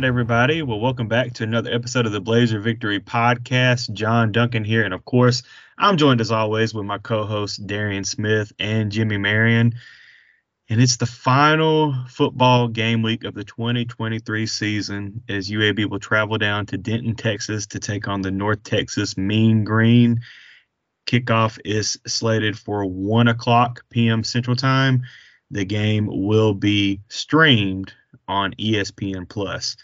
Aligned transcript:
right, 0.00 0.08
everybody. 0.08 0.62
Well, 0.62 0.80
welcome 0.80 1.08
back 1.08 1.34
to 1.34 1.42
another 1.42 1.70
episode 1.70 2.06
of 2.06 2.12
the 2.12 2.22
Blazer 2.22 2.58
Victory 2.58 3.00
Podcast. 3.00 3.92
John 3.92 4.32
Duncan 4.32 4.64
here, 4.64 4.82
and 4.82 4.94
of 4.94 5.04
course, 5.04 5.42
I'm 5.76 5.98
joined 5.98 6.22
as 6.22 6.30
always 6.30 6.72
with 6.72 6.86
my 6.86 6.96
co-hosts 6.96 7.58
Darian 7.58 8.04
Smith 8.04 8.50
and 8.58 8.90
Jimmy 8.90 9.18
Marion. 9.18 9.74
And 10.70 10.80
it's 10.80 10.96
the 10.96 11.04
final 11.04 11.94
football 12.08 12.68
game 12.68 13.02
week 13.02 13.24
of 13.24 13.34
the 13.34 13.44
2023 13.44 14.46
season 14.46 15.22
as 15.28 15.50
UAB 15.50 15.90
will 15.90 15.98
travel 15.98 16.38
down 16.38 16.64
to 16.66 16.78
Denton, 16.78 17.14
Texas 17.14 17.66
to 17.66 17.78
take 17.78 18.08
on 18.08 18.22
the 18.22 18.30
North 18.30 18.62
Texas 18.62 19.18
Mean 19.18 19.64
Green. 19.64 20.22
Kickoff 21.06 21.58
is 21.62 21.98
slated 22.06 22.58
for 22.58 22.86
1 22.86 23.28
o'clock 23.28 23.84
p.m. 23.90 24.24
Central 24.24 24.56
Time. 24.56 25.02
The 25.50 25.66
game 25.66 26.08
will 26.10 26.54
be 26.54 27.02
streamed 27.08 27.92
on 28.30 28.54
ESPN 28.54 29.28
Plus. 29.28 29.76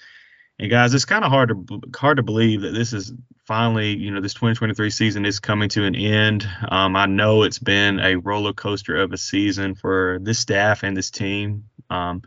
And 0.59 0.71
guys, 0.71 0.95
it's 0.95 1.05
kind 1.05 1.25
of 1.25 1.31
hard 1.31 1.51
to 1.51 1.81
hard 1.99 2.17
to 2.17 2.23
believe 2.23 2.63
that 2.63 2.73
this 2.73 2.93
is 2.93 3.13
finally, 3.47 3.95
you 3.95 4.11
know, 4.11 4.21
this 4.21 4.33
2023 4.35 4.89
season 4.89 5.27
is 5.27 5.39
coming 5.39 5.69
to 5.71 5.85
an 5.85 5.95
end. 5.95 6.49
Um, 6.69 6.97
I 6.97 7.07
know 7.07 7.43
it's 7.43 7.59
been 7.59 8.01
a 8.01 8.17
roller 8.17 8.55
coaster 8.55 8.97
of 8.97 9.13
a 9.13 9.19
season 9.19 9.75
for 9.75 10.19
this 10.23 10.39
staff 10.39 10.83
and 10.83 10.97
this 10.97 11.11
team, 11.11 11.65
um, 11.91 12.23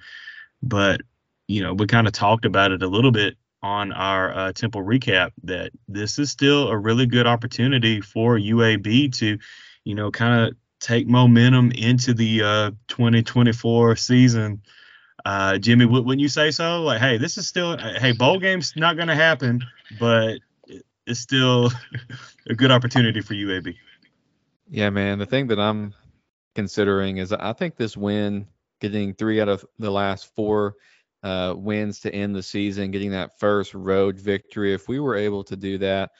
but 0.61 1.01
you 1.47 1.63
know, 1.63 1.73
we 1.73 1.87
kind 1.87 2.05
of 2.05 2.13
talked 2.13 2.45
about 2.45 2.71
it 2.71 2.83
a 2.83 2.87
little 2.87 3.11
bit 3.11 3.35
on 3.63 3.91
our 3.91 4.31
uh, 4.31 4.53
Temple 4.53 4.83
recap 4.83 5.31
that 5.43 5.71
this 5.87 6.19
is 6.19 6.29
still 6.29 6.69
a 6.69 6.77
really 6.77 7.07
good 7.07 7.25
opportunity 7.25 8.01
for 8.01 8.37
UAB 8.37 9.11
to, 9.15 9.39
you 9.83 9.95
know, 9.95 10.11
kind 10.11 10.47
of 10.47 10.55
take 10.79 11.07
momentum 11.07 11.71
into 11.71 12.13
the 12.13 12.43
uh, 12.43 12.71
2024 12.87 13.95
season 13.95 14.61
uh, 15.25 15.57
Jimmy, 15.57 15.85
wouldn't 15.85 16.19
you 16.19 16.29
say 16.29 16.51
so? 16.51 16.81
Like, 16.83 16.99
hey, 16.99 17.17
this 17.17 17.37
is 17.37 17.47
still, 17.47 17.77
hey, 17.77 18.11
bowl 18.11 18.39
game's 18.39 18.73
not 18.75 18.95
going 18.95 19.07
to 19.07 19.15
happen, 19.15 19.63
but 19.99 20.39
it's 21.05 21.19
still 21.19 21.71
a 22.49 22.53
good 22.53 22.71
opportunity 22.71 23.21
for 23.21 23.33
UAB. 23.33 23.75
Yeah, 24.69 24.89
man. 24.89 25.19
The 25.19 25.25
thing 25.25 25.47
that 25.47 25.59
I'm 25.59 25.93
considering 26.55 27.17
is 27.17 27.33
I 27.33 27.53
think 27.53 27.75
this 27.75 27.97
win, 27.97 28.47
getting 28.79 29.13
three 29.13 29.41
out 29.41 29.49
of 29.49 29.65
the 29.79 29.91
last 29.91 30.33
four 30.35 30.75
uh, 31.23 31.53
wins 31.57 31.99
to 32.01 32.13
end 32.13 32.35
the 32.35 32.43
season, 32.43 32.91
getting 32.91 33.11
that 33.11 33.39
first 33.39 33.73
road 33.73 34.19
victory, 34.19 34.73
if 34.73 34.87
we 34.87 34.99
were 34.99 35.15
able 35.15 35.43
to 35.45 35.55
do 35.55 35.77
that, 35.79 36.11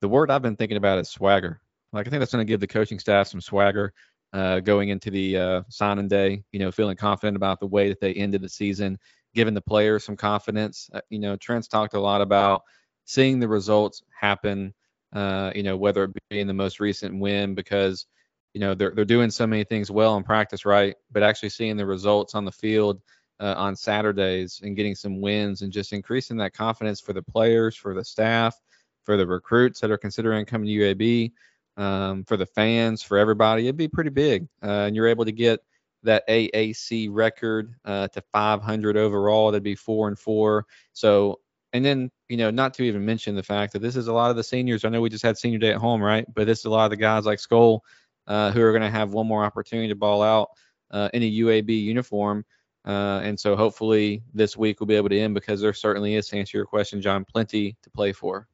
the 0.00 0.08
word 0.08 0.30
I've 0.30 0.42
been 0.42 0.56
thinking 0.56 0.76
about 0.76 0.98
is 0.98 1.08
swagger. 1.08 1.60
Like, 1.92 2.06
I 2.06 2.10
think 2.10 2.20
that's 2.20 2.32
going 2.32 2.46
to 2.46 2.50
give 2.50 2.60
the 2.60 2.66
coaching 2.66 2.98
staff 2.98 3.28
some 3.28 3.40
swagger 3.40 3.92
uh, 4.32 4.60
going 4.60 4.90
into 4.90 5.10
the 5.10 5.36
uh, 5.36 5.62
signing 5.68 6.08
day, 6.08 6.42
you 6.52 6.58
know, 6.58 6.70
feeling 6.70 6.96
confident 6.96 7.36
about 7.36 7.60
the 7.60 7.66
way 7.66 7.88
that 7.88 8.00
they 8.00 8.12
ended 8.14 8.42
the 8.42 8.48
season, 8.48 8.98
giving 9.34 9.54
the 9.54 9.60
players 9.60 10.04
some 10.04 10.16
confidence. 10.16 10.90
Uh, 10.92 11.00
you 11.10 11.18
know, 11.18 11.36
Trent's 11.36 11.68
talked 11.68 11.94
a 11.94 12.00
lot 12.00 12.20
about 12.20 12.62
seeing 13.04 13.40
the 13.40 13.48
results 13.48 14.02
happen, 14.18 14.74
uh, 15.14 15.50
you 15.54 15.62
know, 15.62 15.76
whether 15.76 16.04
it 16.04 16.12
be 16.28 16.40
in 16.40 16.46
the 16.46 16.54
most 16.54 16.80
recent 16.80 17.18
win 17.18 17.54
because, 17.54 18.06
you 18.52 18.60
know, 18.60 18.74
they're, 18.74 18.92
they're 18.94 19.04
doing 19.04 19.30
so 19.30 19.46
many 19.46 19.64
things 19.64 19.90
well 19.90 20.16
in 20.16 20.22
practice, 20.22 20.66
right? 20.66 20.94
But 21.10 21.22
actually 21.22 21.50
seeing 21.50 21.76
the 21.76 21.86
results 21.86 22.34
on 22.34 22.44
the 22.44 22.52
field 22.52 23.00
uh, 23.40 23.54
on 23.56 23.76
Saturdays 23.76 24.60
and 24.62 24.76
getting 24.76 24.94
some 24.94 25.20
wins 25.20 25.62
and 25.62 25.72
just 25.72 25.92
increasing 25.92 26.36
that 26.38 26.52
confidence 26.52 27.00
for 27.00 27.12
the 27.12 27.22
players, 27.22 27.76
for 27.76 27.94
the 27.94 28.04
staff, 28.04 28.60
for 29.04 29.16
the 29.16 29.26
recruits 29.26 29.80
that 29.80 29.90
are 29.90 29.98
considering 29.98 30.44
coming 30.44 30.66
to 30.66 30.72
UAB 30.74 31.32
um, 31.78 32.24
for 32.24 32.36
the 32.36 32.46
fans, 32.46 33.02
for 33.02 33.16
everybody, 33.16 33.64
it'd 33.64 33.76
be 33.76 33.88
pretty 33.88 34.10
big. 34.10 34.48
Uh, 34.62 34.86
and 34.86 34.96
you're 34.96 35.08
able 35.08 35.24
to 35.24 35.32
get 35.32 35.60
that 36.02 36.28
AAC 36.28 37.08
record 37.10 37.74
uh, 37.84 38.08
to 38.08 38.20
500 38.32 38.96
overall. 38.96 39.50
That'd 39.50 39.62
be 39.62 39.74
four 39.74 40.08
and 40.08 40.18
four. 40.18 40.66
So, 40.92 41.40
and 41.72 41.84
then 41.84 42.10
you 42.28 42.36
know, 42.36 42.50
not 42.50 42.74
to 42.74 42.82
even 42.82 43.04
mention 43.04 43.34
the 43.34 43.42
fact 43.42 43.72
that 43.72 43.80
this 43.80 43.96
is 43.96 44.08
a 44.08 44.12
lot 44.12 44.30
of 44.30 44.36
the 44.36 44.44
seniors. 44.44 44.84
I 44.84 44.90
know 44.90 45.00
we 45.00 45.08
just 45.08 45.24
had 45.24 45.38
senior 45.38 45.58
day 45.58 45.70
at 45.70 45.76
home, 45.76 46.02
right? 46.02 46.26
But 46.32 46.46
this 46.46 46.60
is 46.60 46.64
a 46.66 46.70
lot 46.70 46.84
of 46.84 46.90
the 46.90 46.96
guys 46.96 47.24
like 47.24 47.38
Skol 47.38 47.80
uh, 48.26 48.50
who 48.50 48.62
are 48.62 48.72
going 48.72 48.82
to 48.82 48.90
have 48.90 49.12
one 49.12 49.26
more 49.26 49.44
opportunity 49.44 49.88
to 49.88 49.94
ball 49.94 50.22
out 50.22 50.50
uh, 50.90 51.08
in 51.14 51.22
a 51.22 51.30
UAB 51.30 51.82
uniform. 51.82 52.44
Uh, 52.84 53.20
and 53.22 53.38
so 53.38 53.56
hopefully 53.56 54.22
this 54.32 54.56
week 54.56 54.80
we'll 54.80 54.86
be 54.86 54.94
able 54.94 55.08
to 55.08 55.18
end 55.18 55.34
because 55.34 55.60
there 55.60 55.74
certainly 55.74 56.14
is, 56.14 56.28
to 56.28 56.38
answer 56.38 56.56
your 56.56 56.66
question, 56.66 57.02
John, 57.02 57.24
plenty 57.24 57.76
to 57.82 57.90
play 57.90 58.12
for. 58.12 58.46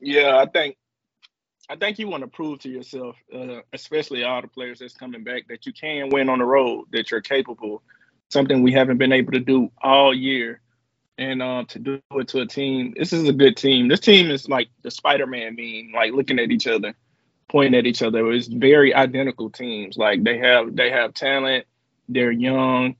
Yeah, 0.00 0.38
I 0.38 0.46
think 0.46 0.76
I 1.68 1.76
think 1.76 1.98
you 1.98 2.08
want 2.08 2.22
to 2.22 2.28
prove 2.28 2.60
to 2.60 2.68
yourself, 2.68 3.16
uh, 3.34 3.60
especially 3.72 4.22
all 4.22 4.40
the 4.40 4.48
players 4.48 4.78
that's 4.78 4.94
coming 4.94 5.24
back, 5.24 5.48
that 5.48 5.66
you 5.66 5.72
can 5.72 6.10
win 6.10 6.28
on 6.28 6.38
the 6.38 6.44
road, 6.44 6.86
that 6.92 7.10
you're 7.10 7.20
capable. 7.20 7.82
Something 8.28 8.62
we 8.62 8.72
haven't 8.72 8.98
been 8.98 9.12
able 9.12 9.32
to 9.32 9.40
do 9.40 9.70
all 9.82 10.14
year, 10.14 10.60
and 11.18 11.42
uh, 11.42 11.64
to 11.68 11.78
do 11.78 12.00
it 12.12 12.28
to 12.28 12.40
a 12.40 12.46
team. 12.46 12.94
This 12.96 13.12
is 13.12 13.28
a 13.28 13.32
good 13.32 13.56
team. 13.56 13.88
This 13.88 14.00
team 14.00 14.30
is 14.30 14.48
like 14.48 14.68
the 14.82 14.90
Spider-Man 14.90 15.56
meme, 15.56 15.92
like 15.92 16.12
looking 16.12 16.38
at 16.38 16.50
each 16.50 16.66
other, 16.66 16.94
pointing 17.48 17.78
at 17.78 17.86
each 17.86 18.02
other. 18.02 18.30
It's 18.32 18.46
very 18.46 18.94
identical 18.94 19.50
teams. 19.50 19.96
Like 19.96 20.22
they 20.22 20.38
have 20.38 20.74
they 20.74 20.90
have 20.90 21.14
talent. 21.14 21.66
They're 22.08 22.32
young. 22.32 22.96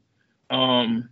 Um, 0.51 1.11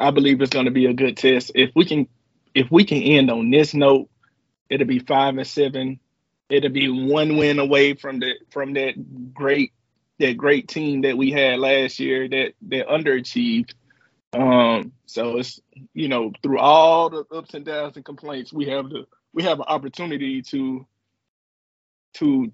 I 0.00 0.10
believe 0.10 0.40
it's 0.40 0.52
going 0.52 0.66
to 0.66 0.70
be 0.70 0.86
a 0.86 0.94
good 0.94 1.16
test. 1.16 1.52
If 1.54 1.70
we 1.74 1.84
can, 1.84 2.08
if 2.54 2.70
we 2.70 2.84
can 2.84 3.02
end 3.02 3.30
on 3.30 3.50
this 3.50 3.74
note, 3.74 4.08
it'll 4.70 4.86
be 4.86 4.98
five 4.98 5.36
and 5.36 5.46
seven 5.46 6.00
it'll 6.48 6.70
be 6.70 6.88
one 6.88 7.36
win 7.36 7.58
away 7.58 7.94
from 7.94 8.20
the 8.20 8.34
from 8.50 8.74
that 8.74 9.34
great 9.34 9.72
that 10.18 10.36
great 10.36 10.68
team 10.68 11.02
that 11.02 11.16
we 11.16 11.30
had 11.30 11.58
last 11.58 11.98
year 11.98 12.28
that 12.28 12.54
that 12.68 12.88
underachieved. 12.88 13.74
Um, 14.32 14.92
so 15.06 15.38
it's 15.38 15.60
you 15.92 16.08
know 16.08 16.32
through 16.42 16.58
all 16.58 17.10
the 17.10 17.24
ups 17.32 17.54
and 17.54 17.64
downs 17.64 17.96
and 17.96 18.04
complaints, 18.04 18.52
we 18.52 18.66
have 18.66 18.88
the 18.90 19.06
we 19.32 19.42
have 19.44 19.58
an 19.58 19.66
opportunity 19.68 20.42
to 20.42 20.86
to 22.14 22.52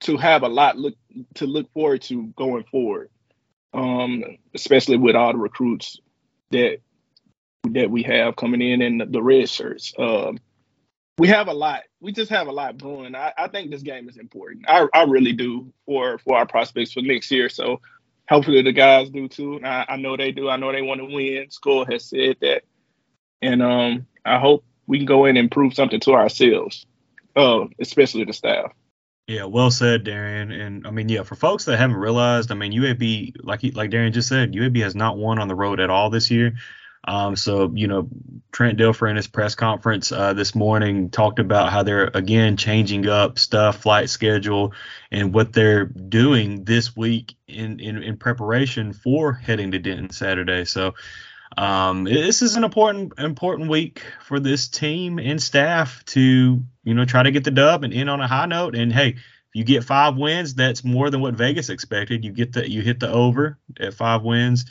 to 0.00 0.16
have 0.16 0.42
a 0.42 0.48
lot 0.48 0.76
look 0.76 0.94
to 1.34 1.46
look 1.46 1.72
forward 1.72 2.02
to 2.02 2.28
going 2.36 2.64
forward. 2.64 3.10
Um, 3.74 4.22
especially 4.54 4.98
with 4.98 5.16
all 5.16 5.32
the 5.32 5.38
recruits 5.38 5.98
that 6.50 6.78
that 7.70 7.90
we 7.90 8.02
have 8.02 8.36
coming 8.36 8.60
in 8.60 8.82
and 8.82 9.12
the, 9.12 9.22
red 9.22 9.48
shirts. 9.48 9.94
Um, 9.98 10.38
we 11.18 11.28
have 11.28 11.48
a 11.48 11.52
lot. 11.52 11.82
We 12.00 12.12
just 12.12 12.30
have 12.30 12.46
a 12.46 12.52
lot 12.52 12.78
brewing. 12.78 13.14
I, 13.14 13.32
I 13.36 13.48
think 13.48 13.70
this 13.70 13.82
game 13.82 14.08
is 14.08 14.16
important. 14.16 14.64
I, 14.68 14.86
I 14.94 15.04
really 15.04 15.32
do 15.32 15.72
for 15.86 16.18
for 16.18 16.36
our 16.36 16.46
prospects 16.46 16.92
for 16.92 17.02
next 17.02 17.30
year. 17.30 17.48
So 17.48 17.80
hopefully 18.28 18.62
the 18.62 18.72
guys 18.72 19.10
do 19.10 19.28
too. 19.28 19.60
I, 19.64 19.84
I 19.88 19.96
know 19.96 20.16
they 20.16 20.32
do. 20.32 20.48
I 20.48 20.56
know 20.56 20.72
they 20.72 20.82
want 20.82 21.00
to 21.00 21.06
win. 21.06 21.50
School 21.50 21.84
has 21.86 22.04
said 22.04 22.36
that, 22.40 22.62
and 23.40 23.62
um, 23.62 24.06
I 24.24 24.38
hope 24.38 24.64
we 24.86 24.98
can 24.98 25.06
go 25.06 25.26
in 25.26 25.36
and 25.36 25.50
prove 25.50 25.74
something 25.74 26.00
to 26.00 26.12
ourselves, 26.12 26.86
uh, 27.36 27.66
especially 27.78 28.24
the 28.24 28.32
staff. 28.32 28.72
Yeah, 29.28 29.44
well 29.44 29.70
said, 29.70 30.04
Darian. 30.04 30.50
And 30.50 30.86
I 30.86 30.90
mean, 30.90 31.08
yeah, 31.08 31.22
for 31.22 31.36
folks 31.36 31.66
that 31.66 31.78
haven't 31.78 31.96
realized, 31.96 32.50
I 32.50 32.54
mean, 32.54 32.72
UAB, 32.72 33.36
like 33.42 33.60
like 33.74 33.90
Darian 33.90 34.12
just 34.12 34.28
said, 34.28 34.52
UAB 34.52 34.82
has 34.82 34.94
not 34.94 35.16
won 35.16 35.38
on 35.38 35.48
the 35.48 35.54
road 35.54 35.78
at 35.78 35.90
all 35.90 36.10
this 36.10 36.30
year. 36.30 36.54
Um, 37.04 37.34
so, 37.34 37.72
you 37.74 37.88
know, 37.88 38.08
Trent 38.52 38.78
Dilfer 38.78 39.10
in 39.10 39.16
his 39.16 39.26
press 39.26 39.54
conference 39.54 40.12
uh, 40.12 40.34
this 40.34 40.54
morning 40.54 41.10
talked 41.10 41.40
about 41.40 41.72
how 41.72 41.82
they're 41.82 42.10
again 42.14 42.56
changing 42.56 43.08
up 43.08 43.38
stuff, 43.38 43.82
flight 43.82 44.08
schedule, 44.08 44.72
and 45.10 45.34
what 45.34 45.52
they're 45.52 45.86
doing 45.86 46.64
this 46.64 46.96
week 46.96 47.34
in, 47.48 47.80
in, 47.80 48.02
in 48.02 48.16
preparation 48.18 48.92
for 48.92 49.32
heading 49.32 49.72
to 49.72 49.78
Denton 49.78 50.10
Saturday. 50.10 50.64
So, 50.64 50.94
um, 51.56 52.04
this 52.04 52.40
is 52.42 52.56
an 52.56 52.64
important 52.64 53.18
important 53.18 53.68
week 53.68 54.02
for 54.24 54.40
this 54.40 54.68
team 54.68 55.18
and 55.18 55.42
staff 55.42 56.02
to 56.06 56.62
you 56.82 56.94
know 56.94 57.04
try 57.04 57.22
to 57.22 57.30
get 57.30 57.44
the 57.44 57.50
dub 57.50 57.84
and 57.84 57.92
end 57.92 58.08
on 58.08 58.20
a 58.20 58.28
high 58.28 58.46
note. 58.46 58.74
And 58.74 58.92
hey, 58.92 59.08
if 59.08 59.54
you 59.54 59.64
get 59.64 59.84
five 59.84 60.16
wins, 60.16 60.54
that's 60.54 60.82
more 60.82 61.10
than 61.10 61.20
what 61.20 61.34
Vegas 61.34 61.68
expected. 61.68 62.24
You 62.24 62.32
get 62.32 62.52
the 62.52 62.70
you 62.70 62.80
hit 62.80 63.00
the 63.00 63.10
over 63.10 63.58
at 63.78 63.94
five 63.94 64.22
wins. 64.22 64.64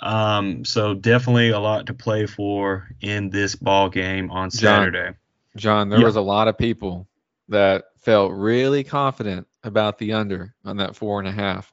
Um, 0.00 0.64
so 0.64 0.94
definitely 0.94 1.50
a 1.50 1.58
lot 1.58 1.86
to 1.86 1.94
play 1.94 2.26
for 2.26 2.88
in 3.00 3.30
this 3.30 3.54
ball 3.54 3.88
game 3.88 4.30
on 4.30 4.50
Saturday. 4.50 5.16
John, 5.56 5.56
John 5.56 5.88
there 5.88 6.00
yeah. 6.00 6.04
was 6.04 6.16
a 6.16 6.20
lot 6.20 6.48
of 6.48 6.58
people 6.58 7.08
that 7.48 7.84
felt 7.98 8.32
really 8.32 8.84
confident 8.84 9.46
about 9.64 9.98
the 9.98 10.12
under 10.12 10.54
on 10.64 10.76
that 10.76 10.96
four 10.96 11.18
and 11.18 11.28
a 11.28 11.32
half. 11.32 11.72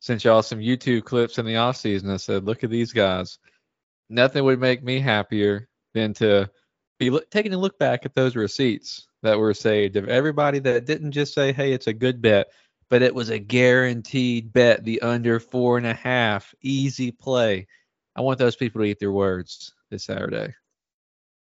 Sent 0.00 0.24
y'all 0.24 0.42
some 0.42 0.60
YouTube 0.60 1.04
clips 1.04 1.38
in 1.38 1.46
the 1.46 1.56
off 1.56 1.76
season. 1.76 2.10
I 2.10 2.16
said, 2.16 2.44
look 2.44 2.64
at 2.64 2.70
these 2.70 2.92
guys. 2.92 3.38
Nothing 4.08 4.44
would 4.44 4.60
make 4.60 4.82
me 4.82 5.00
happier 5.00 5.68
than 5.92 6.14
to 6.14 6.48
be 6.98 7.10
look, 7.10 7.30
taking 7.30 7.52
a 7.52 7.58
look 7.58 7.78
back 7.78 8.06
at 8.06 8.14
those 8.14 8.36
receipts 8.36 9.08
that 9.22 9.38
were 9.38 9.54
saved 9.54 9.96
of 9.96 10.08
everybody 10.08 10.58
that 10.60 10.86
didn't 10.86 11.12
just 11.12 11.34
say, 11.34 11.52
hey, 11.52 11.72
it's 11.72 11.88
a 11.88 11.92
good 11.92 12.22
bet, 12.22 12.48
but 12.88 13.02
it 13.02 13.14
was 13.14 13.28
a 13.28 13.38
guaranteed 13.38 14.52
bet, 14.52 14.84
the 14.84 15.02
under 15.02 15.40
four 15.40 15.78
and 15.78 15.86
a 15.86 15.94
half, 15.94 16.54
easy 16.62 17.10
play. 17.10 17.66
I 18.16 18.22
want 18.22 18.38
those 18.38 18.56
people 18.56 18.80
to 18.80 18.86
eat 18.86 18.98
their 18.98 19.12
words 19.12 19.72
this 19.90 20.04
Saturday. 20.04 20.54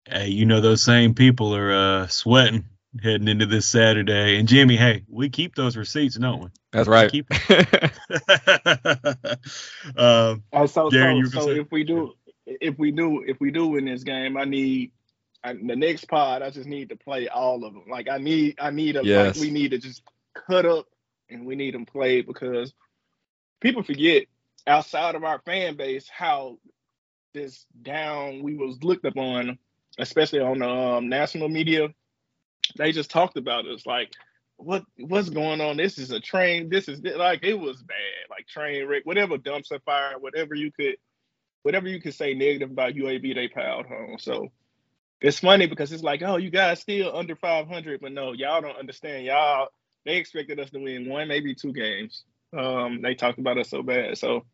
Hey, 0.06 0.28
you 0.28 0.46
know 0.46 0.62
those 0.62 0.84
same 0.84 1.14
people 1.14 1.56
are 1.56 1.74
uh, 1.74 2.08
sweating. 2.08 2.66
heading 3.02 3.28
into 3.28 3.46
this 3.46 3.66
Saturday. 3.66 4.38
And 4.38 4.48
Jimmy, 4.48 4.78
hey, 4.78 5.04
we 5.08 5.30
keep 5.30 5.56
those 5.56 5.78
receipts, 5.78 6.16
don't 6.16 6.44
we? 6.44 6.50
That's 6.72 6.88
right. 6.88 7.12
Keep 7.12 7.28
um, 9.98 10.44
uh, 10.54 10.68
so, 10.68 10.90
Darian, 10.90 11.28
so, 11.28 11.42
so 11.42 11.50
if 11.50 11.72
we 11.72 11.84
do, 11.84 12.14
if 12.46 12.78
we 12.78 12.92
do, 12.92 13.24
if 13.26 13.40
we 13.40 13.52
do 13.52 13.68
win 13.68 13.86
this 13.86 14.04
game, 14.04 14.38
I 14.38 14.46
need 14.46 14.92
I, 15.44 15.54
the 15.54 15.76
next 15.76 16.08
pod. 16.08 16.42
I 16.42 16.50
just 16.50 16.68
need 16.68 16.90
to 16.90 16.96
play 16.96 17.28
all 17.28 17.64
of 17.64 17.74
them. 17.74 17.86
Like 17.90 18.08
I 18.10 18.18
need, 18.18 18.56
I 18.60 18.72
need 18.72 18.96
a, 18.96 19.04
yes. 19.04 19.36
like 19.36 19.42
we 19.42 19.52
need 19.52 19.72
to 19.72 19.78
just 19.78 20.02
cut 20.34 20.66
up 20.66 20.88
and 21.30 21.46
we 21.46 21.56
need 21.56 21.74
them 21.74 21.86
played 21.86 22.28
because 22.28 22.74
people 23.62 23.84
forget 23.84 24.26
outside 24.68 25.16
of 25.16 25.24
our 25.24 25.40
fan 25.40 25.76
base 25.76 26.08
how 26.10 26.58
this 27.34 27.66
down 27.82 28.42
we 28.42 28.56
was 28.56 28.84
looked 28.84 29.06
upon, 29.06 29.58
especially 30.00 30.40
on 30.40 30.60
the 30.60 30.70
um, 30.70 31.10
national 31.10 31.50
media. 31.50 31.90
They 32.78 32.92
just 32.92 33.12
talked 33.12 33.38
about 33.38 33.68
us 33.68 33.86
like, 33.86 34.12
what 34.58 34.86
what's 34.98 35.30
going 35.30 35.62
on? 35.62 35.78
This 35.78 35.98
is 35.98 36.12
a 36.12 36.20
train. 36.20 36.70
This 36.70 36.88
is 36.88 37.02
like 37.02 37.44
it 37.44 37.60
was 37.60 37.84
bad, 37.84 38.30
like 38.30 38.48
train 38.48 38.88
wreck, 38.88 39.06
whatever 39.06 39.38
dumpster 39.38 39.82
fire, 39.84 40.14
whatever 40.18 40.56
you 40.56 40.72
could, 40.72 40.96
whatever 41.64 41.88
you 41.88 42.02
could 42.02 42.14
say 42.14 42.34
negative 42.34 42.72
about 42.72 42.94
UAB, 42.94 43.36
they 43.36 43.50
piled 43.50 43.86
home. 43.86 44.18
So 44.18 44.50
it's 45.22 45.40
funny 45.40 45.68
because 45.68 45.92
it's 45.92 46.04
like, 46.04 46.22
oh, 46.22 46.38
you 46.38 46.50
guys 46.50 46.80
still 46.80 47.16
under 47.16 47.36
500, 47.36 48.00
but 48.02 48.12
no, 48.14 48.32
y'all 48.32 48.62
don't 48.62 48.78
understand. 48.78 49.26
Y'all 49.26 49.68
they 50.06 50.18
expected 50.18 50.60
us 50.60 50.70
to 50.72 50.80
win 50.80 51.10
one, 51.10 51.28
maybe 51.28 51.56
two 51.56 51.74
games. 51.74 52.24
Um, 52.58 53.02
they 53.02 53.16
talked 53.16 53.40
about 53.40 53.58
us 53.58 53.70
so 53.70 53.84
bad. 53.84 54.18
So 54.18 54.46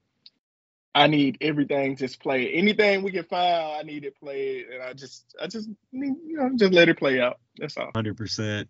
I 0.96 1.08
need 1.08 1.38
everything 1.42 1.96
just 1.96 2.20
play. 2.20 2.52
Anything 2.54 3.04
we 3.04 3.12
can 3.12 3.24
find, 3.24 3.80
I 3.80 3.84
need 3.84 4.04
it 4.06 4.18
played, 4.20 4.68
and 4.74 4.82
I 4.82 4.94
just, 4.94 5.36
I 5.42 5.48
just, 5.48 5.70
need, 5.92 6.16
you 6.26 6.38
know, 6.38 6.52
just 6.56 6.74
let 6.74 6.90
it 6.90 6.98
play 6.98 7.22
out. 7.22 7.40
That's 7.58 7.78
all. 7.78 7.92
Hundred 7.94 8.18
percent. 8.18 8.68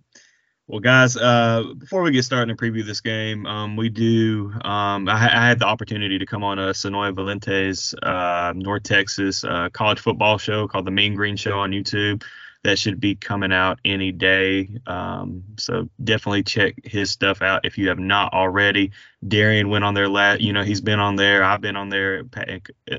Well, 0.68 0.80
guys, 0.80 1.18
uh, 1.18 1.74
before 1.78 2.02
we 2.02 2.12
get 2.12 2.24
started 2.24 2.50
and 2.50 2.58
preview 2.58 2.86
this 2.86 3.02
game, 3.02 3.46
um, 3.46 3.76
we 3.76 3.90
do. 3.90 4.54
Um, 4.64 5.10
I, 5.10 5.16
I, 5.16 5.48
had 5.48 5.60
the 5.60 5.66
opportunity 5.66 6.18
to 6.18 6.26
come 6.26 6.44
on 6.44 6.60
a 6.60 6.70
Sonoya 6.70 7.14
Valente's 7.14 7.94
uh, 8.04 8.54
North 8.56 8.84
Texas 8.84 9.44
uh, 9.44 9.70
college 9.74 10.00
football 10.00 10.38
show 10.38 10.68
called 10.68 10.86
the 10.86 10.92
Mean 10.92 11.16
Green 11.16 11.36
Show 11.36 11.60
on 11.60 11.72
YouTube 11.72 12.24
that 12.64 12.78
should 12.78 13.00
be 13.00 13.16
coming 13.16 13.52
out 13.52 13.80
any 13.84 14.12
day. 14.12 14.70
Um, 14.86 15.44
so 15.58 15.90
definitely 16.04 16.44
check 16.44 16.76
his 16.84 17.10
stuff 17.10 17.42
out 17.42 17.66
if 17.66 17.78
you 17.78 17.90
have 17.90 18.00
not 18.00 18.34
already. 18.34 18.92
Darian 19.28 19.70
went 19.70 19.84
on 19.84 19.94
there 19.94 20.10
last, 20.10 20.42
you 20.42 20.54
know, 20.54 20.64
he's 20.64 20.82
been 20.82 21.00
on 21.00 21.16
there. 21.16 21.44
I've 21.44 21.62
been 21.62 21.76
on 21.76 21.90
there 21.90 22.24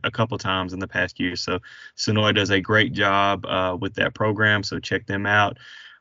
a 0.03 0.11
couple 0.11 0.37
times 0.39 0.73
in 0.73 0.81
the 0.81 0.89
past 0.89 1.21
year. 1.21 1.37
So 1.37 1.61
Sonoy 1.97 2.35
does 2.35 2.51
a 2.51 2.61
great 2.61 2.93
job 2.93 3.47
uh, 3.47 3.77
with 3.81 3.95
that 3.95 4.15
program. 4.15 4.65
So 4.65 4.81
check 4.81 5.07
them 5.07 5.27
out. 5.27 5.59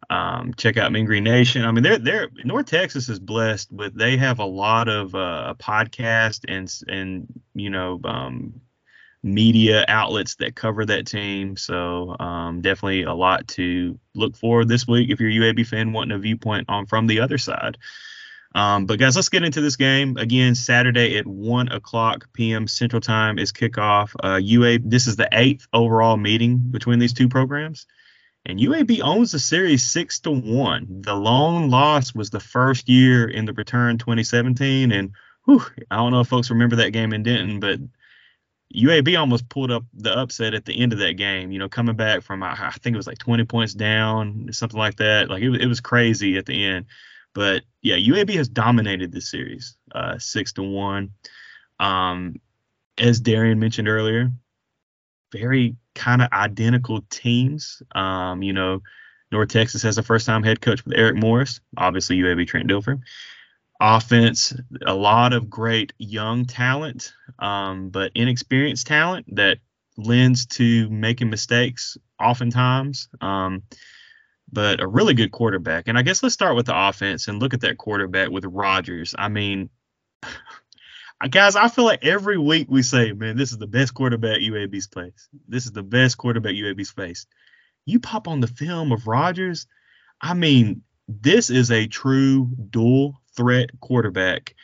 Um, 0.09 0.53
check 0.55 0.77
out 0.77 0.91
Mean 0.91 1.05
Green 1.05 1.23
Nation. 1.23 1.63
I 1.63 1.71
mean, 1.71 1.83
they're 1.83 1.99
they're 1.99 2.29
North 2.43 2.65
Texas 2.65 3.07
is 3.07 3.19
blessed 3.19 3.71
with 3.71 3.95
they 3.95 4.17
have 4.17 4.39
a 4.39 4.45
lot 4.45 4.89
of 4.89 5.13
uh, 5.13 5.53
podcast 5.59 6.43
and 6.47 6.73
and 6.87 7.27
you 7.53 7.69
know 7.69 7.99
um, 8.03 8.59
media 9.23 9.85
outlets 9.87 10.35
that 10.35 10.55
cover 10.55 10.85
that 10.85 11.05
team. 11.05 11.55
So 11.55 12.15
um, 12.19 12.61
definitely 12.61 13.03
a 13.03 13.13
lot 13.13 13.47
to 13.49 13.99
look 14.15 14.35
for 14.35 14.65
this 14.65 14.87
week 14.87 15.09
if 15.11 15.19
you're 15.19 15.29
a 15.29 15.53
UAB 15.53 15.67
fan 15.67 15.93
wanting 15.93 16.15
a 16.15 16.19
viewpoint 16.19 16.65
on 16.69 16.87
from 16.87 17.07
the 17.07 17.19
other 17.19 17.37
side. 17.37 17.77
Um, 18.53 18.85
but 18.85 18.99
guys, 18.99 19.15
let's 19.15 19.29
get 19.29 19.43
into 19.43 19.61
this 19.61 19.77
game 19.77 20.17
again. 20.17 20.55
Saturday 20.55 21.17
at 21.17 21.25
one 21.25 21.71
o'clock 21.71 22.27
p.m. 22.33 22.67
Central 22.67 23.01
Time 23.01 23.39
is 23.39 23.53
kickoff. 23.53 24.13
Uh, 24.21 24.39
UAB. 24.41 24.89
This 24.89 25.07
is 25.07 25.15
the 25.15 25.29
eighth 25.31 25.67
overall 25.71 26.17
meeting 26.17 26.57
between 26.57 26.99
these 26.99 27.13
two 27.13 27.29
programs, 27.29 27.85
and 28.45 28.59
UAB 28.59 29.01
owns 29.01 29.31
the 29.31 29.39
series 29.39 29.87
six 29.87 30.19
to 30.21 30.31
one. 30.31 31.01
The 31.01 31.15
lone 31.15 31.69
loss 31.69 32.13
was 32.13 32.29
the 32.29 32.41
first 32.41 32.89
year 32.89 33.25
in 33.25 33.45
the 33.45 33.53
return 33.53 33.97
2017, 33.97 34.91
and 34.91 35.11
whew, 35.45 35.63
I 35.89 35.95
don't 35.95 36.11
know 36.11 36.19
if 36.19 36.27
folks 36.27 36.49
remember 36.49 36.75
that 36.77 36.91
game 36.91 37.13
in 37.13 37.23
Denton, 37.23 37.61
but 37.61 37.79
UAB 38.75 39.19
almost 39.19 39.49
pulled 39.49 39.71
up 39.71 39.83
the 39.93 40.17
upset 40.17 40.53
at 40.53 40.65
the 40.65 40.79
end 40.79 40.93
of 40.93 40.99
that 40.99 41.13
game. 41.13 41.51
You 41.51 41.59
know, 41.59 41.69
coming 41.69 41.95
back 41.95 42.21
from 42.21 42.43
I 42.43 42.71
think 42.81 42.93
it 42.93 42.97
was 42.97 43.07
like 43.07 43.17
20 43.17 43.43
points 43.45 43.73
down, 43.73 44.49
something 44.51 44.79
like 44.79 44.97
that. 44.97 45.29
Like 45.29 45.43
it, 45.43 45.61
it 45.61 45.67
was 45.67 45.81
crazy 45.81 46.37
at 46.37 46.45
the 46.45 46.63
end. 46.63 46.85
But 47.33 47.63
yeah, 47.81 47.95
UAB 47.95 48.33
has 48.35 48.49
dominated 48.49 49.11
this 49.11 49.29
series, 49.29 49.77
uh, 49.93 50.17
six 50.17 50.53
to 50.53 50.63
one. 50.63 51.11
Um, 51.79 52.35
as 52.97 53.19
Darian 53.19 53.59
mentioned 53.59 53.87
earlier, 53.87 54.31
very 55.31 55.75
kind 55.95 56.21
of 56.21 56.31
identical 56.31 57.01
teams. 57.09 57.81
Um, 57.95 58.43
you 58.43 58.53
know, 58.53 58.81
North 59.31 59.49
Texas 59.49 59.81
has 59.83 59.97
a 59.97 60.03
first-time 60.03 60.43
head 60.43 60.61
coach 60.61 60.83
with 60.83 60.97
Eric 60.97 61.15
Morris, 61.15 61.61
obviously 61.77 62.17
UAB 62.17 62.47
Trent 62.47 62.69
Dilfer 62.69 63.01
offense, 63.81 64.53
a 64.85 64.93
lot 64.93 65.33
of 65.33 65.49
great 65.49 65.91
young 65.97 66.45
talent, 66.45 67.13
um, 67.39 67.89
but 67.89 68.11
inexperienced 68.13 68.85
talent 68.87 69.25
that 69.35 69.57
lends 69.97 70.45
to 70.45 70.89
making 70.89 71.29
mistakes 71.29 71.97
oftentimes. 72.19 73.09
Um, 73.19 73.63
but 74.51 74.81
a 74.81 74.87
really 74.87 75.13
good 75.13 75.31
quarterback. 75.31 75.87
And 75.87 75.97
I 75.97 76.01
guess 76.01 76.21
let's 76.21 76.35
start 76.35 76.55
with 76.55 76.65
the 76.65 76.87
offense 76.87 77.27
and 77.27 77.41
look 77.41 77.53
at 77.53 77.61
that 77.61 77.77
quarterback 77.77 78.29
with 78.29 78.45
Rogers. 78.45 79.15
I 79.17 79.29
mean, 79.29 79.69
guys, 81.29 81.55
I 81.55 81.67
feel 81.69 81.85
like 81.85 82.05
every 82.05 82.37
week 82.37 82.67
we 82.69 82.83
say, 82.83 83.13
man, 83.13 83.37
this 83.37 83.51
is 83.51 83.57
the 83.57 83.67
best 83.67 83.93
quarterback 83.93 84.39
UAB's 84.39 84.87
faced. 84.87 85.29
This 85.47 85.65
is 85.65 85.71
the 85.71 85.83
best 85.83 86.17
quarterback 86.17 86.53
UAB's 86.53 86.91
faced. 86.91 87.27
You 87.85 87.99
pop 87.99 88.27
on 88.27 88.41
the 88.41 88.47
film 88.47 88.91
of 88.91 89.07
Rogers, 89.07 89.67
I 90.21 90.33
mean, 90.33 90.83
this 91.07 91.49
is 91.49 91.71
a 91.71 91.87
true 91.87 92.49
dual 92.69 93.20
threat 93.35 93.69
quarterback. 93.79 94.55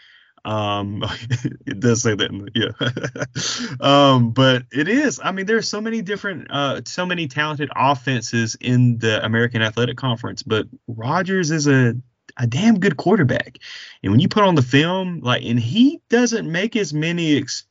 Um, 0.45 1.03
it 1.65 1.79
does 1.79 2.01
say 2.01 2.15
that, 2.15 2.31
yeah. 2.55 3.75
um, 3.85 4.31
but 4.31 4.63
it 4.71 4.87
is. 4.87 5.19
I 5.21 5.31
mean, 5.31 5.45
there's 5.45 5.67
so 5.67 5.81
many 5.81 6.01
different, 6.01 6.47
uh, 6.49 6.81
so 6.85 7.05
many 7.05 7.27
talented 7.27 7.69
offenses 7.75 8.55
in 8.59 8.97
the 8.99 9.23
American 9.25 9.61
Athletic 9.61 9.97
Conference, 9.97 10.43
but 10.43 10.67
Rogers 10.87 11.51
is 11.51 11.67
a 11.67 11.95
a 12.39 12.47
damn 12.47 12.79
good 12.79 12.97
quarterback. 12.97 13.57
And 14.03 14.11
when 14.11 14.19
you 14.19 14.27
put 14.27 14.43
on 14.43 14.55
the 14.55 14.61
film, 14.61 15.21
like, 15.21 15.43
and 15.43 15.59
he 15.59 16.01
doesn't 16.09 16.49
make 16.49 16.75
as 16.75 16.93
many 16.93 17.37
ex- 17.37 17.65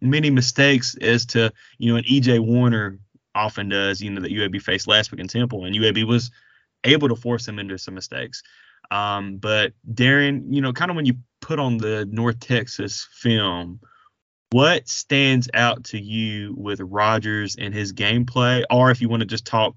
many 0.00 0.30
mistakes 0.30 0.96
as 1.00 1.26
to 1.26 1.52
you 1.78 1.92
know 1.92 1.98
an 1.98 2.04
EJ 2.04 2.40
Warner 2.40 2.98
often 3.34 3.68
does. 3.68 4.00
You 4.00 4.10
know 4.10 4.20
that 4.20 4.32
UAB 4.32 4.62
faced 4.62 4.88
last 4.88 5.12
week 5.12 5.20
in 5.20 5.28
Temple, 5.28 5.64
and 5.64 5.74
UAB 5.74 6.06
was 6.06 6.30
able 6.84 7.08
to 7.08 7.16
force 7.16 7.46
him 7.46 7.58
into 7.58 7.78
some 7.78 7.94
mistakes. 7.94 8.42
Um, 8.90 9.36
but 9.38 9.72
Darian, 9.92 10.52
you 10.52 10.60
know, 10.60 10.72
kind 10.72 10.90
of 10.90 10.96
when 10.96 11.06
you 11.06 11.14
put 11.40 11.58
on 11.58 11.78
the 11.78 12.06
North 12.10 12.40
Texas 12.40 13.08
film, 13.12 13.80
what 14.50 14.88
stands 14.88 15.48
out 15.54 15.84
to 15.84 16.00
you 16.00 16.54
with 16.56 16.80
Rogers 16.80 17.56
and 17.56 17.74
his 17.74 17.92
gameplay, 17.92 18.64
or 18.70 18.90
if 18.90 19.00
you 19.00 19.08
want 19.08 19.20
to 19.20 19.26
just 19.26 19.46
talk 19.46 19.74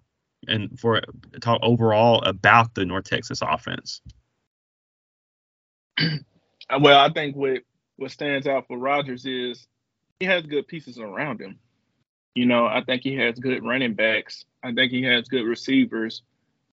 and 0.47 0.79
for 0.79 1.01
talk 1.41 1.59
overall 1.63 2.21
about 2.21 2.75
the 2.75 2.85
North 2.85 3.05
Texas 3.05 3.41
offense? 3.41 4.01
Well, 6.79 6.99
I 6.99 7.11
think 7.11 7.35
what 7.35 7.63
what 7.95 8.11
stands 8.11 8.45
out 8.45 8.67
for 8.67 8.77
Rogers 8.77 9.25
is 9.25 9.67
he 10.19 10.27
has 10.27 10.45
good 10.45 10.67
pieces 10.67 10.99
around 10.99 11.41
him. 11.41 11.57
You 12.35 12.45
know, 12.45 12.67
I 12.67 12.83
think 12.83 13.01
he 13.01 13.15
has 13.15 13.39
good 13.39 13.65
running 13.65 13.95
backs. 13.95 14.45
I 14.63 14.71
think 14.73 14.91
he 14.91 15.03
has 15.03 15.27
good 15.27 15.45
receivers. 15.45 16.21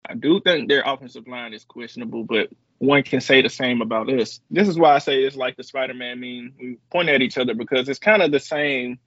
I 0.08 0.14
do 0.14 0.40
think 0.40 0.70
their 0.70 0.84
offensive 0.86 1.28
line 1.28 1.54
is 1.54 1.64
questionable, 1.64 2.24
but 2.24 2.50
one 2.78 3.04
can 3.04 3.22
say 3.22 3.42
the 3.42 3.50
same 3.50 3.82
about 3.82 4.10
us. 4.10 4.40
This 4.52 4.68
is 4.68 4.78
why 4.78 4.96
I 4.96 5.00
say 5.00 5.24
it's 5.24 5.36
like 5.36 5.58
the 5.58 5.64
Spider-Man 5.64 6.20
meme. 6.20 6.54
We 6.60 6.78
point 6.92 7.10
at 7.10 7.22
each 7.22 7.38
other 7.38 7.54
because 7.54 7.90
it's 7.90 8.00
kind 8.00 8.22
of 8.22 8.32
the 8.32 8.40
same 8.40 9.00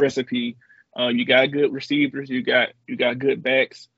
recipe. 0.00 0.56
Uh, 0.98 1.08
you 1.08 1.26
got 1.26 1.50
good 1.50 1.72
receivers, 1.72 2.30
you 2.30 2.42
got 2.42 2.70
you 2.86 2.96
got 2.96 3.18
good 3.18 3.42
backs, 3.42 3.88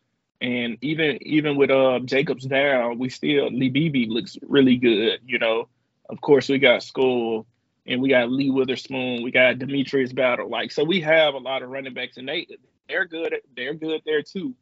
and 0.41 0.79
even 0.81 1.19
even 1.23 1.57
with 1.57 1.71
uh 1.71 2.00
Jacobs 2.05 2.45
down, 2.45 2.99
we 2.99 3.09
still 3.09 3.50
Lee 3.50 3.69
Beebe 3.69 4.07
looks 4.07 4.37
really 4.43 4.77
good. 4.77 5.21
You 5.25 5.38
know, 5.38 5.69
of 6.09 6.21
course 6.21 6.49
we 6.49 6.59
got 6.59 6.83
Skull 6.83 7.47
and 7.87 8.03
we 8.03 8.09
got 8.09 8.31
Lee 8.31 8.50
Witherspoon, 8.50 9.23
we 9.23 9.31
got 9.31 9.59
Demetrius 9.59 10.12
Battle. 10.12 10.49
Like 10.49 10.73
so, 10.73 10.83
we 10.83 11.00
have 11.03 11.35
a 11.35 11.38
lot 11.38 11.62
of 11.62 11.71
running 11.71 11.95
backs, 11.95 12.17
and 12.17 12.29
they 12.29 12.49
they're 12.88 13.07
good. 13.07 13.35
They're 13.57 13.75
good 13.75 14.03
there 14.05 14.23
too. 14.23 14.55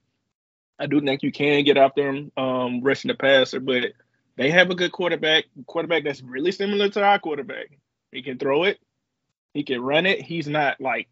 I 0.79 0.87
do 0.87 1.01
think 1.01 1.23
you 1.23 1.33
can 1.33 1.65
get 1.65 1.77
after 1.77 2.03
them 2.05 2.33
um, 2.37 2.83
rushing 2.83 3.09
the 3.09 3.15
passer, 3.15 3.61
but 3.61 3.93
they 4.37 4.51
have 4.51 4.71
a 4.71 4.75
good 4.75 4.93
quarterback, 4.93 5.45
quarterback 5.67 6.05
that's 6.05 6.23
really 6.23 6.53
similar 6.53 6.89
to 6.91 7.03
our 7.03 7.19
quarterback. 7.19 7.79
He 8.13 8.23
can 8.23 8.39
throw 8.39 8.65
it, 8.65 8.79
he 9.55 9.65
can 9.65 9.81
run 9.81 10.07
it. 10.07 10.21
He's 10.21 10.47
not 10.47 10.81
like 10.81 11.09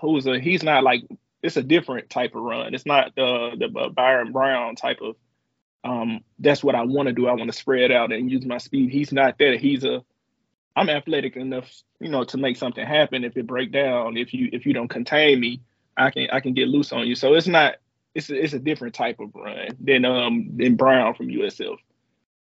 who's 0.00 0.26
a 0.26 0.38
he's 0.38 0.62
not 0.62 0.82
like 0.84 1.02
it's 1.42 1.56
a 1.56 1.62
different 1.62 2.10
type 2.10 2.34
of 2.34 2.42
run. 2.42 2.74
It's 2.74 2.86
not 2.86 3.14
the 3.16 3.56
the 3.58 3.68
Byrum 3.68 4.32
Brown 4.32 4.76
type 4.76 5.00
of. 5.00 5.16
Um, 5.82 6.20
that's 6.38 6.62
what 6.62 6.74
I 6.74 6.82
want 6.82 7.08
to 7.08 7.14
do. 7.14 7.26
I 7.26 7.32
want 7.32 7.50
to 7.50 7.56
spread 7.56 7.90
out 7.90 8.12
and 8.12 8.30
use 8.30 8.44
my 8.44 8.58
speed. 8.58 8.90
He's 8.90 9.12
not 9.12 9.38
that. 9.38 9.58
He's 9.58 9.82
a 9.84 10.04
I'm 10.76 10.90
athletic 10.90 11.36
enough, 11.36 11.70
you 12.00 12.10
know, 12.10 12.24
to 12.24 12.36
make 12.36 12.56
something 12.56 12.86
happen 12.86 13.24
if 13.24 13.36
it 13.36 13.46
break 13.46 13.72
down. 13.72 14.16
If 14.16 14.32
you 14.34 14.50
if 14.52 14.66
you 14.66 14.72
don't 14.72 14.88
contain 14.88 15.40
me, 15.40 15.62
I 15.96 16.10
can 16.10 16.28
I 16.30 16.40
can 16.40 16.54
get 16.54 16.68
loose 16.68 16.92
on 16.92 17.06
you. 17.06 17.14
So 17.14 17.34
it's 17.34 17.46
not 17.46 17.76
it's 18.14 18.30
a, 18.30 18.44
it's 18.44 18.54
a 18.54 18.58
different 18.58 18.94
type 18.94 19.20
of 19.20 19.34
run 19.34 19.68
than 19.80 20.04
um 20.04 20.56
than 20.56 20.76
Brown 20.76 21.14
from 21.14 21.28
USF. 21.28 21.76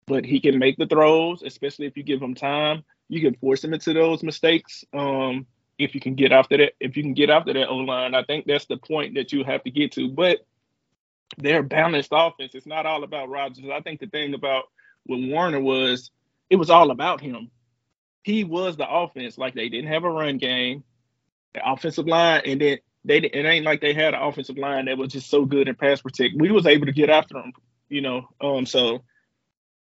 But 0.08 0.26
he 0.26 0.40
can 0.40 0.60
make 0.60 0.78
the 0.78 0.86
throws, 0.86 1.42
especially 1.42 1.88
if 1.88 1.98
you 1.98 2.04
give 2.04 2.22
him 2.22 2.36
time. 2.36 2.84
You 3.10 3.22
can 3.22 3.36
force 3.36 3.64
him 3.64 3.74
into 3.74 3.94
those 3.94 4.24
mistakes. 4.24 4.84
Um, 4.94 5.48
if 5.78 5.96
you 5.96 6.02
can 6.02 6.16
get 6.16 6.32
after 6.32 6.58
that, 6.58 6.74
if 6.80 6.96
you 6.96 7.04
can 7.04 7.14
get 7.14 7.30
after 7.30 7.54
that 7.54 7.68
O 7.68 7.78
line, 7.78 8.14
I 8.14 8.24
think 8.24 8.46
that's 8.46 8.66
the 8.66 8.78
point 8.78 9.16
that 9.16 9.34
you 9.34 9.44
have 9.44 9.64
to 9.64 9.72
get 9.72 9.94
to. 9.94 10.10
But 10.10 10.46
they're 11.38 11.64
balanced 11.64 12.10
offense. 12.12 12.54
It's 12.56 12.68
not 12.68 12.86
all 12.86 13.04
about 13.04 13.30
Rogers. 13.30 13.66
I 13.72 13.82
think 13.82 14.00
the 14.00 14.08
thing 14.08 14.34
about 14.34 14.66
with 15.08 15.30
Warner 15.30 15.60
was 15.60 16.12
it 16.50 16.56
was 16.56 16.70
all 16.70 16.92
about 16.92 17.22
him. 17.22 17.50
He 18.24 18.44
was 18.44 18.78
the 18.78 18.90
offense. 18.90 19.38
Like 19.38 19.56
they 19.56 19.70
didn't 19.70 19.92
have 19.92 20.04
a 20.04 20.10
run 20.10 20.38
game, 20.38 20.84
the 21.54 21.68
offensive 21.68 22.08
line, 22.08 22.42
and 22.46 22.62
then 22.62 22.78
they 23.06 23.18
it 23.20 23.46
ain't 23.46 23.66
like 23.66 23.82
they 23.82 23.94
had 23.94 24.14
an 24.14 24.22
offensive 24.22 24.58
line 24.58 24.86
that 24.86 24.98
was 24.98 25.14
just 25.14 25.30
so 25.30 25.46
good 25.46 25.68
in 25.68 25.76
pass 25.76 26.02
protect. 26.02 26.36
We 26.38 26.52
was 26.52 26.66
able 26.66 26.88
to 26.88 26.92
get 26.92 27.10
after 27.10 27.36
them, 27.36 27.54
you 27.88 28.02
know. 28.02 28.28
Um, 28.42 28.66
so 28.66 29.04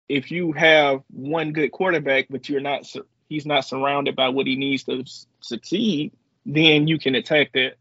if 0.09 0.31
you 0.31 0.53
have 0.53 1.03
one 1.11 1.53
good 1.53 1.73
quarterback, 1.73 2.27
but 2.29 2.49
you're 2.49 2.61
not 2.61 2.87
he's 3.29 3.47
not 3.47 3.65
surrounded 3.65 4.15
by 4.15 4.29
what 4.29 4.47
he 4.47 4.57
needs 4.57 4.85
to 4.85 5.05
succeed, 5.41 6.13
then 6.45 6.87
you 6.87 6.99
can 6.99 7.15
attack 7.15 7.53
that. 7.55 7.75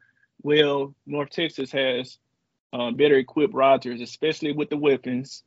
Well, 0.44 0.96
North 1.06 1.32
Texas 1.32 1.72
has 1.72 2.18
um, 2.72 2.96
better 2.96 3.16
equipped 3.16 3.54
Rogers, 3.54 4.02
especially 4.02 4.54
with 4.54 4.70
the 4.70 4.78
weapons, 4.78 5.44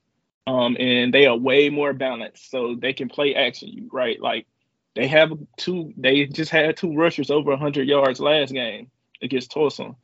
um, 0.46 0.76
and 0.78 1.14
they 1.14 1.26
are 1.26 1.36
way 1.36 1.70
more 1.70 1.92
balanced, 1.94 2.50
so 2.50 2.74
they 2.74 2.92
can 2.92 3.08
play 3.08 3.34
action. 3.34 3.88
Right, 3.90 4.20
like 4.20 4.46
they 4.94 5.06
have 5.06 5.32
two. 5.56 5.94
They 5.96 6.26
just 6.26 6.50
had 6.50 6.76
two 6.76 6.94
rushers 6.94 7.30
over 7.30 7.50
100 7.50 7.88
yards 7.88 8.20
last 8.20 8.52
game 8.52 8.90
against 9.22 9.50
Tulsa. 9.50 9.94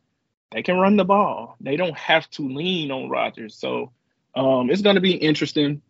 They 0.53 0.63
can 0.63 0.79
run 0.79 0.97
the 0.97 1.05
ball. 1.05 1.57
They 1.61 1.77
don't 1.77 1.97
have 1.97 2.29
to 2.31 2.49
lean 2.49 2.91
on 2.91 3.09
Rogers. 3.09 3.57
So 3.57 3.93
um, 4.35 4.71
it's 4.71 4.83
going 4.83 4.95
to 4.95 5.01
be 5.01 5.15
interesting 5.15 5.83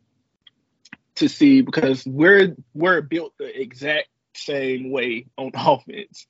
to 1.16 1.28
see 1.28 1.62
because 1.62 2.06
we're 2.06 2.56
we're 2.74 3.00
built 3.02 3.34
the 3.38 3.60
exact 3.60 4.08
same 4.34 4.90
way 4.90 5.26
on 5.36 5.50
offense, 5.54 6.26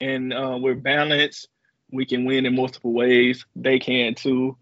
and 0.00 0.32
uh, 0.32 0.58
we're 0.60 0.74
balanced. 0.74 1.48
We 1.90 2.06
can 2.06 2.24
win 2.24 2.46
in 2.46 2.54
multiple 2.54 2.92
ways. 2.92 3.44
They 3.54 3.78
can 3.78 4.14
too. 4.14 4.56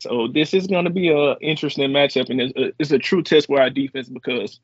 So 0.00 0.28
this 0.28 0.54
is 0.54 0.68
going 0.68 0.84
to 0.84 0.90
be 0.90 1.08
a 1.08 1.36
interesting 1.38 1.90
matchup, 1.90 2.30
and 2.30 2.40
it's 2.40 2.56
a, 2.56 2.72
it's 2.78 2.90
a 2.92 2.98
true 2.98 3.22
test 3.22 3.48
for 3.48 3.60
our 3.60 3.70
defense 3.70 4.08
because 4.08 4.60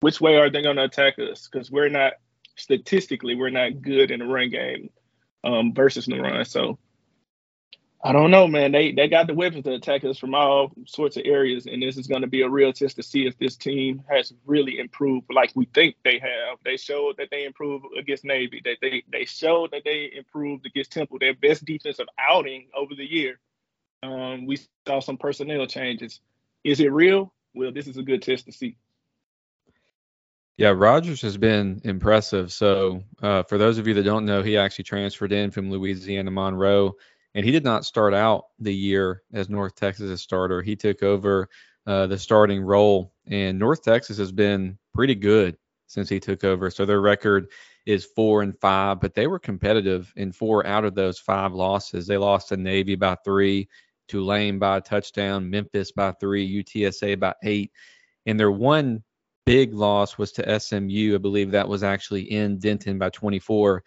which 0.00 0.20
way 0.20 0.36
are 0.36 0.50
they 0.50 0.62
going 0.62 0.76
to 0.76 0.84
attack 0.84 1.18
us? 1.18 1.48
Because 1.50 1.70
we're 1.70 1.88
not 1.88 2.14
statistically 2.56 3.34
we're 3.34 3.50
not 3.50 3.82
good 3.82 4.10
in 4.10 4.20
the 4.20 4.26
run 4.26 4.50
game 4.50 4.90
um, 5.44 5.72
versus 5.74 6.06
the 6.06 6.18
run. 6.18 6.44
So 6.44 6.78
I 8.06 8.12
don't 8.12 8.30
know, 8.30 8.46
man. 8.46 8.72
They 8.72 8.92
they 8.92 9.08
got 9.08 9.26
the 9.26 9.34
weapons 9.34 9.64
to 9.64 9.74
attack 9.74 10.04
us 10.04 10.18
from 10.18 10.34
all 10.34 10.70
sorts 10.86 11.16
of 11.16 11.24
areas, 11.24 11.66
and 11.66 11.82
this 11.82 11.96
is 11.96 12.06
going 12.06 12.20
to 12.20 12.28
be 12.28 12.42
a 12.42 12.48
real 12.48 12.72
test 12.72 12.96
to 12.96 13.02
see 13.02 13.26
if 13.26 13.36
this 13.38 13.56
team 13.56 14.04
has 14.08 14.32
really 14.44 14.78
improved, 14.78 15.26
like 15.32 15.50
we 15.56 15.64
think 15.74 15.96
they 16.04 16.20
have. 16.20 16.58
They 16.64 16.76
showed 16.76 17.16
that 17.18 17.28
they 17.30 17.44
improved 17.44 17.86
against 17.98 18.24
Navy. 18.24 18.60
That 18.64 18.76
they 18.80 19.02
they 19.10 19.24
showed 19.24 19.72
that 19.72 19.82
they 19.84 20.12
improved 20.14 20.66
against 20.66 20.92
Temple. 20.92 21.18
Their 21.18 21.34
best 21.34 21.64
defensive 21.64 22.06
outing 22.16 22.68
over 22.76 22.94
the 22.94 23.04
year. 23.04 23.40
Um, 24.04 24.46
we 24.46 24.60
saw 24.86 25.00
some 25.00 25.16
personnel 25.16 25.66
changes. 25.66 26.20
Is 26.62 26.78
it 26.80 26.92
real? 26.92 27.32
Well, 27.54 27.72
this 27.72 27.88
is 27.88 27.96
a 27.96 28.02
good 28.02 28.22
test 28.22 28.44
to 28.46 28.52
see. 28.52 28.76
Yeah, 30.58 30.70
Rogers 30.70 31.20
has 31.20 31.36
been 31.36 31.82
impressive. 31.84 32.50
So, 32.50 33.02
uh, 33.22 33.42
for 33.42 33.58
those 33.58 33.76
of 33.76 33.86
you 33.86 33.92
that 33.94 34.04
don't 34.04 34.24
know, 34.24 34.42
he 34.42 34.56
actually 34.56 34.84
transferred 34.84 35.32
in 35.32 35.50
from 35.50 35.70
Louisiana 35.70 36.30
Monroe, 36.30 36.94
and 37.34 37.44
he 37.44 37.52
did 37.52 37.64
not 37.64 37.84
start 37.84 38.14
out 38.14 38.46
the 38.58 38.74
year 38.74 39.22
as 39.34 39.50
North 39.50 39.74
Texas' 39.74 40.22
starter. 40.22 40.62
He 40.62 40.74
took 40.74 41.02
over 41.02 41.48
uh, 41.86 42.06
the 42.06 42.18
starting 42.18 42.62
role, 42.62 43.12
and 43.26 43.58
North 43.58 43.82
Texas 43.82 44.16
has 44.16 44.32
been 44.32 44.78
pretty 44.94 45.14
good 45.14 45.58
since 45.88 46.08
he 46.08 46.18
took 46.18 46.42
over. 46.42 46.70
So 46.70 46.86
their 46.86 47.02
record 47.02 47.48
is 47.84 48.06
four 48.16 48.40
and 48.42 48.58
five, 48.58 48.98
but 48.98 49.14
they 49.14 49.26
were 49.26 49.38
competitive 49.38 50.10
in 50.16 50.32
four 50.32 50.66
out 50.66 50.86
of 50.86 50.94
those 50.94 51.18
five 51.18 51.52
losses. 51.52 52.06
They 52.06 52.16
lost 52.16 52.48
to 52.48 52.56
Navy 52.56 52.94
by 52.94 53.16
three, 53.24 53.68
Tulane 54.08 54.58
by 54.58 54.78
a 54.78 54.80
touchdown, 54.80 55.50
Memphis 55.50 55.92
by 55.92 56.12
three, 56.12 56.64
UTSA 56.64 57.20
by 57.20 57.34
eight, 57.44 57.72
and 58.24 58.40
their 58.40 58.50
one 58.50 59.04
big 59.46 59.72
loss 59.72 60.18
was 60.18 60.32
to 60.32 60.60
SMU. 60.60 61.14
I 61.14 61.18
believe 61.18 61.52
that 61.52 61.68
was 61.68 61.82
actually 61.82 62.30
in 62.30 62.58
Denton 62.58 62.98
by 62.98 63.10
24. 63.10 63.82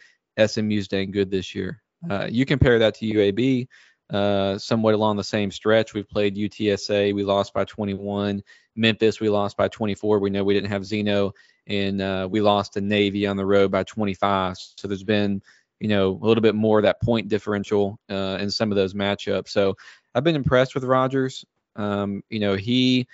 SMU's 0.48 0.88
dang 0.88 1.12
good 1.12 1.30
this 1.30 1.54
year. 1.54 1.84
Uh, 2.10 2.28
you 2.32 2.46
compare 2.46 2.80
that 2.80 2.96
to 2.96 3.06
UAB, 3.06 3.68
uh, 4.10 4.58
somewhat 4.58 4.94
along 4.94 5.18
the 5.18 5.24
same 5.24 5.52
stretch. 5.52 5.94
We've 5.94 6.08
played 6.08 6.38
UTSA, 6.38 7.14
we 7.14 7.24
lost 7.24 7.54
by 7.54 7.66
21. 7.66 8.42
Memphis, 8.78 9.20
we 9.20 9.28
lost 9.28 9.58
by 9.58 9.68
24. 9.68 10.20
We 10.20 10.30
know 10.30 10.46
we 10.46 10.54
didn't 10.54 10.70
have 10.70 10.86
Zeno, 10.86 11.34
and 11.68 12.02
uh, 12.02 12.28
we 12.32 12.40
lost 12.40 12.74
to 12.74 12.82
Navy 12.82 13.28
on 13.28 13.36
the 13.36 13.46
road 13.46 13.70
by 13.70 13.84
25. 13.84 14.56
So 14.58 14.88
there's 14.88 15.04
been, 15.04 15.42
you 15.82 15.90
know, 15.90 16.12
a 16.12 16.26
little 16.26 16.42
bit 16.42 16.56
more 16.56 16.80
of 16.80 16.84
that 16.84 17.02
point 17.02 17.28
differential 17.28 18.00
uh, 18.10 18.38
in 18.40 18.50
some 18.50 18.72
of 18.72 18.78
those 18.78 18.94
matchups. 18.94 19.50
So 19.50 19.76
I've 20.16 20.24
been 20.24 20.38
impressed 20.38 20.74
with 20.74 20.86
Rogers. 20.86 21.44
Um, 21.76 22.24
you 22.30 22.40
know, 22.40 22.56
he 22.56 23.06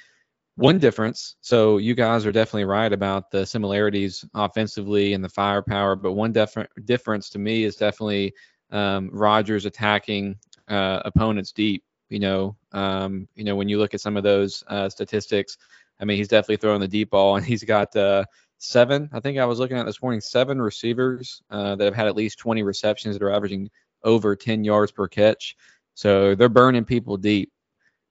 one 0.56 0.80
difference. 0.80 1.36
So 1.42 1.78
you 1.78 1.96
guys 1.96 2.26
are 2.26 2.32
definitely 2.32 2.66
right 2.66 2.92
about 2.92 3.30
the 3.30 3.46
similarities 3.46 4.24
offensively 4.34 5.14
and 5.14 5.24
the 5.24 5.30
firepower, 5.30 5.96
but 5.96 6.14
one 6.14 6.32
different 6.32 6.70
difference 6.86 7.30
to 7.32 7.40
me 7.40 7.66
is 7.66 7.76
definitely 7.76 8.34
um, 8.72 9.10
Rogers 9.12 9.66
attacking 9.66 10.38
uh, 10.70 11.02
opponents 11.06 11.52
deep. 11.52 11.84
You 12.10 12.20
know, 12.20 12.56
um, 12.72 13.28
you 13.36 13.44
know 13.44 13.56
when 13.56 13.68
you 13.68 13.80
look 13.80 13.94
at 13.94 14.02
some 14.02 14.16
of 14.16 14.24
those 14.24 14.64
uh, 14.68 14.88
statistics, 14.90 15.58
I 16.00 16.06
mean 16.06 16.18
he's 16.18 16.28
definitely 16.28 16.58
throwing 16.58 16.82
the 16.82 16.88
deep 16.88 17.10
ball, 17.10 17.36
and 17.38 17.46
he's 17.46 17.64
got 17.64 17.96
uh, 17.96 18.24
seven. 18.58 19.10
I 19.12 19.20
think 19.20 19.38
I 19.38 19.46
was 19.46 19.60
looking 19.60 19.78
at 19.78 19.86
this 19.86 20.02
morning 20.02 20.22
seven 20.22 20.62
receivers 20.62 21.42
uh, 21.50 21.76
that 21.76 21.86
have 21.86 21.96
had 21.96 22.08
at 22.08 22.16
least 22.16 22.40
20 22.40 22.64
receptions 22.64 23.16
that 23.16 23.26
are 23.26 23.32
averaging 23.32 23.70
over 24.04 24.36
10 24.36 24.64
yards 24.64 24.92
per 24.92 25.08
catch. 25.08 25.56
So 25.96 26.36
they're 26.36 26.50
burning 26.50 26.86
people 26.86 27.18
deep. 27.18 27.52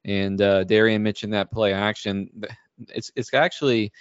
And 0.04 0.40
uh, 0.40 0.64
Darian 0.64 1.02
mentioned 1.02 1.32
that 1.32 1.50
play 1.50 1.72
action. 1.72 2.28
It's 2.88 3.10
it's 3.16 3.32
actually 3.32 3.92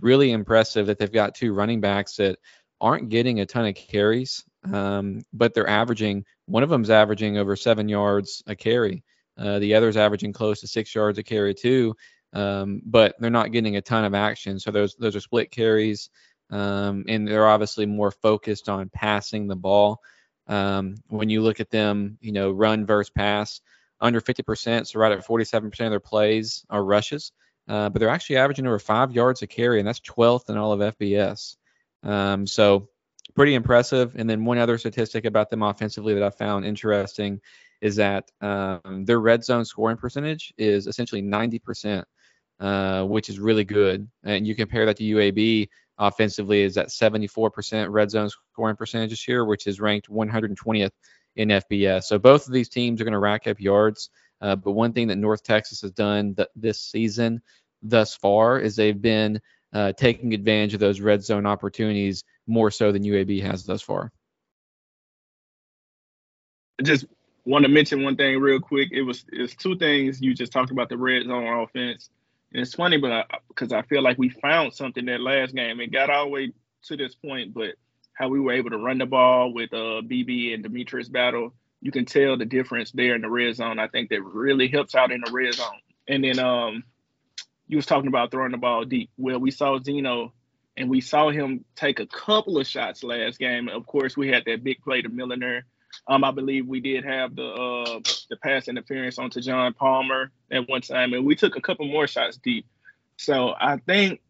really 0.00 0.32
impressive 0.32 0.86
that 0.86 0.98
they've 0.98 1.10
got 1.10 1.34
two 1.34 1.52
running 1.52 1.80
backs 1.80 2.16
that 2.16 2.38
aren't 2.80 3.08
getting 3.08 3.40
a 3.40 3.46
ton 3.46 3.66
of 3.66 3.74
carries, 3.74 4.44
um, 4.72 5.20
but 5.32 5.54
they're 5.54 5.68
averaging. 5.68 6.24
One 6.46 6.62
of 6.62 6.70
them's 6.70 6.90
averaging 6.90 7.38
over 7.38 7.56
seven 7.56 7.88
yards 7.88 8.42
a 8.46 8.56
carry. 8.56 9.04
Uh, 9.36 9.58
the 9.58 9.74
other's 9.74 9.96
averaging 9.96 10.32
close 10.32 10.60
to 10.60 10.66
six 10.66 10.94
yards 10.94 11.18
a 11.18 11.22
carry 11.22 11.54
too. 11.54 11.94
Um, 12.32 12.82
but 12.84 13.14
they're 13.18 13.30
not 13.30 13.52
getting 13.52 13.76
a 13.76 13.82
ton 13.82 14.04
of 14.04 14.14
action. 14.14 14.58
So 14.58 14.70
those 14.70 14.94
those 14.96 15.16
are 15.16 15.20
split 15.20 15.50
carries, 15.50 16.10
um, 16.50 17.04
and 17.08 17.26
they're 17.26 17.48
obviously 17.48 17.86
more 17.86 18.10
focused 18.10 18.68
on 18.68 18.90
passing 18.90 19.46
the 19.46 19.56
ball. 19.56 20.00
Um, 20.46 20.96
when 21.08 21.30
you 21.30 21.42
look 21.42 21.60
at 21.60 21.70
them, 21.70 22.18
you 22.20 22.32
know, 22.32 22.50
run 22.50 22.86
versus 22.86 23.10
pass, 23.10 23.60
under 24.00 24.20
50%, 24.20 24.86
so 24.86 24.98
right 24.98 25.12
at 25.12 25.26
47% 25.26 25.64
of 25.64 25.90
their 25.90 26.00
plays 26.00 26.64
are 26.70 26.84
rushes. 26.84 27.32
Uh, 27.68 27.88
but 27.90 28.00
they're 28.00 28.08
actually 28.08 28.36
averaging 28.36 28.66
over 28.66 28.78
five 28.78 29.12
yards 29.12 29.42
a 29.42 29.46
carry, 29.46 29.78
and 29.78 29.86
that's 29.86 30.00
12th 30.00 30.48
in 30.48 30.56
all 30.56 30.72
of 30.72 30.96
FBS. 30.96 31.56
Um, 32.02 32.46
so 32.46 32.88
pretty 33.34 33.54
impressive. 33.54 34.14
And 34.16 34.28
then 34.28 34.44
one 34.44 34.58
other 34.58 34.78
statistic 34.78 35.24
about 35.24 35.50
them 35.50 35.62
offensively 35.62 36.14
that 36.14 36.22
I 36.22 36.30
found 36.30 36.64
interesting 36.64 37.40
is 37.80 37.96
that 37.96 38.30
um, 38.40 39.04
their 39.04 39.20
red 39.20 39.44
zone 39.44 39.64
scoring 39.64 39.96
percentage 39.96 40.52
is 40.58 40.86
essentially 40.86 41.22
90%, 41.22 42.04
uh, 42.60 43.04
which 43.04 43.28
is 43.28 43.38
really 43.38 43.64
good. 43.64 44.08
And 44.24 44.46
you 44.46 44.54
compare 44.54 44.86
that 44.86 44.96
to 44.96 45.04
UAB 45.04 45.68
offensively 45.98 46.62
is 46.62 46.76
at 46.76 46.88
74% 46.88 47.90
red 47.90 48.10
zone 48.10 48.30
scoring 48.52 48.76
percentage 48.76 49.10
this 49.10 49.28
year, 49.28 49.44
which 49.44 49.66
is 49.66 49.80
ranked 49.80 50.08
120th 50.08 50.90
in 51.38 51.48
FBS. 51.48 52.04
So 52.04 52.18
both 52.18 52.46
of 52.46 52.52
these 52.52 52.68
teams 52.68 53.00
are 53.00 53.04
going 53.04 53.12
to 53.12 53.18
rack 53.18 53.46
up 53.46 53.60
yards. 53.60 54.10
Uh, 54.40 54.56
but 54.56 54.72
one 54.72 54.92
thing 54.92 55.08
that 55.08 55.16
North 55.16 55.42
Texas 55.42 55.80
has 55.80 55.92
done 55.92 56.34
th- 56.34 56.48
this 56.54 56.80
season 56.80 57.40
thus 57.82 58.14
far 58.14 58.58
is 58.58 58.76
they've 58.76 59.00
been 59.00 59.40
uh, 59.72 59.92
taking 59.92 60.34
advantage 60.34 60.74
of 60.74 60.80
those 60.80 61.00
red 61.00 61.22
zone 61.22 61.46
opportunities 61.46 62.24
more 62.46 62.70
so 62.70 62.92
than 62.92 63.04
UAB 63.04 63.42
has 63.42 63.64
thus 63.64 63.82
far. 63.82 64.12
I 66.80 66.82
just 66.82 67.06
want 67.44 67.64
to 67.64 67.68
mention 67.68 68.02
one 68.02 68.16
thing 68.16 68.38
real 68.40 68.60
quick. 68.60 68.88
It 68.92 69.02
was 69.02 69.24
it's 69.32 69.54
two 69.54 69.76
things 69.78 70.20
you 70.20 70.34
just 70.34 70.52
talked 70.52 70.70
about 70.70 70.88
the 70.88 70.98
red 70.98 71.24
zone 71.24 71.46
offense. 71.46 72.10
And 72.52 72.62
it's 72.62 72.74
funny, 72.74 72.96
but 72.96 73.26
because 73.48 73.72
I, 73.72 73.78
I 73.78 73.82
feel 73.82 74.02
like 74.02 74.18
we 74.18 74.28
found 74.28 74.74
something 74.74 75.04
that 75.06 75.20
last 75.20 75.54
game. 75.54 75.80
It 75.80 75.92
got 75.92 76.10
all 76.10 76.24
the 76.24 76.30
way 76.30 76.52
to 76.84 76.96
this 76.96 77.14
point, 77.14 77.54
but 77.54 77.74
how 78.18 78.28
we 78.28 78.40
were 78.40 78.52
able 78.52 78.70
to 78.70 78.78
run 78.78 78.98
the 78.98 79.06
ball 79.06 79.52
with 79.52 79.72
uh, 79.72 80.02
BB 80.02 80.52
and 80.52 80.64
Demetrius 80.64 81.08
Battle. 81.08 81.54
You 81.80 81.92
can 81.92 82.04
tell 82.04 82.36
the 82.36 82.44
difference 82.44 82.90
there 82.90 83.14
in 83.14 83.22
the 83.22 83.30
red 83.30 83.54
zone. 83.54 83.78
I 83.78 83.86
think 83.86 84.10
that 84.10 84.22
really 84.22 84.66
helps 84.68 84.96
out 84.96 85.12
in 85.12 85.22
the 85.24 85.30
red 85.30 85.54
zone. 85.54 85.80
And 86.08 86.24
then 86.24 86.40
um, 86.40 86.82
you 87.68 87.76
was 87.76 87.86
talking 87.86 88.08
about 88.08 88.32
throwing 88.32 88.50
the 88.50 88.58
ball 88.58 88.84
deep. 88.84 89.10
Well, 89.16 89.38
we 89.38 89.52
saw 89.52 89.78
Zeno 89.78 90.32
and 90.76 90.90
we 90.90 91.00
saw 91.00 91.30
him 91.30 91.64
take 91.76 92.00
a 92.00 92.06
couple 92.06 92.58
of 92.58 92.66
shots 92.66 93.04
last 93.04 93.38
game. 93.38 93.68
Of 93.68 93.86
course, 93.86 94.16
we 94.16 94.28
had 94.28 94.44
that 94.46 94.64
big 94.64 94.82
play 94.82 95.02
to 95.02 95.08
Milliner 95.08 95.64
Um, 96.08 96.24
I 96.24 96.32
believe 96.32 96.66
we 96.66 96.80
did 96.80 97.04
have 97.04 97.36
the 97.36 97.46
uh, 97.46 98.00
the 98.30 98.36
pass 98.36 98.68
interference 98.68 99.18
onto 99.18 99.40
John 99.40 99.74
Palmer 99.74 100.32
at 100.50 100.68
one 100.68 100.80
time, 100.80 101.12
and 101.12 101.24
we 101.24 101.36
took 101.36 101.56
a 101.56 101.60
couple 101.60 101.86
more 101.86 102.08
shots 102.08 102.36
deep. 102.38 102.66
So 103.16 103.54
I 103.58 103.76
think 103.76 104.20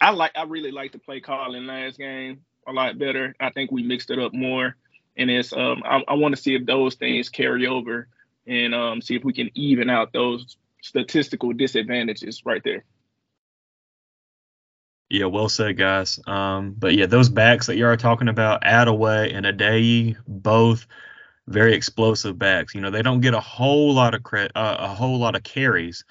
I 0.00 0.10
like 0.10 0.32
I 0.36 0.44
really 0.44 0.72
like 0.72 0.92
the 0.92 0.98
play 0.98 1.20
calling 1.20 1.66
last 1.66 1.98
game 1.98 2.42
a 2.66 2.72
lot 2.72 2.98
better. 2.98 3.34
I 3.40 3.50
think 3.50 3.70
we 3.70 3.82
mixed 3.82 4.10
it 4.10 4.18
up 4.18 4.32
more, 4.34 4.76
and 5.16 5.30
it's 5.30 5.52
um 5.52 5.82
I, 5.84 6.02
I 6.08 6.14
want 6.14 6.34
to 6.34 6.40
see 6.40 6.54
if 6.54 6.66
those 6.66 6.94
things 6.94 7.28
carry 7.28 7.66
over 7.66 8.08
and 8.46 8.74
um 8.74 9.00
see 9.02 9.16
if 9.16 9.24
we 9.24 9.32
can 9.32 9.50
even 9.54 9.90
out 9.90 10.12
those 10.12 10.56
statistical 10.82 11.52
disadvantages 11.52 12.42
right 12.44 12.62
there. 12.64 12.84
Yeah, 15.08 15.26
well 15.26 15.48
said, 15.48 15.76
guys. 15.76 16.18
Um, 16.26 16.74
but 16.76 16.94
yeah, 16.94 17.06
those 17.06 17.28
backs 17.28 17.66
that 17.66 17.76
you 17.76 17.86
are 17.86 17.96
talking 17.96 18.28
about, 18.28 18.62
Adaway 18.62 19.32
and 19.34 19.46
Adeyi, 19.46 20.16
both 20.26 20.86
very 21.46 21.74
explosive 21.74 22.38
backs. 22.38 22.74
You 22.74 22.80
know, 22.80 22.90
they 22.90 23.02
don't 23.02 23.20
get 23.20 23.34
a 23.34 23.40
whole 23.40 23.94
lot 23.94 24.14
of 24.14 24.24
credit, 24.24 24.52
uh, 24.56 24.76
a 24.80 24.88
whole 24.88 25.18
lot 25.18 25.36
of 25.36 25.44
carries, 25.44 26.04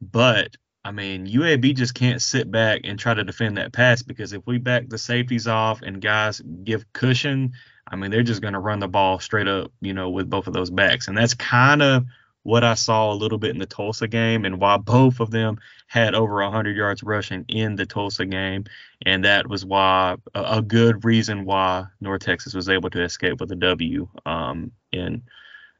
but 0.00 0.56
I 0.84 0.90
mean, 0.90 1.26
UAB 1.26 1.74
just 1.74 1.94
can't 1.94 2.20
sit 2.20 2.50
back 2.50 2.82
and 2.84 2.98
try 2.98 3.14
to 3.14 3.24
defend 3.24 3.56
that 3.56 3.72
pass 3.72 4.02
because 4.02 4.32
if 4.34 4.46
we 4.46 4.58
back 4.58 4.88
the 4.88 4.98
safeties 4.98 5.46
off 5.46 5.80
and 5.80 6.00
guys 6.00 6.42
give 6.62 6.92
cushion, 6.92 7.52
I 7.88 7.96
mean, 7.96 8.10
they're 8.10 8.22
just 8.22 8.42
going 8.42 8.54
to 8.54 8.60
run 8.60 8.80
the 8.80 8.88
ball 8.88 9.18
straight 9.18 9.48
up, 9.48 9.72
you 9.80 9.94
know, 9.94 10.10
with 10.10 10.28
both 10.28 10.46
of 10.46 10.52
those 10.52 10.70
backs. 10.70 11.08
And 11.08 11.16
that's 11.16 11.34
kind 11.34 11.82
of 11.82 12.04
what 12.42 12.62
I 12.62 12.74
saw 12.74 13.10
a 13.10 13.14
little 13.14 13.38
bit 13.38 13.50
in 13.50 13.58
the 13.58 13.66
Tulsa 13.66 14.06
game 14.06 14.44
and 14.44 14.60
why 14.60 14.76
both 14.76 15.20
of 15.20 15.30
them 15.30 15.58
had 15.86 16.14
over 16.14 16.42
100 16.42 16.76
yards 16.76 17.02
rushing 17.02 17.46
in 17.48 17.76
the 17.76 17.86
Tulsa 17.86 18.26
game. 18.26 18.64
And 19.06 19.24
that 19.24 19.48
was 19.48 19.64
why 19.64 20.16
a, 20.34 20.60
good 20.60 21.04
reason 21.04 21.46
why 21.46 21.86
North 22.02 22.20
Texas 22.20 22.52
was 22.52 22.68
able 22.68 22.90
to 22.90 23.02
escape 23.02 23.40
with 23.40 23.50
a 23.52 23.56
W 23.56 24.08
um, 24.26 24.72
in 24.92 25.22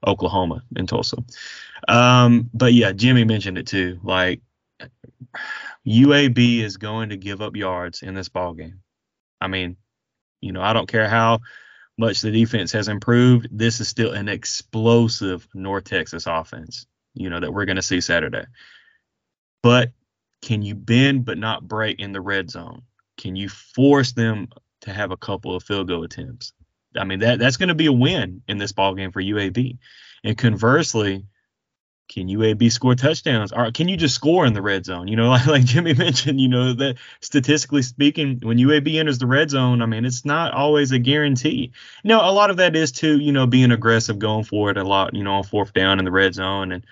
Oklahoma 0.07 0.63
in 0.77 0.87
Tulsa. 0.87 1.19
Um, 1.89 2.49
but 2.55 2.73
yeah, 2.73 2.93
Jimmy 2.93 3.25
mentioned 3.25 3.59
it 3.59 3.67
too. 3.67 4.01
Like 4.03 4.41
UAB 5.87 6.61
is 6.61 6.77
going 6.77 7.11
to 7.11 7.17
give 7.17 7.43
up 7.43 7.57
yards 7.57 8.03
in 8.03 8.15
this 8.15 8.29
ball 8.29 8.55
game. 8.55 8.81
I 9.41 9.49
mean, 9.49 9.77
you 10.41 10.53
know, 10.53 10.63
I 10.63 10.73
don't 10.73 10.89
care 10.89 11.09
how 11.09 11.41
much 11.97 12.21
the 12.21 12.31
defense 12.31 12.73
has 12.73 12.89
improved, 12.89 13.49
this 13.51 13.81
is 13.81 13.89
still 13.89 14.13
an 14.13 14.29
explosive 14.29 15.47
North 15.55 15.85
Texas 15.85 16.27
offense, 16.27 16.87
you 17.15 17.31
know, 17.31 17.41
that 17.41 17.53
we're 17.53 17.67
going 17.67 17.77
to 17.77 17.83
see 17.83 18.01
Saturday. 18.01 18.45
But 19.63 19.93
can 20.43 20.63
you 20.63 20.75
bend 20.75 21.25
but 21.25 21.39
not 21.39 21.67
break 21.67 22.01
in 22.01 22.13
the 22.13 22.21
red 22.21 22.51
zone? 22.51 22.83
Can 23.17 23.37
you 23.37 23.49
force 23.49 24.13
them 24.13 24.49
to 24.83 24.93
have 24.93 25.11
a 25.11 25.17
couple 25.17 25.55
of 25.55 25.63
field 25.63 25.89
goal 25.89 26.05
attempts? 26.05 26.53
I 26.97 27.05
mean, 27.05 27.21
that 27.21 27.39
that's 27.39 27.57
going 27.57 27.69
to 27.69 27.75
be 27.75 27.87
a 27.87 27.93
win 27.93 28.43
in 28.49 28.59
this 28.59 28.73
ball 28.73 28.95
game 28.95 29.13
for 29.13 29.23
UAB. 29.23 29.79
And 30.23 30.37
conversely, 30.37 31.25
can 32.09 32.29
UAB 32.29 32.71
score 32.71 32.95
touchdowns? 32.95 33.53
Or 33.53 33.71
can 33.73 33.89
you 33.89 33.97
just 33.97 34.15
score 34.15 34.47
in 34.47 34.53
the 34.53 34.63
red 34.63 34.85
zone? 34.85 35.09
You 35.09 35.17
know, 35.17 35.29
like, 35.31 35.47
like 35.47 35.65
Jimmy 35.65 35.95
mentioned, 35.95 36.41
you 36.41 36.49
know, 36.49 36.73
that 36.75 36.97
statistically 37.21 37.83
speaking, 37.83 38.41
when 38.43 38.59
UAB 38.59 38.95
enters 38.99 39.19
the 39.19 39.27
red 39.27 39.51
zone, 39.51 39.83
I 39.83 39.87
mean, 39.87 40.05
it's 40.05 40.25
not 40.25 40.53
always 40.53 40.93
a 40.93 40.99
guarantee. 40.99 41.73
You 42.03 42.09
know, 42.09 42.21
a 42.21 42.33
lot 42.33 42.51
of 42.51 42.59
that 42.59 42.77
is 42.77 42.93
to, 42.93 43.19
you 43.19 43.33
know, 43.33 43.47
being 43.47 43.73
aggressive, 43.73 44.19
going 44.19 44.45
for 44.45 44.71
it 44.71 44.77
a 44.77 44.85
lot, 44.85 45.15
you 45.15 45.25
know, 45.25 45.35
on 45.35 45.45
fourth 45.45 45.73
down 45.73 45.99
in 45.99 46.05
the 46.05 46.13
red 46.13 46.35
zone 46.35 46.73
and 46.73 46.87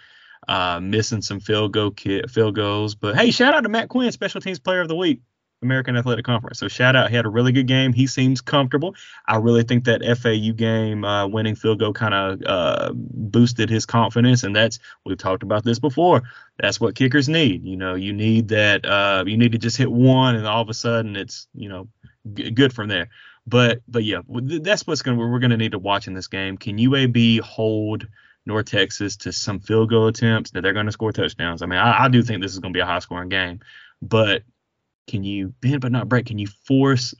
uh, 0.49 0.81
missing 0.81 1.23
some 1.23 1.41
field 1.41 1.73
goal 1.73 1.91
kit, 1.91 2.31
field 2.31 2.55
goals. 2.55 2.95
But 2.95 3.17
hey, 3.17 3.31
shout 3.31 3.55
out 3.55 3.63
to 3.63 3.69
Matt 3.69 3.89
Quinn, 3.89 4.11
special 4.13 4.41
teams 4.41 4.59
player 4.59 4.81
of 4.81 4.89
the 4.89 4.97
week. 4.97 5.21
American 5.63 5.97
Athletic 5.97 6.25
Conference. 6.25 6.59
So 6.59 6.69
shout 6.69 6.97
out, 6.97 7.11
he 7.11 7.17
had 7.17 7.25
a 7.25 7.31
really 7.31 7.53
good 7.53 7.67
game. 7.67 7.93
He 7.93 8.07
seems 8.07 8.41
comfortable. 8.41 8.95
I 9.27 9.37
really 9.37 9.63
think 9.63 9.85
that 9.85 10.03
FAU 10.19 10.53
game 10.53 11.05
uh, 11.05 11.27
winning 11.27 11.55
field 11.55 11.79
goal 11.79 11.93
kind 11.93 12.15
of 12.15 12.43
uh, 12.45 12.93
boosted 12.95 13.71
his 13.71 13.87
confidence, 13.87 14.43
and 14.43 14.55
that's 14.55 14.79
we've 15.05 15.19
talked 15.19 15.43
about 15.43 15.65
this 15.65 15.79
before. 15.79 16.23
That's 16.59 16.81
what 16.81 16.95
kickers 16.95 17.29
need. 17.29 17.65
You 17.65 17.77
know, 17.77 17.95
you 17.95 18.13
need 18.13 18.49
that. 18.49 18.85
Uh, 18.85 19.25
you 19.27 19.37
need 19.37 19.53
to 19.53 19.59
just 19.59 19.77
hit 19.77 19.91
one, 19.91 20.35
and 20.35 20.47
all 20.47 20.63
of 20.63 20.69
a 20.69 20.75
sudden 20.75 21.17
it's 21.17 21.47
you 21.55 21.69
know 21.69 21.89
g- 22.35 22.51
good 22.51 22.73
from 22.73 22.89
there. 22.89 23.09
But 23.47 23.81
but 23.89 24.05
yeah, 24.05 24.21
that's 24.29 24.87
what's 24.87 25.03
gonna 25.03 25.19
we're 25.19 25.39
gonna 25.39 25.57
need 25.57 25.73
to 25.73 25.79
watch 25.79 26.07
in 26.07 26.15
this 26.15 26.29
game. 26.29 26.57
Can 26.59 26.79
UAB 26.79 27.41
hold? 27.41 28.07
North 28.45 28.67
Texas 28.67 29.17
to 29.19 29.33
some 29.33 29.61
field 29.61 29.91
goal 29.91 30.09
attempts 30.09 30.51
that 30.51 30.63
they're 30.63 30.73
going 30.73 30.87
to 30.87 30.93
score 30.93 31.13
touchdowns. 31.13 31.63
I 31.63 31.67
mean, 31.67 31.79
I, 31.79 32.07
I 32.07 32.09
do 32.09 32.23
think 32.23 32.43
this 32.43 32.53
is 32.53 32.59
going 32.59 32.73
to 32.73 32.77
be 32.77 32.81
a 32.81 32.87
high 32.87 32.99
scoring 32.99 33.29
game, 33.29 33.61
but 34.01 34.43
can 35.07 35.25
you 35.25 35.55
bend 35.61 35.81
but 35.81 35.93
not 35.93 36.09
break? 36.09 36.27
Can 36.27 36.39
you 36.39 36.47
force 36.47 37.15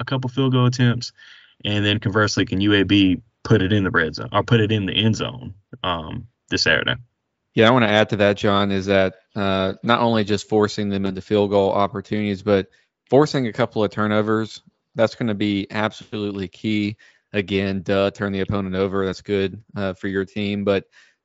a 0.00 0.04
couple 0.04 0.30
field 0.30 0.52
goal 0.52 0.66
attempts? 0.66 1.12
And 1.64 1.84
then 1.84 1.98
conversely, 1.98 2.44
can 2.46 2.60
UAB 2.60 3.20
put 3.44 3.62
it 3.62 3.72
in 3.72 3.84
the 3.84 3.90
red 3.90 4.14
zone 4.14 4.28
or 4.32 4.42
put 4.42 4.60
it 4.60 4.72
in 4.72 4.86
the 4.86 4.92
end 4.92 5.16
zone 5.16 5.54
um, 5.82 6.28
this 6.50 6.62
Saturday? 6.62 6.94
Yeah, 7.54 7.68
I 7.68 7.72
want 7.72 7.84
to 7.84 7.90
add 7.90 8.10
to 8.10 8.16
that, 8.16 8.36
John, 8.36 8.70
is 8.70 8.86
that 8.86 9.16
uh, 9.34 9.74
not 9.82 10.00
only 10.00 10.22
just 10.22 10.48
forcing 10.48 10.88
them 10.88 11.04
into 11.04 11.20
field 11.20 11.50
goal 11.50 11.72
opportunities, 11.72 12.42
but 12.42 12.68
forcing 13.10 13.46
a 13.46 13.52
couple 13.52 13.82
of 13.82 13.90
turnovers. 13.90 14.62
That's 14.94 15.14
going 15.14 15.28
to 15.28 15.34
be 15.34 15.66
absolutely 15.70 16.48
key. 16.48 16.96
Again, 17.32 17.82
duh, 17.82 18.10
turn 18.10 18.32
the 18.32 18.40
opponent 18.40 18.74
over. 18.74 19.04
That's 19.04 19.22
good 19.22 19.62
uh, 19.76 19.94
for 19.94 20.08
your 20.08 20.24
team. 20.24 20.64
But 20.64 20.84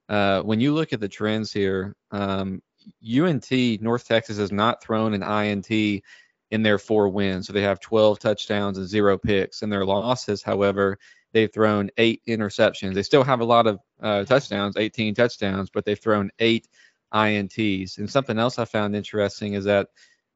uh, 0.10 0.42
when 0.42 0.60
you 0.60 0.74
look 0.74 0.92
at 0.94 1.00
the 1.00 1.08
trends 1.08 1.52
here, 1.52 1.96
um, 2.12 2.62
UNT, 3.04 3.52
North 3.82 4.08
Texas, 4.08 4.38
has 4.38 4.52
not 4.52 4.84
thrown 4.84 5.14
an 5.14 5.24
INT 5.24 6.04
in 6.52 6.62
their 6.62 6.78
four 6.78 7.10
wins. 7.10 7.48
So 7.48 7.54
they 7.54 7.64
have 7.64 7.80
12 7.80 8.20
touchdowns 8.20 8.78
and 8.78 8.88
zero 8.88 9.18
picks. 9.18 9.64
In 9.64 9.70
their 9.70 9.86
losses, 9.86 10.44
however, 10.44 11.00
they've 11.34 11.52
thrown 11.52 11.90
eight 11.98 12.22
interceptions. 12.28 12.94
They 12.94 13.04
still 13.04 13.24
have 13.24 13.40
a 13.40 13.46
lot 13.46 13.68
of 13.68 13.80
uh, 14.02 14.24
touchdowns, 14.24 14.78
18 14.78 15.16
touchdowns, 15.16 15.70
but 15.72 15.84
they've 15.84 16.00
thrown 16.00 16.30
eight 16.40 16.68
INTs. 17.14 17.98
And 17.98 18.10
something 18.10 18.38
else 18.38 18.60
I 18.60 18.66
found 18.66 18.96
interesting 18.96 19.54
is 19.54 19.66
that 19.66 19.88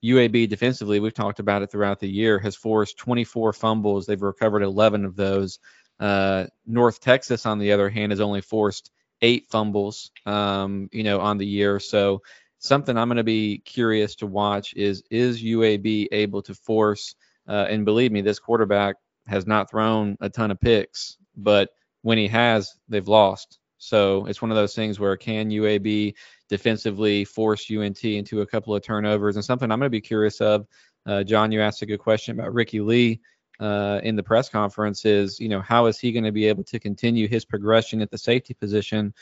UAB 0.03 0.49
defensively, 0.49 0.99
we've 0.99 1.13
talked 1.13 1.39
about 1.39 1.61
it 1.61 1.71
throughout 1.71 1.99
the 1.99 2.09
year, 2.09 2.39
has 2.39 2.55
forced 2.55 2.97
24 2.97 3.53
fumbles. 3.53 4.05
They've 4.05 4.21
recovered 4.21 4.63
11 4.63 5.05
of 5.05 5.15
those. 5.15 5.59
Uh, 5.99 6.45
North 6.65 6.99
Texas, 6.99 7.45
on 7.45 7.59
the 7.59 7.71
other 7.71 7.89
hand, 7.89 8.11
has 8.11 8.21
only 8.21 8.41
forced 8.41 8.91
eight 9.21 9.47
fumbles, 9.49 10.11
um, 10.25 10.89
you 10.91 11.03
know, 11.03 11.19
on 11.19 11.37
the 11.37 11.45
year. 11.45 11.79
So 11.79 12.21
something 12.59 12.97
I'm 12.97 13.07
going 13.07 13.17
to 13.17 13.23
be 13.23 13.59
curious 13.59 14.15
to 14.15 14.27
watch 14.27 14.73
is 14.75 15.03
is 15.09 15.43
UAB 15.43 16.07
able 16.11 16.41
to 16.43 16.53
force? 16.53 17.15
Uh, 17.47 17.65
and 17.69 17.85
believe 17.85 18.11
me, 18.11 18.21
this 18.21 18.39
quarterback 18.39 18.95
has 19.27 19.45
not 19.45 19.69
thrown 19.69 20.17
a 20.21 20.29
ton 20.29 20.51
of 20.51 20.59
picks, 20.59 21.17
but 21.35 21.69
when 22.01 22.17
he 22.17 22.27
has, 22.27 22.73
they've 22.87 23.07
lost. 23.07 23.59
So 23.77 24.25
it's 24.25 24.41
one 24.41 24.51
of 24.51 24.57
those 24.57 24.75
things 24.75 24.99
where 24.99 25.15
can 25.17 25.49
UAB 25.49 26.13
defensively 26.49 27.25
force 27.25 27.69
UNT 27.69 28.03
into 28.03 28.41
a 28.41 28.47
couple 28.47 28.75
of 28.75 28.81
turnovers? 28.81 29.35
And 29.35 29.45
something 29.45 29.71
I'm 29.71 29.79
going 29.79 29.87
to 29.87 29.91
be 29.91 30.01
curious 30.01 30.41
of. 30.41 30.65
Uh, 31.05 31.23
John, 31.23 31.51
you 31.51 31.61
asked 31.61 31.81
a 31.83 31.85
good 31.85 31.99
question 31.99 32.37
about 32.37 32.53
Ricky 32.53 32.81
Lee 32.81 33.21
uh, 33.59 33.99
in 34.03 34.15
the 34.15 34.23
press 34.23 34.49
conference 34.49 35.05
is, 35.05 35.39
you 35.39 35.49
know, 35.49 35.61
how 35.61 35.87
is 35.87 35.99
he 35.99 36.11
going 36.11 36.23
to 36.23 36.31
be 36.31 36.45
able 36.45 36.63
to 36.65 36.79
continue 36.79 37.27
his 37.27 37.45
progression 37.45 38.01
at 38.01 38.11
the 38.11 38.17
safety 38.17 38.53
position? 38.53 39.13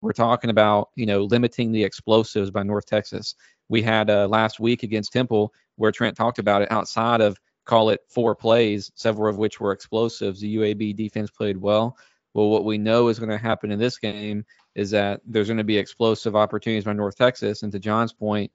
We're 0.00 0.12
talking 0.12 0.50
about, 0.50 0.90
you 0.96 1.06
know, 1.06 1.22
limiting 1.22 1.70
the 1.70 1.84
explosives 1.84 2.50
by 2.50 2.64
North 2.64 2.86
Texas. 2.86 3.36
We 3.68 3.82
had 3.82 4.10
uh, 4.10 4.26
last 4.26 4.58
week 4.58 4.82
against 4.82 5.12
Temple 5.12 5.52
where 5.76 5.92
Trent 5.92 6.16
talked 6.16 6.38
about 6.38 6.62
it 6.62 6.72
outside 6.72 7.20
of 7.20 7.38
call 7.64 7.90
it 7.90 8.00
four 8.08 8.34
plays, 8.34 8.90
several 8.96 9.30
of 9.30 9.38
which 9.38 9.60
were 9.60 9.72
explosives. 9.72 10.40
The 10.40 10.56
UAB 10.56 10.96
defense 10.96 11.30
played 11.30 11.56
well. 11.56 11.96
Well, 12.34 12.48
what 12.48 12.64
we 12.64 12.78
know 12.78 13.08
is 13.08 13.18
going 13.18 13.30
to 13.30 13.38
happen 13.38 13.70
in 13.70 13.78
this 13.78 13.98
game 13.98 14.44
is 14.74 14.90
that 14.90 15.20
there's 15.26 15.48
going 15.48 15.58
to 15.58 15.64
be 15.64 15.78
explosive 15.78 16.34
opportunities 16.34 16.84
by 16.84 16.94
North 16.94 17.16
Texas. 17.16 17.62
And 17.62 17.70
to 17.72 17.78
John's 17.78 18.12
point, 18.12 18.50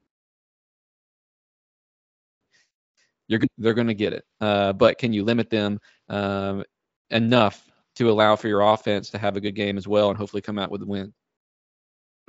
you're 3.28 3.42
they're 3.58 3.74
going 3.74 3.88
to 3.88 3.94
get 3.94 4.14
it. 4.14 4.26
Uh, 4.40 4.74
but 4.74 4.98
can 4.98 5.14
you 5.14 5.24
limit 5.24 5.50
them 5.50 5.80
um, 6.10 6.64
enough 7.10 7.64
to 7.96 8.10
allow 8.10 8.36
for 8.36 8.48
your 8.48 8.62
offense 8.62 9.10
to 9.12 9.18
have 9.18 9.36
a 9.36 9.42
good 9.42 9.56
game 9.56 9.78
as 9.78 9.88
well 9.88 10.10
and 10.10 10.18
hopefully 10.18 10.42
come 10.42 10.60
out 10.60 10.72
with 10.72 10.82
a 10.82 10.86
win? 10.86 11.14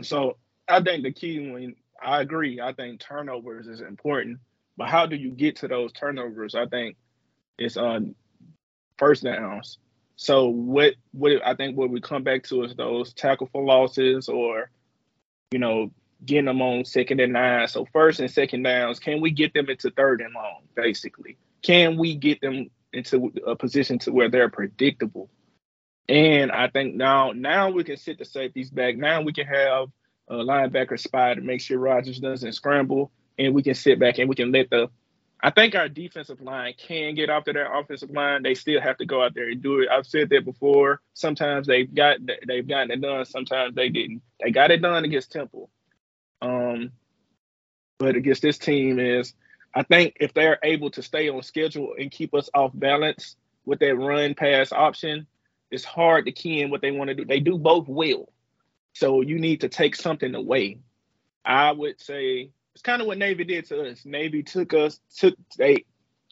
So 0.02 0.36
I 0.68 0.80
think 0.82 1.02
the 1.02 1.12
key 1.12 1.50
when 1.50 1.74
I 2.02 2.20
agree, 2.20 2.60
I 2.60 2.72
think 2.72 3.00
turnovers 3.00 3.66
is 3.66 3.80
important. 3.80 4.38
But 4.76 4.88
how 4.88 5.06
do 5.06 5.16
you 5.16 5.30
get 5.30 5.56
to 5.56 5.68
those 5.68 5.92
turnovers? 5.92 6.54
I 6.54 6.66
think 6.66 6.96
it's 7.58 7.76
on 7.76 8.14
first 8.96 9.24
downs. 9.24 9.78
So 10.16 10.46
what 10.48 10.94
what 11.12 11.32
I 11.44 11.54
think 11.54 11.76
what 11.76 11.90
we 11.90 12.00
come 12.00 12.22
back 12.22 12.44
to 12.44 12.64
is 12.64 12.74
those 12.74 13.12
tackle 13.12 13.48
for 13.52 13.64
losses 13.64 14.28
or 14.28 14.70
you 15.50 15.58
know 15.58 15.90
getting 16.24 16.46
them 16.46 16.62
on 16.62 16.84
second 16.84 17.20
and 17.20 17.32
nine. 17.32 17.68
So 17.68 17.86
first 17.92 18.20
and 18.20 18.30
second 18.30 18.62
downs, 18.62 18.98
can 18.98 19.20
we 19.20 19.30
get 19.30 19.54
them 19.54 19.68
into 19.68 19.90
third 19.90 20.20
and 20.20 20.34
long, 20.34 20.62
basically? 20.74 21.36
Can 21.62 21.96
we 21.96 22.14
get 22.14 22.40
them 22.40 22.70
into 22.92 23.32
a 23.46 23.56
position 23.56 23.98
to 24.00 24.12
where 24.12 24.30
they're 24.30 24.48
predictable? 24.48 25.30
And 26.08 26.50
I 26.50 26.68
think 26.68 26.94
now 26.94 27.32
now 27.32 27.70
we 27.70 27.84
can 27.84 27.96
sit 27.96 28.18
the 28.18 28.24
safeties 28.24 28.70
back. 28.70 28.96
Now 28.96 29.20
we 29.22 29.32
can 29.32 29.46
have 29.46 29.88
a 30.28 30.34
linebacker 30.34 30.98
spy 30.98 31.34
to 31.34 31.40
make 31.40 31.60
sure 31.60 31.78
Rogers 31.78 32.18
doesn't 32.18 32.52
scramble, 32.52 33.10
and 33.38 33.54
we 33.54 33.62
can 33.62 33.74
sit 33.74 33.98
back 33.98 34.18
and 34.18 34.28
we 34.28 34.34
can 34.34 34.52
let 34.52 34.70
the 34.70 34.88
I 35.40 35.50
think 35.50 35.76
our 35.76 35.88
defensive 35.88 36.40
line 36.40 36.74
can 36.76 37.14
get 37.14 37.30
after 37.30 37.52
their 37.52 37.72
offensive 37.72 38.10
line. 38.10 38.42
They 38.42 38.54
still 38.54 38.80
have 38.80 38.96
to 38.98 39.06
go 39.06 39.22
out 39.22 39.34
there 39.34 39.48
and 39.48 39.62
do 39.62 39.80
it. 39.80 39.88
I've 39.88 40.06
said 40.06 40.30
that 40.30 40.44
before. 40.44 41.00
Sometimes 41.14 41.66
they've 41.66 41.92
got 41.92 42.18
they've 42.46 42.66
gotten 42.66 42.90
it 42.90 43.00
done. 43.00 43.24
Sometimes 43.24 43.74
they 43.74 43.88
didn't. 43.88 44.22
They 44.42 44.50
got 44.50 44.72
it 44.72 44.82
done 44.82 45.04
against 45.04 45.30
Temple. 45.30 45.70
Um, 46.40 46.92
but 47.98 48.16
against 48.16 48.42
this 48.42 48.58
team 48.58 48.98
is, 48.98 49.34
I 49.74 49.82
think 49.82 50.16
if 50.20 50.32
they're 50.34 50.58
able 50.62 50.90
to 50.92 51.02
stay 51.02 51.28
on 51.28 51.42
schedule 51.42 51.94
and 51.98 52.10
keep 52.10 52.34
us 52.34 52.48
off 52.54 52.72
balance 52.74 53.36
with 53.64 53.80
that 53.80 53.96
run 53.96 54.34
pass 54.34 54.72
option, 54.72 55.26
it's 55.70 55.84
hard 55.84 56.26
to 56.26 56.32
key 56.32 56.60
in 56.60 56.70
what 56.70 56.80
they 56.80 56.90
want 56.90 57.08
to 57.08 57.14
do. 57.14 57.24
They 57.24 57.40
do 57.40 57.58
both 57.58 57.86
well, 57.88 58.28
so 58.94 59.20
you 59.20 59.38
need 59.38 59.60
to 59.60 59.68
take 59.68 59.94
something 59.96 60.34
away. 60.34 60.78
I 61.44 61.72
would 61.72 62.00
say 62.00 62.50
it's 62.74 62.82
kind 62.82 63.02
of 63.02 63.08
what 63.08 63.18
Navy 63.18 63.44
did 63.44 63.66
to 63.66 63.90
us. 63.90 64.04
Navy 64.04 64.42
took 64.42 64.72
us, 64.72 65.00
took 65.16 65.34
they 65.56 65.84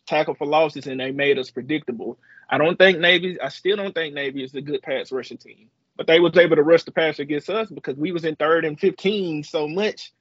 tackle 0.06 0.34
for 0.34 0.46
losses, 0.46 0.86
and 0.86 1.00
they 1.00 1.10
made 1.10 1.38
us 1.38 1.50
predictable. 1.50 2.18
I 2.48 2.58
don't 2.58 2.78
think 2.78 3.00
Navy. 3.00 3.40
I 3.40 3.48
still 3.48 3.76
don't 3.76 3.94
think 3.94 4.14
Navy 4.14 4.44
is 4.44 4.54
a 4.54 4.60
good 4.60 4.82
pass 4.82 5.10
rushing 5.12 5.38
team, 5.38 5.68
but 5.96 6.06
they 6.06 6.20
was 6.20 6.36
able 6.36 6.56
to 6.56 6.62
rush 6.62 6.84
the 6.84 6.92
pass 6.92 7.18
against 7.18 7.50
us 7.50 7.68
because 7.70 7.96
we 7.96 8.12
was 8.12 8.24
in 8.24 8.36
third 8.36 8.64
and 8.64 8.78
fifteen 8.78 9.42
so 9.42 9.68
much. 9.68 10.12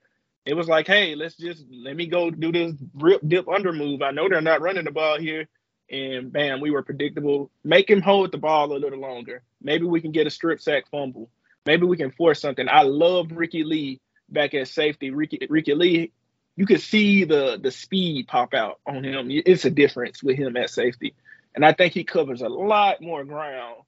It 0.46 0.54
was 0.54 0.68
like, 0.68 0.88
hey, 0.88 1.16
let's 1.16 1.36
just 1.36 1.64
let 1.72 1.96
me 1.96 2.08
go 2.08 2.30
do 2.30 2.52
this 2.52 2.74
rip 2.94 3.22
dip 3.28 3.48
under 3.48 3.74
move. 3.74 4.02
I 4.02 4.12
know 4.12 4.30
they're 4.30 4.42
not 4.42 4.62
running 4.62 4.86
the 4.86 4.92
ball 4.92 5.20
here, 5.20 5.48
and 5.90 6.32
bam, 6.32 6.62
we 6.62 6.72
were 6.72 6.84
predictable. 6.84 7.52
Make 7.64 7.90
him 7.90 8.02
hold 8.02 8.32
the 8.32 8.38
ball 8.38 8.72
a 8.72 8.78
little 8.78 9.00
longer. 9.00 9.42
Maybe 9.62 9.86
we 9.86 10.02
can 10.02 10.12
get 10.12 10.28
a 10.28 10.32
strip 10.32 10.62
sack 10.62 10.90
fumble. 10.90 11.30
Maybe 11.66 11.86
we 11.86 11.98
can 11.98 12.12
force 12.12 12.42
something. 12.42 12.68
I 12.70 12.84
love 12.84 13.32
Ricky 13.32 13.64
Lee 13.64 14.00
back 14.30 14.54
at 14.54 14.68
safety, 14.68 15.10
Ricky 15.12 15.40
Ricky 15.50 15.74
Lee, 15.74 16.12
you 16.56 16.66
could 16.66 16.82
see 16.82 17.26
the 17.26 17.60
the 17.62 17.72
speed 17.72 18.28
pop 18.28 18.54
out 18.54 18.80
on 18.86 19.04
him. 19.04 19.28
It's 19.30 19.66
a 19.66 19.72
difference 19.72 20.24
with 20.24 20.38
him 20.38 20.56
at 20.58 20.70
safety, 20.70 21.14
and 21.54 21.66
I 21.66 21.74
think 21.74 21.94
he 21.94 22.04
covers 22.04 22.42
a 22.42 22.50
lot 22.50 23.02
more 23.02 23.24
ground 23.24 23.82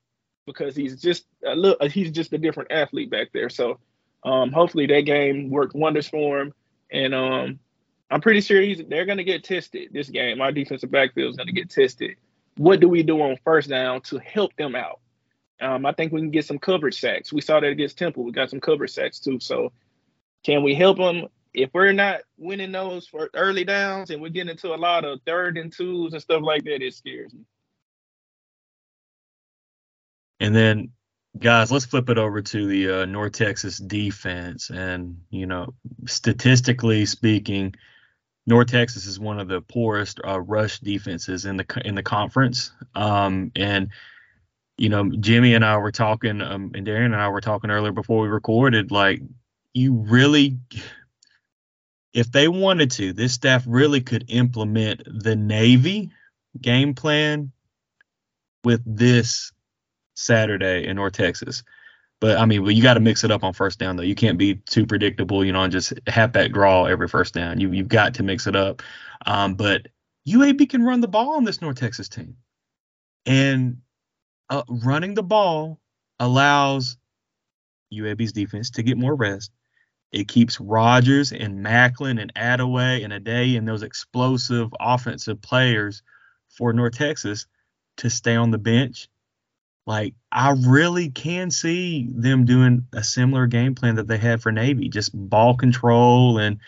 because 0.47 0.75
he's 0.75 0.99
just 0.99 1.27
a 1.45 1.55
little. 1.55 1.87
He's 1.89 2.09
just 2.09 2.33
a 2.33 2.39
different 2.39 2.71
athlete 2.71 3.11
back 3.11 3.27
there. 3.33 3.49
So 3.49 3.79
um, 4.23 4.51
hopefully 4.51 4.87
that 4.87 5.01
game 5.01 5.51
worked 5.51 5.75
wonders 5.75 6.07
for 6.07 6.39
him, 6.39 6.53
and 6.91 7.13
um, 7.13 7.59
I'm 8.09 8.21
pretty 8.21 8.41
sure 8.41 8.59
he's 8.59 8.81
they're 8.87 9.05
gonna 9.05 9.23
get 9.23 9.43
tested 9.43 9.89
this 9.91 10.09
game. 10.09 10.41
Our 10.41 10.51
defensive 10.51 10.89
backfield 10.89 11.31
is 11.31 11.37
gonna 11.37 11.51
get 11.51 11.69
tested. 11.69 12.15
What 12.55 12.79
do 12.79 12.89
we 12.89 13.03
do 13.03 13.21
on 13.21 13.37
first 13.43 13.69
down 13.69 14.01
to 14.03 14.17
help 14.17 14.55
them 14.55 14.73
out? 14.73 15.01
Um, 15.61 15.85
I 15.85 15.91
think 15.91 16.11
we 16.11 16.21
can 16.21 16.31
get 16.31 16.45
some 16.45 16.57
coverage 16.57 16.99
sacks. 16.99 17.31
We 17.31 17.41
saw 17.41 17.59
that 17.59 17.67
against 17.67 17.97
Temple. 17.97 18.23
We 18.23 18.31
got 18.31 18.49
some 18.49 18.61
coverage 18.61 18.91
sacks 18.91 19.19
too. 19.19 19.39
So 19.39 19.71
can 20.43 20.63
we 20.63 20.73
help 20.73 20.97
them? 20.97 21.27
If 21.53 21.71
we're 21.73 21.91
not 21.91 22.21
winning 22.37 22.71
those 22.71 23.07
for 23.07 23.31
early 23.33 23.63
downs 23.63 24.11
and 24.11 24.21
we're 24.21 24.29
getting 24.29 24.51
into 24.51 24.75
a 24.75 24.77
lot 24.77 25.05
of 25.05 25.19
third 25.25 25.57
and 25.57 25.73
twos 25.73 26.13
and 26.13 26.21
stuff 26.21 26.43
like 26.43 26.63
that, 26.65 26.83
it 26.83 26.93
scares 26.93 27.33
me. 27.33 27.41
And 30.39 30.55
then, 30.55 30.91
guys, 31.37 31.71
let's 31.71 31.85
flip 31.85 32.09
it 32.09 32.17
over 32.17 32.41
to 32.41 32.67
the 32.67 33.01
uh, 33.01 33.05
North 33.05 33.33
Texas 33.33 33.77
defense. 33.77 34.69
And, 34.69 35.21
you 35.29 35.45
know, 35.45 35.73
statistically 36.05 37.05
speaking, 37.05 37.75
North 38.45 38.67
Texas 38.67 39.05
is 39.05 39.19
one 39.19 39.39
of 39.39 39.47
the 39.47 39.61
poorest 39.61 40.19
uh, 40.25 40.39
rush 40.39 40.79
defenses 40.79 41.45
in 41.45 41.57
the 41.57 41.81
in 41.83 41.95
the 41.95 42.03
conference. 42.03 42.71
Um, 42.95 43.51
and 43.55 43.89
you 44.77 44.89
know, 44.89 45.09
Jimmy 45.09 45.55
and 45.55 45.65
I 45.65 45.77
were 45.77 45.91
talking, 45.91 46.39
um, 46.39 46.71
and 46.75 46.85
Darian 46.85 47.13
and 47.13 47.21
I 47.21 47.29
were 47.29 47.41
talking 47.41 47.71
earlier 47.71 47.91
before 47.91 48.21
we 48.21 48.27
recorded. 48.27 48.91
Like, 48.91 49.21
you 49.73 49.93
really 49.93 50.59
if 52.17 52.31
they 52.31 52.47
wanted 52.47 52.89
to, 52.89 53.13
this 53.13 53.33
staff 53.33 53.63
really 53.67 54.01
could 54.01 54.25
implement 54.29 55.03
the 55.05 55.35
Navy 55.35 56.09
game 56.59 56.95
plan 56.95 57.51
with 58.63 58.81
this 58.85 59.51
Saturday 60.17 60.87
in 60.87 60.95
North 60.95 61.13
Texas. 61.13 61.63
But 62.19 62.37
I 62.37 62.45
mean, 62.45 62.63
well, 62.63 62.71
you 62.71 62.81
got 62.81 62.95
to 62.95 62.99
mix 62.99 63.23
it 63.23 63.31
up 63.31 63.43
on 63.43 63.53
first 63.53 63.77
down 63.77 63.95
though. 63.95 64.03
You 64.03 64.15
can't 64.15 64.39
be 64.39 64.55
too 64.55 64.85
predictable, 64.85 65.45
you 65.45 65.51
know, 65.51 65.61
and 65.61 65.71
just 65.71 65.93
have 66.07 66.33
that 66.33 66.51
draw 66.51 66.85
every 66.85 67.07
first 67.07 67.33
down. 67.33 67.59
You 67.59 67.71
you've 67.71 67.87
got 67.87 68.15
to 68.15 68.23
mix 68.23 68.47
it 68.47 68.55
up. 68.55 68.81
Um, 69.25 69.53
but 69.53 69.87
UAB 70.27 70.69
can 70.69 70.83
run 70.83 71.01
the 71.01 71.07
ball 71.07 71.35
on 71.35 71.43
this 71.43 71.61
North 71.61 71.79
Texas 71.79 72.09
team, 72.09 72.37
and 73.27 73.77
uh, 74.49 74.63
running 74.67 75.13
the 75.13 75.23
ball 75.23 75.79
allows 76.19 76.97
UAB's 77.93 78.33
defense 78.33 78.71
to 78.71 78.83
get 78.83 78.97
more 78.97 79.15
rest. 79.15 79.51
It 80.11 80.27
keeps 80.27 80.59
Rogers 80.59 81.31
and 81.33 81.63
Maclin 81.63 82.19
and 82.19 82.33
Adaway 82.33 83.03
and 83.03 83.13
Adeyi 83.13 83.57
and 83.57 83.67
those 83.67 83.83
explosive 83.83 84.73
offensive 84.79 85.41
players 85.41 86.01
for 86.49 86.73
North 86.73 86.95
Texas 86.97 87.45
to 87.97 88.09
stay 88.09 88.35
on 88.35 88.49
the 88.49 88.57
bench. 88.57 89.09
Like 89.87 90.13
I 90.31 90.51
really 90.67 91.09
can 91.09 91.49
see 91.49 92.07
them 92.13 92.45
doing 92.45 92.85
a 92.93 93.03
similar 93.03 93.47
game 93.47 93.73
plan 93.73 93.95
that 93.95 94.07
they 94.07 94.17
had 94.17 94.43
for 94.43 94.51
Navy, 94.51 94.89
just 94.89 95.11
ball 95.13 95.55
control 95.55 96.37
and 96.37 96.59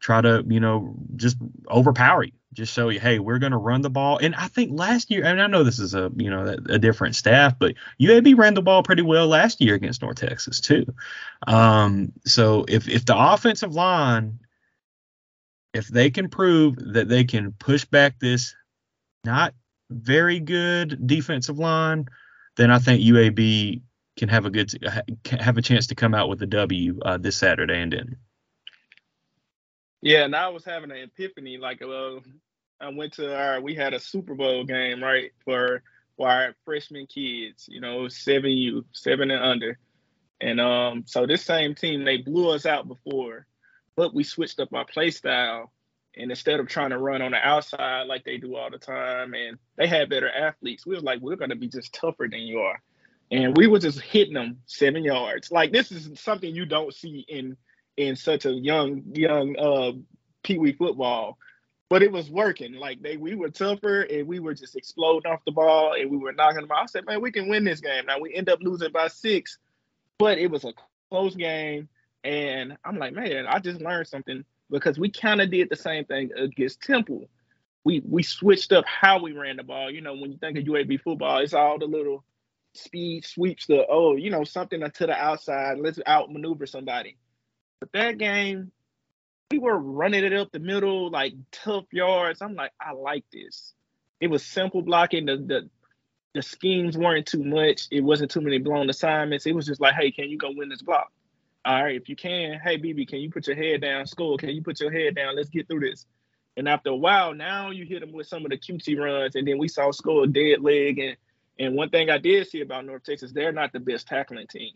try 0.00 0.22
to, 0.22 0.42
you 0.48 0.60
know, 0.60 0.94
just 1.16 1.36
overpower 1.70 2.24
you 2.24 2.32
just 2.58 2.72
show 2.72 2.88
you, 2.88 2.98
hey, 2.98 3.18
we're 3.18 3.38
going 3.38 3.52
to 3.52 3.58
run 3.58 3.82
the 3.82 3.90
ball. 3.90 4.18
And 4.18 4.34
I 4.34 4.48
think 4.48 4.70
last 4.72 5.10
year, 5.10 5.24
and 5.24 5.40
I 5.40 5.46
know 5.46 5.62
this 5.62 5.78
is 5.78 5.94
a 5.94 6.10
you 6.16 6.30
know 6.30 6.44
a, 6.44 6.74
a, 6.74 6.78
different 6.78 7.14
staff, 7.14 7.58
but 7.58 7.74
UAB 8.00 8.36
ran 8.36 8.54
the 8.54 8.62
ball 8.62 8.82
pretty 8.82 9.02
well 9.02 9.28
last 9.28 9.60
year 9.60 9.74
against 9.74 10.02
North 10.02 10.16
Texas 10.16 10.60
too. 10.60 10.86
Um, 11.46 12.12
so 12.24 12.64
if 12.68 12.88
if 12.88 13.04
the 13.04 13.16
offensive 13.16 13.74
line, 13.74 14.40
if 15.74 15.88
they 15.88 16.10
can 16.10 16.28
prove 16.28 16.76
that 16.94 17.08
they 17.08 17.24
can 17.24 17.52
push 17.52 17.84
back 17.84 18.18
this 18.18 18.54
not 19.24 19.54
very 19.90 20.40
good 20.40 21.06
defensive 21.06 21.58
line, 21.58 22.08
then 22.58 22.70
I 22.70 22.78
think 22.78 23.00
UAB 23.00 23.80
can 24.18 24.28
have 24.28 24.44
a 24.44 24.50
good 24.50 24.70
have 25.40 25.56
a 25.56 25.62
chance 25.62 25.86
to 25.86 25.94
come 25.94 26.12
out 26.12 26.28
with 26.28 26.42
a 26.42 26.46
W 26.46 26.98
uh, 27.02 27.16
this 27.16 27.36
Saturday 27.36 27.80
in 27.80 27.90
Denton. 27.90 28.16
Yeah, 30.02 30.24
and 30.24 30.34
I 30.34 30.48
was 30.48 30.64
having 30.64 30.90
an 30.90 30.98
epiphany. 30.98 31.56
Like, 31.56 31.82
uh, 31.82 32.16
I 32.80 32.88
went 32.90 33.14
to 33.14 33.34
our, 33.34 33.60
we 33.60 33.74
had 33.74 33.94
a 33.94 34.00
Super 34.00 34.34
Bowl 34.34 34.64
game, 34.64 35.02
right, 35.02 35.32
for, 35.44 35.82
for 36.16 36.28
our 36.28 36.54
freshman 36.64 37.06
kids, 37.06 37.66
you 37.68 37.80
know, 37.80 38.08
seven 38.08 38.50
U, 38.50 38.84
seven 38.92 39.30
and 39.30 39.42
under. 39.42 39.78
And 40.40 40.60
um, 40.60 41.04
so 41.06 41.26
this 41.26 41.44
same 41.44 41.74
team, 41.74 42.04
they 42.04 42.18
blew 42.18 42.50
us 42.50 42.64
out 42.64 42.86
before, 42.86 43.46
but 43.96 44.14
we 44.14 44.22
switched 44.22 44.60
up 44.60 44.72
our 44.72 44.84
play 44.84 45.10
style. 45.10 45.72
And 46.18 46.30
instead 46.30 46.58
of 46.58 46.66
trying 46.66 46.90
to 46.90 46.98
run 46.98 47.22
on 47.22 47.30
the 47.30 47.38
outside 47.38 48.08
like 48.08 48.24
they 48.24 48.38
do 48.38 48.56
all 48.56 48.70
the 48.70 48.78
time, 48.78 49.34
and 49.34 49.56
they 49.76 49.86
had 49.86 50.10
better 50.10 50.28
athletes, 50.28 50.84
we 50.84 50.96
was 50.96 51.04
like, 51.04 51.20
we're 51.20 51.36
going 51.36 51.50
to 51.50 51.56
be 51.56 51.68
just 51.68 51.92
tougher 51.92 52.26
than 52.28 52.40
you 52.40 52.58
are. 52.58 52.82
And 53.30 53.56
we 53.56 53.68
were 53.68 53.78
just 53.78 54.00
hitting 54.00 54.34
them 54.34 54.58
seven 54.66 55.04
yards. 55.04 55.52
Like 55.52 55.70
this 55.70 55.92
is 55.92 56.18
something 56.18 56.54
you 56.54 56.66
don't 56.66 56.92
see 56.92 57.24
in 57.28 57.56
in 57.96 58.16
such 58.16 58.46
a 58.46 58.52
young 58.52 59.02
young 59.12 59.56
uh 59.58 59.92
pee 60.42 60.58
wee 60.58 60.72
football. 60.72 61.38
But 61.90 62.02
it 62.02 62.10
was 62.10 62.30
working. 62.30 62.74
Like 62.74 63.02
they 63.02 63.16
we 63.16 63.34
were 63.34 63.50
tougher 63.50 64.02
and 64.02 64.26
we 64.26 64.40
were 64.40 64.54
just 64.54 64.76
exploding 64.76 65.30
off 65.30 65.44
the 65.44 65.52
ball 65.52 65.92
and 65.92 66.10
we 66.10 66.16
were 66.16 66.32
knocking 66.32 66.62
them 66.62 66.72
out. 66.72 66.84
I 66.84 66.86
said, 66.86 67.06
man, 67.06 67.20
we 67.20 67.30
can 67.30 67.48
win 67.48 67.64
this 67.64 67.80
game. 67.80 68.06
Now 68.06 68.18
we 68.18 68.34
end 68.34 68.48
up 68.48 68.60
losing 68.62 68.92
by 68.92 69.08
six, 69.08 69.58
but 70.18 70.38
it 70.38 70.50
was 70.50 70.64
a 70.64 70.72
close 71.10 71.34
game. 71.34 71.88
And 72.24 72.76
I'm 72.84 72.98
like, 72.98 73.14
man, 73.14 73.46
I 73.46 73.58
just 73.58 73.80
learned 73.80 74.06
something 74.06 74.44
because 74.70 74.98
we 74.98 75.10
kind 75.10 75.40
of 75.40 75.50
did 75.50 75.68
the 75.70 75.76
same 75.76 76.04
thing 76.04 76.30
against 76.36 76.82
Temple. 76.82 77.28
We 77.84 78.02
we 78.04 78.22
switched 78.22 78.72
up 78.72 78.84
how 78.86 79.22
we 79.22 79.32
ran 79.32 79.56
the 79.56 79.62
ball. 79.62 79.90
You 79.90 80.00
know, 80.00 80.14
when 80.14 80.32
you 80.32 80.38
think 80.38 80.58
of 80.58 80.64
UAB 80.64 81.00
football, 81.00 81.38
it's 81.38 81.54
all 81.54 81.78
the 81.78 81.86
little 81.86 82.24
speed 82.74 83.24
sweeps, 83.24 83.66
the 83.66 83.86
oh, 83.88 84.16
you 84.16 84.30
know, 84.30 84.44
something 84.44 84.80
to 84.80 85.06
the 85.06 85.12
outside. 85.12 85.78
Let's 85.78 85.98
outmaneuver 86.06 86.66
somebody. 86.66 87.16
But 87.80 87.92
that 87.92 88.18
game, 88.18 88.72
we 89.50 89.58
were 89.58 89.78
running 89.78 90.24
it 90.24 90.32
up 90.32 90.50
the 90.52 90.58
middle, 90.58 91.10
like 91.10 91.34
tough 91.52 91.84
yards. 91.92 92.42
I'm 92.42 92.54
like, 92.54 92.72
I 92.80 92.92
like 92.92 93.24
this. 93.32 93.72
It 94.20 94.28
was 94.28 94.44
simple 94.44 94.82
blocking. 94.82 95.26
The 95.26 95.36
the 95.36 95.70
the 96.34 96.42
schemes 96.42 96.96
weren't 96.96 97.26
too 97.26 97.42
much. 97.42 97.88
It 97.90 98.02
wasn't 98.02 98.30
too 98.30 98.40
many 98.40 98.58
blown 98.58 98.90
assignments. 98.90 99.46
It 99.46 99.54
was 99.54 99.66
just 99.66 99.80
like, 99.80 99.94
hey, 99.94 100.10
can 100.10 100.28
you 100.28 100.36
go 100.36 100.50
win 100.54 100.68
this 100.68 100.82
block? 100.82 101.10
All 101.64 101.82
right, 101.82 101.96
if 101.96 102.08
you 102.08 102.16
can, 102.16 102.60
hey 102.60 102.78
BB, 102.78 103.08
can 103.08 103.18
you 103.18 103.30
put 103.30 103.46
your 103.46 103.56
head 103.56 103.82
down? 103.82 104.06
School, 104.06 104.38
can 104.38 104.50
you 104.50 104.62
put 104.62 104.80
your 104.80 104.90
head 104.90 105.16
down? 105.16 105.36
Let's 105.36 105.48
get 105.48 105.68
through 105.68 105.80
this. 105.80 106.06
And 106.56 106.68
after 106.68 106.90
a 106.90 106.96
while, 106.96 107.34
now 107.34 107.70
you 107.70 107.84
hit 107.84 108.00
them 108.00 108.12
with 108.12 108.26
some 108.26 108.44
of 108.44 108.50
the 108.50 108.58
QT 108.58 108.98
runs, 108.98 109.36
and 109.36 109.46
then 109.46 109.58
we 109.58 109.68
saw 109.68 109.90
School 109.90 110.26
dead 110.26 110.60
leg. 110.60 110.98
And 110.98 111.16
and 111.58 111.74
one 111.74 111.90
thing 111.90 112.10
I 112.10 112.18
did 112.18 112.48
see 112.48 112.60
about 112.60 112.86
North 112.86 113.04
Texas, 113.04 113.32
they're 113.32 113.52
not 113.52 113.72
the 113.72 113.80
best 113.80 114.06
tackling 114.06 114.46
team. 114.46 114.74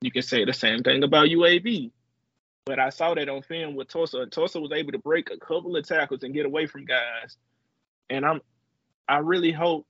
You 0.00 0.10
can 0.10 0.22
say 0.22 0.44
the 0.44 0.52
same 0.52 0.82
thing 0.82 1.02
about 1.02 1.28
UAB. 1.28 1.92
But 2.66 2.78
I 2.78 2.90
saw 2.90 3.14
that 3.14 3.28
on 3.28 3.42
film 3.42 3.76
with 3.76 3.88
Tulsa. 3.88 4.26
Tulsa 4.26 4.60
was 4.60 4.72
able 4.72 4.92
to 4.92 4.98
break 4.98 5.30
a 5.30 5.38
couple 5.38 5.76
of 5.76 5.86
tackles 5.86 6.22
and 6.22 6.34
get 6.34 6.44
away 6.44 6.66
from 6.66 6.84
guys. 6.84 7.36
And 8.10 8.26
I'm 8.26 8.40
I 9.08 9.18
really 9.18 9.52
hope 9.52 9.86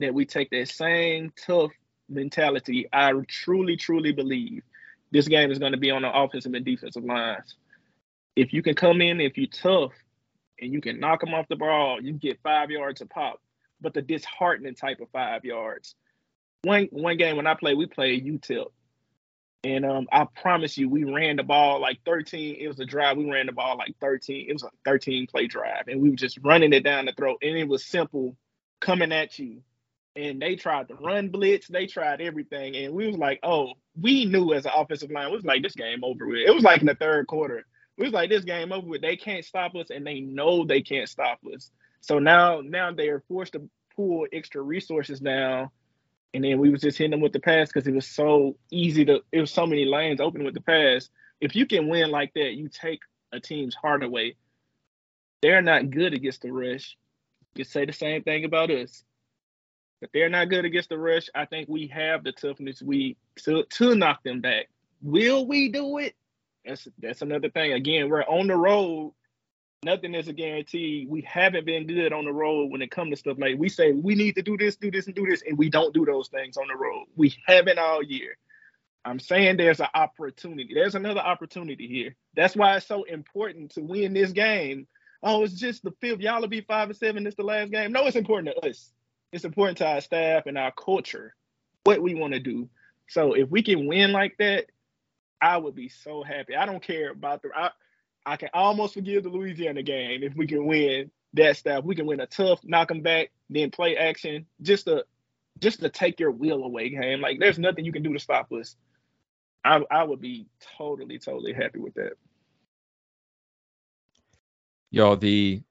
that 0.00 0.14
we 0.14 0.24
take 0.24 0.50
that 0.50 0.68
same 0.68 1.32
tough 1.36 1.70
mentality. 2.08 2.88
I 2.92 3.12
truly, 3.28 3.76
truly 3.76 4.12
believe 4.12 4.62
this 5.12 5.28
game 5.28 5.50
is 5.52 5.58
going 5.58 5.72
to 5.72 5.78
be 5.78 5.90
on 5.90 6.02
the 6.02 6.12
offensive 6.12 6.54
and 6.54 6.64
defensive 6.64 7.04
lines. 7.04 7.54
If 8.34 8.52
you 8.52 8.62
can 8.62 8.74
come 8.74 9.00
in, 9.00 9.20
if 9.20 9.36
you're 9.36 9.46
tough, 9.46 9.92
and 10.62 10.72
you 10.72 10.80
can 10.80 11.00
knock 11.00 11.20
them 11.20 11.34
off 11.34 11.48
the 11.48 11.56
ball, 11.56 12.00
you 12.00 12.12
get 12.12 12.40
five 12.42 12.70
yards 12.70 13.00
a 13.00 13.06
pop. 13.06 13.40
But 13.80 13.94
the 13.94 14.02
disheartening 14.02 14.76
type 14.76 15.00
of 15.00 15.10
five 15.10 15.44
yards. 15.44 15.96
One 16.62 16.88
one 16.92 17.16
game 17.16 17.36
when 17.36 17.48
I 17.48 17.54
played, 17.54 17.76
we 17.76 17.86
played 17.86 18.24
UTEP. 18.24 18.66
And 19.64 19.84
um, 19.84 20.06
I 20.10 20.26
promise 20.40 20.76
you, 20.76 20.88
we 20.88 21.04
ran 21.04 21.36
the 21.36 21.42
ball 21.42 21.80
like 21.80 22.00
13. 22.04 22.56
It 22.58 22.66
was 22.66 22.80
a 22.80 22.84
drive. 22.84 23.16
We 23.16 23.30
ran 23.30 23.46
the 23.46 23.52
ball 23.52 23.76
like 23.76 23.94
13. 24.00 24.46
It 24.48 24.52
was 24.52 24.64
a 24.64 24.70
13 24.84 25.28
play 25.28 25.46
drive. 25.46 25.84
And 25.86 26.00
we 26.00 26.10
were 26.10 26.16
just 26.16 26.38
running 26.42 26.72
it 26.72 26.82
down 26.82 27.06
the 27.06 27.12
throat. 27.12 27.38
And 27.42 27.56
it 27.56 27.68
was 27.68 27.84
simple 27.84 28.36
coming 28.80 29.12
at 29.12 29.38
you. 29.38 29.62
And 30.14 30.42
they 30.42 30.56
tried 30.56 30.88
to 30.88 30.94
run 30.94 31.28
blitz. 31.28 31.68
They 31.68 31.86
tried 31.86 32.20
everything. 32.20 32.76
And 32.76 32.92
we 32.92 33.06
was 33.06 33.16
like, 33.16 33.40
oh, 33.42 33.72
we 33.98 34.26
knew 34.26 34.52
as 34.52 34.66
an 34.66 34.72
offensive 34.74 35.10
line, 35.10 35.30
we 35.30 35.36
was 35.36 35.44
like, 35.44 35.62
this 35.62 35.74
game 35.74 36.04
over 36.04 36.26
with. 36.26 36.46
It 36.46 36.54
was 36.54 36.64
like 36.64 36.80
in 36.80 36.86
the 36.86 36.94
third 36.94 37.26
quarter. 37.26 37.64
We 37.96 38.04
was 38.04 38.12
like, 38.12 38.28
this 38.28 38.44
game 38.44 38.72
over 38.72 38.86
with. 38.86 39.00
They 39.02 39.16
can't 39.16 39.44
stop 39.44 39.74
us, 39.74 39.90
and 39.90 40.06
they 40.06 40.20
know 40.20 40.64
they 40.64 40.82
can't 40.82 41.08
stop 41.08 41.40
us. 41.54 41.70
So 42.00 42.18
now, 42.18 42.60
now 42.62 42.92
they 42.92 43.08
are 43.08 43.24
forced 43.28 43.54
to 43.54 43.68
pull 43.96 44.26
extra 44.32 44.60
resources 44.60 45.22
now 45.22 45.70
and 46.34 46.44
then 46.44 46.58
we 46.58 46.70
was 46.70 46.80
just 46.80 46.98
hitting 46.98 47.10
them 47.10 47.20
with 47.20 47.32
the 47.32 47.40
pass 47.40 47.68
because 47.68 47.86
it 47.86 47.94
was 47.94 48.06
so 48.06 48.56
easy 48.70 49.04
to. 49.04 49.20
It 49.32 49.40
was 49.40 49.50
so 49.50 49.66
many 49.66 49.84
lanes 49.84 50.20
open 50.20 50.44
with 50.44 50.54
the 50.54 50.62
pass. 50.62 51.10
If 51.40 51.54
you 51.54 51.66
can 51.66 51.88
win 51.88 52.10
like 52.10 52.32
that, 52.34 52.54
you 52.54 52.68
take 52.68 53.00
a 53.32 53.40
team's 53.40 53.74
heart 53.74 54.02
away. 54.02 54.36
They're 55.42 55.62
not 55.62 55.90
good 55.90 56.14
against 56.14 56.42
the 56.42 56.52
rush. 56.52 56.96
You 57.54 57.64
say 57.64 57.84
the 57.84 57.92
same 57.92 58.22
thing 58.22 58.44
about 58.44 58.70
us. 58.70 59.04
But 60.02 60.10
they're 60.12 60.28
not 60.28 60.50
good 60.50 60.66
against 60.66 60.90
the 60.90 60.98
rush. 60.98 61.30
I 61.34 61.46
think 61.46 61.70
we 61.70 61.86
have 61.86 62.24
the 62.24 62.32
toughness 62.32 62.82
we 62.82 63.16
to 63.44 63.64
to 63.64 63.94
knock 63.94 64.22
them 64.22 64.42
back. 64.42 64.68
Will 65.00 65.46
we 65.46 65.70
do 65.70 65.96
it? 65.96 66.14
That's 66.66 66.86
that's 66.98 67.22
another 67.22 67.48
thing. 67.48 67.72
Again, 67.72 68.10
we're 68.10 68.24
on 68.24 68.48
the 68.48 68.56
road 68.56 69.14
nothing 69.84 70.14
is 70.14 70.28
a 70.28 70.32
guarantee. 70.32 71.06
We 71.08 71.22
haven't 71.22 71.66
been 71.66 71.86
good 71.86 72.12
on 72.12 72.24
the 72.24 72.32
road 72.32 72.70
when 72.70 72.82
it 72.82 72.90
comes 72.90 73.10
to 73.10 73.16
stuff 73.16 73.38
like 73.38 73.58
we 73.58 73.68
say 73.68 73.92
we 73.92 74.14
need 74.14 74.36
to 74.36 74.42
do 74.42 74.56
this, 74.56 74.76
do 74.76 74.90
this, 74.90 75.06
and 75.06 75.14
do 75.14 75.26
this, 75.26 75.42
and 75.46 75.58
we 75.58 75.68
don't 75.68 75.94
do 75.94 76.04
those 76.04 76.28
things 76.28 76.56
on 76.56 76.68
the 76.68 76.76
road. 76.76 77.06
We 77.16 77.34
haven't 77.46 77.78
all 77.78 78.02
year. 78.02 78.36
I'm 79.04 79.18
saying 79.18 79.56
there's 79.56 79.80
an 79.80 79.88
opportunity. 79.94 80.72
There's 80.72 80.94
another 80.94 81.20
opportunity 81.20 81.88
here. 81.88 82.14
That's 82.36 82.54
why 82.54 82.76
it's 82.76 82.86
so 82.86 83.02
important 83.02 83.72
to 83.72 83.80
win 83.80 84.14
this 84.14 84.30
game. 84.30 84.86
Oh, 85.24 85.42
it's 85.42 85.54
just 85.54 85.82
the 85.82 85.92
fifth. 86.00 86.20
Y'all 86.20 86.40
will 86.40 86.48
be 86.48 86.60
five 86.60 86.88
and 86.88 86.96
seven. 86.96 87.26
It's 87.26 87.36
the 87.36 87.42
last 87.42 87.72
game. 87.72 87.92
No, 87.92 88.06
it's 88.06 88.16
important 88.16 88.54
to 88.54 88.68
us. 88.68 88.92
It's 89.32 89.44
important 89.44 89.78
to 89.78 89.86
our 89.86 90.00
staff 90.00 90.46
and 90.46 90.58
our 90.58 90.72
culture, 90.72 91.34
what 91.84 92.02
we 92.02 92.14
want 92.14 92.34
to 92.34 92.40
do. 92.40 92.68
So 93.08 93.32
if 93.34 93.48
we 93.48 93.62
can 93.62 93.86
win 93.86 94.12
like 94.12 94.36
that, 94.38 94.66
I 95.40 95.56
would 95.56 95.74
be 95.74 95.88
so 95.88 96.22
happy. 96.22 96.54
I 96.54 96.66
don't 96.66 96.82
care 96.82 97.10
about 97.10 97.42
the. 97.42 97.50
I, 97.54 97.70
I 98.24 98.36
can 98.36 98.50
almost 98.54 98.94
forgive 98.94 99.24
the 99.24 99.30
Louisiana 99.30 99.82
game 99.82 100.22
if 100.22 100.36
we 100.36 100.46
can 100.46 100.66
win 100.66 101.10
that 101.34 101.56
stuff. 101.56 101.84
We 101.84 101.96
can 101.96 102.06
win 102.06 102.20
a 102.20 102.26
tough 102.26 102.60
knock 102.62 102.88
them 102.88 103.00
back, 103.00 103.30
then 103.50 103.70
play 103.70 103.96
action, 103.96 104.46
just 104.60 104.84
to 104.84 105.04
just 105.58 105.80
to 105.80 105.88
take 105.88 106.20
your 106.20 106.30
will 106.30 106.62
away 106.62 106.90
game. 106.90 107.20
Like 107.20 107.38
there's 107.40 107.58
nothing 107.58 107.84
you 107.84 107.92
can 107.92 108.02
do 108.02 108.12
to 108.12 108.18
stop 108.18 108.52
us. 108.52 108.76
I 109.64 109.82
I 109.90 110.04
would 110.04 110.20
be 110.20 110.46
totally 110.78 111.18
totally 111.18 111.52
happy 111.52 111.78
with 111.78 111.94
that. 111.94 112.12
Y'all, 114.90 115.16
the 115.16 115.62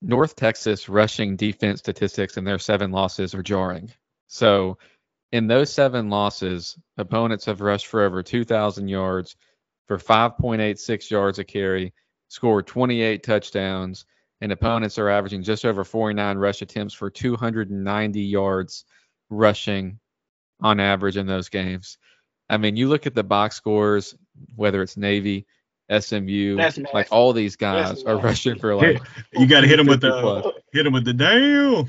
North 0.00 0.36
Texas 0.36 0.88
rushing 0.88 1.36
defense 1.36 1.80
statistics 1.80 2.36
in 2.36 2.44
their 2.44 2.58
seven 2.58 2.92
losses 2.92 3.34
are 3.34 3.42
jarring. 3.42 3.90
So, 4.28 4.78
in 5.32 5.46
those 5.46 5.72
seven 5.72 6.08
losses, 6.08 6.78
opponents 6.96 7.44
have 7.46 7.60
rushed 7.60 7.86
for 7.86 8.02
over 8.02 8.22
2,000 8.22 8.88
yards, 8.88 9.36
for 9.86 9.98
5.86 9.98 11.10
yards 11.10 11.38
a 11.38 11.44
carry, 11.44 11.92
scored 12.28 12.66
28 12.66 13.22
touchdowns, 13.22 14.04
and 14.40 14.52
opponents 14.52 14.98
are 14.98 15.08
averaging 15.08 15.42
just 15.42 15.64
over 15.64 15.84
49 15.84 16.38
rush 16.38 16.62
attempts 16.62 16.94
for 16.94 17.10
290 17.10 18.20
yards 18.20 18.84
rushing 19.30 19.98
on 20.60 20.78
average 20.78 21.16
in 21.16 21.26
those 21.26 21.48
games. 21.48 21.98
I 22.48 22.56
mean, 22.56 22.76
you 22.76 22.88
look 22.88 23.06
at 23.06 23.14
the 23.14 23.24
box 23.24 23.56
scores, 23.56 24.14
whether 24.54 24.82
it's 24.82 24.96
Navy, 24.96 25.46
SMU, 25.90 26.58
like 26.92 27.08
all 27.10 27.32
these 27.32 27.56
guys 27.56 28.02
are 28.04 28.18
rushing 28.18 28.58
for 28.58 28.74
like. 28.74 29.00
you 29.32 29.46
got 29.46 29.62
to 29.62 29.66
hit 29.66 29.78
them 29.78 29.86
with 29.86 30.00
the 30.00 30.10
plus. 30.20 30.54
hit 30.72 30.84
them 30.84 30.92
with 30.92 31.04
the 31.04 31.14
damn. 31.14 31.86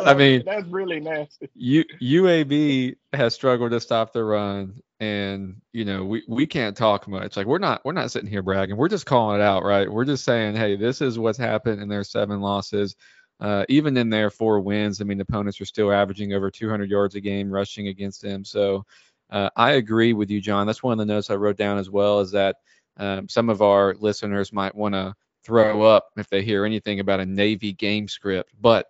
I 0.06 0.14
mean, 0.14 0.42
that's 0.46 0.66
really 0.68 1.00
nasty. 1.00 1.50
U, 1.54 1.84
UAB 2.00 2.96
has 3.12 3.34
struggled 3.34 3.72
to 3.72 3.80
stop 3.80 4.12
the 4.12 4.24
run, 4.24 4.80
and 5.00 5.60
you 5.72 5.84
know 5.84 6.04
we 6.04 6.22
we 6.28 6.46
can't 6.46 6.76
talk 6.76 7.06
much. 7.06 7.36
Like 7.36 7.46
we're 7.46 7.58
not 7.58 7.84
we're 7.84 7.92
not 7.92 8.10
sitting 8.10 8.30
here 8.30 8.42
bragging. 8.42 8.76
We're 8.76 8.88
just 8.88 9.06
calling 9.06 9.40
it 9.40 9.42
out, 9.42 9.62
right? 9.62 9.90
We're 9.90 10.06
just 10.06 10.24
saying, 10.24 10.56
hey, 10.56 10.76
this 10.76 11.02
is 11.02 11.18
what's 11.18 11.38
happened 11.38 11.82
in 11.82 11.88
their 11.88 12.04
seven 12.04 12.40
losses. 12.40 12.96
Uh, 13.38 13.64
even 13.70 13.96
in 13.96 14.10
their 14.10 14.28
four 14.28 14.60
wins, 14.60 15.00
I 15.00 15.04
mean, 15.04 15.20
opponents 15.20 15.60
are 15.60 15.66
still 15.66 15.90
averaging 15.90 16.34
over 16.34 16.50
200 16.50 16.90
yards 16.90 17.14
a 17.14 17.20
game 17.22 17.50
rushing 17.50 17.88
against 17.88 18.20
them. 18.20 18.44
So 18.44 18.84
uh, 19.30 19.50
I 19.56 19.72
agree 19.72 20.12
with 20.12 20.30
you, 20.30 20.40
John. 20.40 20.66
That's 20.66 20.82
one 20.82 20.92
of 20.92 20.98
the 20.98 21.12
notes 21.12 21.30
I 21.30 21.36
wrote 21.36 21.56
down 21.56 21.78
as 21.78 21.90
well. 21.90 22.20
Is 22.20 22.30
that 22.32 22.56
um, 22.96 23.28
some 23.28 23.48
of 23.48 23.62
our 23.62 23.94
listeners 23.98 24.52
might 24.52 24.74
want 24.74 24.94
to 24.94 25.14
throw 25.44 25.82
up 25.82 26.10
if 26.16 26.28
they 26.28 26.42
hear 26.42 26.64
anything 26.64 27.00
about 27.00 27.20
a 27.20 27.26
Navy 27.26 27.72
game 27.72 28.08
script. 28.08 28.52
But 28.60 28.86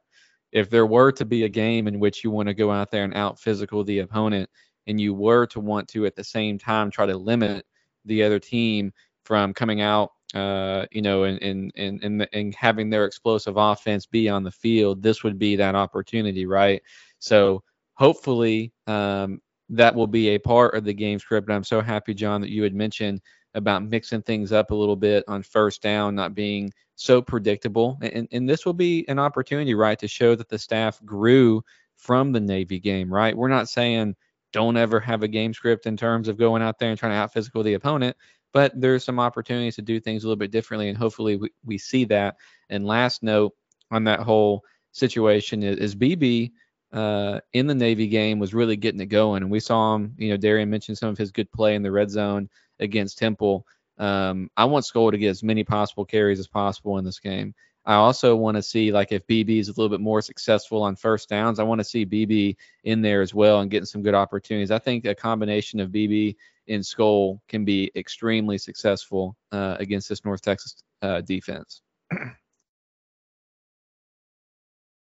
if 0.53 0.69
there 0.69 0.87
were 0.87 1.13
to 1.13 1.25
be 1.25 1.45
a 1.45 1.49
game 1.49 1.87
in 1.87 2.01
which 2.01 2.25
you 2.25 2.31
want 2.31 2.49
to 2.49 2.55
go 2.55 2.71
out 2.73 2.91
there 2.91 3.05
and 3.05 3.15
out 3.15 3.39
physical 3.39 3.85
the 3.85 4.01
opponent, 4.01 4.51
and 4.87 5.01
you 5.01 5.15
were 5.15 5.47
to 5.47 5.61
want 5.61 5.89
to 5.89 6.07
at 6.07 6.17
the 6.17 6.25
same 6.25 6.59
time 6.59 6.91
try 6.91 7.07
to 7.07 7.17
limit 7.17 7.65
the 8.05 8.23
other 8.23 8.39
team 8.39 8.93
from 9.25 9.55
coming 9.55 9.81
out, 9.81 10.11
uh, 10.35 10.87
you 10.91 11.03
know, 11.03 11.25
and 11.25 11.41
and 11.43 11.73
and 11.77 12.03
and, 12.03 12.29
and 12.33 12.55
having 12.55 12.91
their 12.91 13.05
explosive 13.05 13.57
offense 13.57 14.07
be 14.07 14.29
on 14.29 14.43
the 14.43 14.51
field, 14.51 15.03
this 15.03 15.23
would 15.23 15.39
be 15.39 15.55
that 15.57 15.75
opportunity, 15.75 16.47
right? 16.47 16.83
So 17.19 17.63
hopefully, 17.95 18.73
um, 18.87 19.41
that 19.71 19.95
will 19.95 20.07
be 20.07 20.31
a 20.31 20.39
part 20.39 20.75
of 20.75 20.85
the 20.85 20.93
game 20.93 21.19
script. 21.19 21.49
And 21.49 21.55
I'm 21.55 21.65
so 21.65 21.81
happy, 21.81 22.13
John, 22.13 22.41
that 22.41 22.51
you 22.51 22.63
had 22.63 22.75
mentioned 22.75 23.21
about 23.55 23.85
mixing 23.85 24.23
things 24.23 24.53
up 24.53 24.71
a 24.71 24.75
little 24.75 24.97
bit 24.97 25.25
on 25.27 25.43
first 25.43 25.83
down, 25.83 26.15
not 26.15 26.35
being 26.35 26.73
so 26.97 27.23
predictable. 27.23 27.99
And, 28.03 28.29
and 28.31 28.49
this 28.49 28.67
will 28.67 28.75
be 28.75 29.05
an 29.09 29.19
opportunity, 29.19 29.75
right, 29.75 29.99
to 29.99 30.09
show 30.09 30.35
that 30.35 30.49
the 30.49 30.59
staff 30.59 31.01
grew 31.05 31.63
from 31.97 32.33
the 32.33 32.41
Navy 32.41 32.79
game, 32.79 33.13
right? 33.13 33.37
We're 33.37 33.49
not 33.49 33.69
saying 33.69 34.17
don't 34.53 34.77
ever 34.77 34.99
have 35.01 35.23
a 35.23 35.29
game 35.29 35.55
script 35.55 35.87
in 35.87 35.97
terms 35.97 36.29
of 36.29 36.37
going 36.37 36.63
out 36.63 36.79
there 36.79 36.91
and 36.91 36.99
trying 36.99 37.13
to 37.13 37.17
out 37.17 37.33
physical 37.33 37.63
the 37.63 37.75
opponent, 37.75 38.17
but 38.53 38.73
there's 38.75 39.05
some 39.05 39.21
opportunities 39.21 39.77
to 39.77 39.83
do 39.83 40.01
things 40.01 40.25
a 40.25 40.27
little 40.27 40.37
bit 40.37 40.51
differently. 40.51 40.89
And 40.89 40.99
hopefully 40.99 41.37
we, 41.37 41.51
we 41.65 41.79
see 41.79 42.05
that. 42.07 42.37
And 42.69 42.85
last 42.85 43.23
note 43.23 43.55
on 43.91 44.05
that 44.05 44.21
whole 44.21 44.65
situation 44.93 45.63
is, 45.63 45.77
is 45.79 45.95
BB 45.95 46.53
uh, 46.93 47.41
in 47.53 47.67
the 47.67 47.75
Navy 47.75 48.09
game 48.09 48.39
was 48.39 48.55
really 48.55 48.77
getting 48.77 49.01
it 49.01 49.07
going. 49.07 49.43
And 49.43 49.51
we 49.51 49.61
saw 49.61 49.95
him, 49.95 50.15
you 50.19 50.31
know, 50.31 50.37
Darian 50.37 50.71
mentioned 50.71 50.99
some 50.99 51.09
of 51.09 51.19
his 51.19 51.33
good 51.33 51.51
play 51.53 51.75
in 51.75 51.83
the 51.83 51.93
red 51.93 52.11
zone 52.11 52.49
against 52.79 53.19
Temple. 53.19 53.67
Um, 53.99 54.51
I 54.57 54.65
want 54.65 54.85
Skol 54.85 55.11
to 55.11 55.19
get 55.19 55.29
as 55.29 55.43
many 55.43 55.63
possible 55.63 56.05
carries 56.05 56.41
as 56.41 56.49
possible 56.49 56.99
in 56.99 57.05
this 57.05 57.21
game. 57.21 57.55
I 57.87 57.95
also 57.95 58.37
want 58.37 58.57
to 58.57 58.63
see 58.63 58.93
like 58.93 59.11
if 59.13 59.27
BB 59.27 59.59
is 59.59 59.69
a 59.69 59.73
little 59.73 59.89
bit 59.89 60.01
more 60.01 60.21
successful 60.21 60.83
on 60.83 60.97
first 60.97 61.29
downs. 61.29 61.59
I 61.59 61.63
want 61.63 61.81
to 61.81 61.85
see 61.85 62.05
BB 62.05 62.57
in 62.85 63.03
there 63.03 63.23
as 63.23 63.35
well 63.35 63.61
and 63.61 63.71
getting 63.71 63.87
some 63.87 64.03
good 64.03 64.15
opportunities. 64.15 64.71
I 64.71 64.79
think 64.79 65.07
a 65.07 65.15
combination 65.15 65.81
of 65.81 65.91
BB 65.91 66.37
and 66.69 66.83
Skol 66.83 67.41
can 67.49 67.65
be 67.65 67.91
extremely 67.97 68.59
successful 68.59 69.37
uh, 69.51 69.77
against 69.79 70.09
this 70.09 70.25
North 70.25 70.43
Texas 70.43 70.77
uh, 71.03 71.21
defense. 71.23 71.83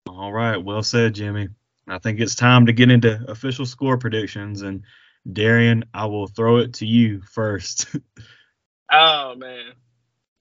All 0.08 0.34
right, 0.34 0.58
well 0.58 0.84
said, 0.84 1.14
Jimmy. 1.14 1.50
I 1.92 2.00
think 2.00 2.20
it's 2.20 2.36
time 2.36 2.68
to 2.68 2.74
get 2.74 2.92
into 2.92 3.24
official 3.28 3.66
score 3.66 3.98
predictions. 3.98 4.62
And 4.62 4.84
Darian, 5.32 5.86
I 5.94 6.06
will 6.06 6.28
throw 6.28 6.58
it 6.58 6.76
to 6.76 6.86
you 6.86 7.22
first. 7.22 7.88
oh 8.92 9.36
man, 9.36 9.74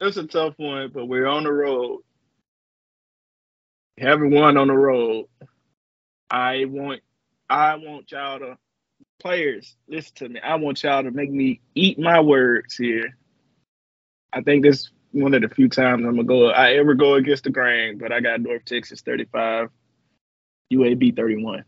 it's 0.01 0.17
a 0.17 0.27
tough 0.27 0.55
one, 0.57 0.91
but 0.93 1.07
we're 1.07 1.27
on 1.27 1.45
the 1.45 1.53
road. 1.53 2.01
Won 4.01 4.57
on 4.57 4.69
the 4.69 4.75
road, 4.75 5.27
I 6.31 6.65
want, 6.67 7.01
I 7.51 7.75
want 7.77 8.13
y'all 8.13 8.39
to 8.39 8.59
players 9.19 9.77
listen 9.89 10.15
to 10.17 10.29
me. 10.29 10.41
I 10.41 10.57
want 10.57 10.83
y'all 10.83 11.03
to 11.03 11.11
make 11.11 11.31
me 11.31 11.61
eat 11.75 11.99
my 11.99 12.21
words 12.21 12.77
here. 12.77 13.17
I 14.33 14.43
think 14.43 14.63
this 14.63 14.91
one 15.13 15.35
of 15.35 15.43
the 15.43 15.49
few 15.49 15.69
times 15.69 16.05
I'm 16.05 16.17
gonna 16.17 16.25
go 16.25 16.51
I 16.51 16.75
ever 16.75 16.95
go 16.95 17.15
against 17.15 17.45
the 17.45 17.51
grain, 17.51 17.99
but 17.99 18.13
I 18.13 18.21
got 18.21 18.41
North 18.41 18.65
Texas 18.65 19.01
35, 19.01 19.71
UAB 20.73 21.17
31. 21.17 21.65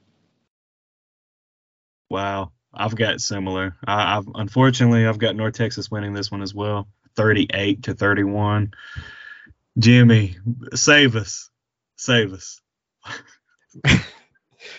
Wow, 2.09 2.53
I've 2.75 2.97
got 2.97 3.21
similar. 3.21 3.77
I, 3.87 4.15
have 4.15 4.29
unfortunately 4.35 5.07
I've 5.07 5.19
got 5.19 5.37
North 5.37 5.55
Texas 5.55 5.91
winning 5.91 6.13
this 6.13 6.31
one 6.31 6.43
as 6.43 6.55
well, 6.55 6.89
38 7.17 7.85
to 7.85 7.95
31. 7.95 8.73
Jimmy, 9.79 10.37
save 10.75 11.17
us, 11.17 11.51
save 11.97 12.33
us. 12.33 12.61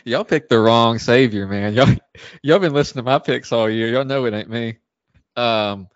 y'all 0.03 0.25
picked 0.25 0.49
the 0.49 0.59
wrong 0.59 0.99
savior, 0.99 1.47
man. 1.47 1.73
Y'all 1.73 1.95
y'all 2.43 2.59
been 2.59 2.73
listening 2.73 3.05
to 3.05 3.11
my 3.11 3.19
picks 3.19 3.51
all 3.51 3.69
year. 3.69 3.87
Y'all 3.87 4.05
know 4.05 4.25
it 4.25 4.33
ain't 4.33 4.49
me. 4.49 4.77
Um, 5.35 5.87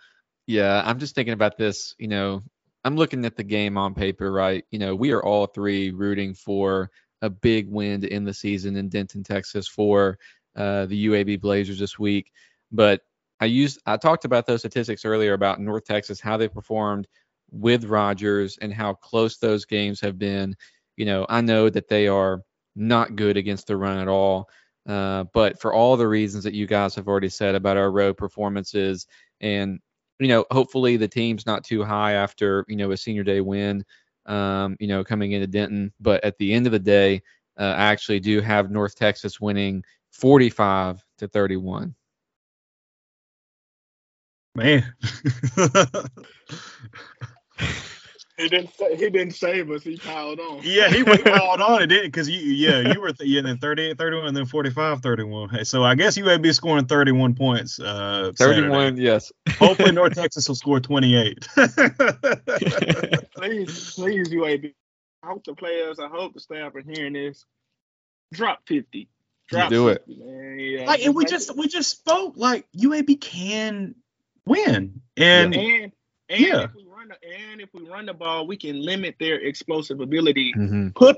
yeah, 0.47 0.81
I'm 0.85 0.99
just 0.99 1.15
thinking 1.15 1.33
about 1.33 1.57
this. 1.57 1.95
You 1.97 2.07
know, 2.07 2.43
I'm 2.83 2.95
looking 2.95 3.25
at 3.25 3.35
the 3.35 3.43
game 3.43 3.77
on 3.77 3.93
paper, 3.93 4.31
right? 4.31 4.63
You 4.71 4.79
know, 4.79 4.95
we 4.95 5.11
are 5.11 5.23
all 5.23 5.47
three 5.47 5.91
rooting 5.91 6.33
for 6.33 6.91
a 7.25 7.29
big 7.29 7.69
win 7.69 8.01
to 8.01 8.11
end 8.11 8.27
the 8.27 8.33
season 8.33 8.77
in 8.77 8.89
Denton, 8.89 9.23
Texas 9.23 9.67
for 9.67 10.17
uh, 10.55 10.85
the 10.85 11.07
UAB 11.07 11.41
Blazers 11.41 11.79
this 11.79 11.99
week. 11.99 12.31
But 12.71 13.01
I 13.39 13.45
used 13.45 13.81
I 13.85 13.97
talked 13.97 14.25
about 14.25 14.45
those 14.45 14.61
statistics 14.61 15.05
earlier 15.05 15.33
about 15.33 15.59
North 15.59 15.85
Texas, 15.85 16.21
how 16.21 16.37
they 16.37 16.47
performed 16.47 17.07
with 17.51 17.85
Rogers 17.85 18.57
and 18.61 18.73
how 18.73 18.93
close 18.93 19.37
those 19.37 19.65
games 19.65 19.99
have 20.01 20.17
been. 20.17 20.55
You 20.97 21.05
know, 21.05 21.25
I 21.27 21.41
know 21.41 21.69
that 21.69 21.89
they 21.89 22.07
are 22.07 22.41
not 22.75 23.15
good 23.15 23.37
against 23.37 23.67
the 23.67 23.77
run 23.77 23.97
at 23.97 24.07
all. 24.07 24.49
Uh, 24.87 25.23
but 25.33 25.59
for 25.59 25.73
all 25.73 25.97
the 25.97 26.07
reasons 26.07 26.43
that 26.43 26.53
you 26.53 26.67
guys 26.67 26.93
have 26.95 27.07
already 27.07 27.29
said 27.29 27.55
about 27.55 27.77
our 27.77 27.91
road 27.91 28.17
performances, 28.17 29.07
and 29.41 29.79
you 30.19 30.27
know, 30.27 30.45
hopefully 30.51 30.95
the 30.95 31.07
team's 31.07 31.45
not 31.45 31.63
too 31.63 31.83
high 31.83 32.13
after 32.13 32.63
you 32.67 32.75
know 32.75 32.91
a 32.91 32.97
senior 32.97 33.23
day 33.23 33.41
win, 33.41 33.83
um, 34.25 34.77
you 34.79 34.87
know, 34.87 35.03
coming 35.03 35.33
into 35.33 35.47
Denton. 35.47 35.91
But 35.99 36.23
at 36.23 36.37
the 36.37 36.53
end 36.53 36.65
of 36.65 36.71
the 36.71 36.79
day, 36.79 37.21
uh, 37.57 37.73
I 37.77 37.85
actually 37.85 38.19
do 38.19 38.41
have 38.41 38.71
North 38.71 38.95
Texas 38.95 39.39
winning 39.39 39.83
45 40.11 41.03
to 41.19 41.27
31. 41.27 41.95
Man. 44.55 44.93
He 48.37 48.49
didn't. 48.49 48.69
He 48.77 49.09
didn't 49.09 49.31
save 49.31 49.71
us. 49.71 49.83
He 49.83 49.95
piled 49.95 50.41
on. 50.41 50.59
Yeah, 50.61 50.89
he 50.89 51.03
piled 51.23 51.61
on 51.61 51.81
it, 51.83 51.87
didn't? 51.87 52.07
Because 52.07 52.29
you, 52.29 52.39
yeah, 52.39 52.91
you 52.93 52.99
were 52.99 53.13
th- 53.13 53.29
yeah, 53.29 53.41
then 53.41 53.57
38, 53.59 53.97
31, 53.97 54.27
and 54.27 54.35
then 54.35 54.45
45, 54.45 55.01
31. 55.01 55.63
So 55.63 55.83
I 55.83 55.95
guess 55.95 56.17
you 56.17 56.25
would 56.25 56.41
be 56.41 56.51
scoring 56.51 56.85
31 56.85 57.35
points. 57.35 57.79
Uh, 57.79 58.33
31, 58.37 58.71
Saturday. 58.71 59.01
yes. 59.01 59.31
Hopefully, 59.57 59.93
North 59.93 60.15
Texas 60.15 60.49
will 60.49 60.55
score 60.55 60.81
28. 60.81 61.47
please, 63.35 63.93
please, 63.93 64.29
UAB. 64.29 64.73
I 65.23 65.27
hope 65.27 65.45
the 65.45 65.55
players, 65.55 65.97
I 65.99 66.09
hope 66.09 66.33
the 66.33 66.41
staff 66.41 66.75
are 66.75 66.81
hearing 66.81 67.13
this. 67.13 67.45
Drop 68.33 68.59
50. 68.67 69.07
Drop 69.47 69.69
do 69.69 69.87
50, 69.87 70.11
it. 70.11 70.19
Man. 70.19 70.59
Yeah, 70.59 70.85
like, 70.87 71.01
and 71.05 71.15
we 71.15 71.23
just 71.23 71.55
we 71.55 71.67
just 71.69 71.89
spoke 71.89 72.33
like 72.35 72.67
UAB 72.75 73.21
can 73.21 73.95
win, 74.45 75.01
and 75.15 75.55
and, 75.55 75.91
and 76.29 76.39
yeah. 76.39 76.63
if 76.63 76.75
we 76.75 76.85
run 76.85 77.09
the, 77.09 77.15
and 77.51 77.61
if 77.61 77.69
we 77.73 77.87
run 77.87 78.05
the 78.05 78.13
ball, 78.13 78.47
we 78.47 78.57
can 78.57 78.81
limit 78.81 79.15
their 79.19 79.35
explosive 79.39 79.99
ability. 79.99 80.53
Mm-hmm. 80.55 80.89
Put 80.89 81.17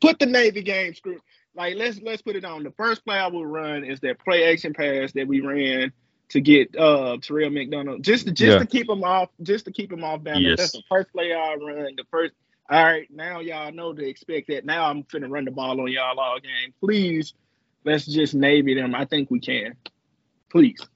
put 0.00 0.18
the 0.18 0.26
Navy 0.26 0.62
game 0.62 0.94
script. 0.94 1.22
Like 1.54 1.76
let's 1.76 2.00
let's 2.02 2.22
put 2.22 2.36
it 2.36 2.44
on. 2.44 2.62
The 2.64 2.70
first 2.72 3.04
play 3.04 3.16
I 3.18 3.28
will 3.28 3.46
run 3.46 3.84
is 3.84 4.00
that 4.00 4.18
play 4.24 4.52
action 4.52 4.72
pass 4.74 5.12
that 5.12 5.26
we 5.26 5.40
ran 5.40 5.92
to 6.30 6.40
get 6.40 6.76
uh 6.76 7.16
Terrell 7.22 7.50
McDonald 7.50 8.02
just 8.02 8.26
to, 8.26 8.32
just 8.32 8.52
Yeah. 8.52 8.58
to 8.58 8.66
keep 8.66 8.88
him 8.88 9.02
off 9.02 9.30
just 9.42 9.64
to 9.64 9.72
keep 9.72 9.92
him 9.92 10.04
off 10.04 10.22
balance. 10.22 10.44
Yes. 10.44 10.58
That's 10.58 10.72
the 10.72 10.82
first 10.88 11.12
play 11.12 11.32
I 11.32 11.54
run. 11.54 11.94
The 11.96 12.04
first. 12.10 12.34
All 12.70 12.84
right, 12.84 13.08
now 13.10 13.40
y'all 13.40 13.72
know 13.72 13.94
to 13.94 14.06
expect 14.06 14.48
that. 14.48 14.66
Now 14.66 14.90
I'm 14.90 15.02
finna 15.04 15.30
run 15.30 15.46
the 15.46 15.50
ball 15.50 15.80
on 15.80 15.90
y'all 15.90 16.20
all 16.20 16.38
game. 16.38 16.74
Please, 16.80 17.32
let's 17.84 18.04
just 18.04 18.34
Navy 18.34 18.74
them. 18.74 18.94
I 18.94 19.06
think 19.06 19.30
we 19.30 19.40
can. 19.40 19.74
Please. 20.50 20.86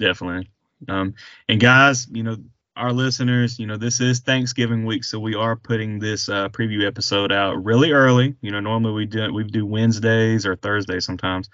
Definitely. 0.00 0.50
Um, 0.88 1.14
and 1.48 1.60
guys, 1.60 2.08
you 2.10 2.24
know, 2.24 2.38
our 2.76 2.92
listeners, 2.92 3.58
you 3.58 3.66
know, 3.66 3.76
this 3.76 4.00
is 4.00 4.20
Thanksgiving 4.20 4.84
week, 4.84 5.04
so 5.04 5.20
we 5.20 5.34
are 5.34 5.54
putting 5.54 5.98
this 5.98 6.28
uh, 6.28 6.48
preview 6.48 6.86
episode 6.86 7.30
out 7.30 7.64
really 7.64 7.92
early. 7.92 8.34
You 8.40 8.50
know, 8.50 8.60
normally 8.60 8.94
we 8.94 9.06
do 9.06 9.32
we 9.32 9.44
do 9.44 9.64
Wednesdays 9.64 10.44
or 10.44 10.56
Thursdays 10.56 11.04
sometimes, 11.04 11.48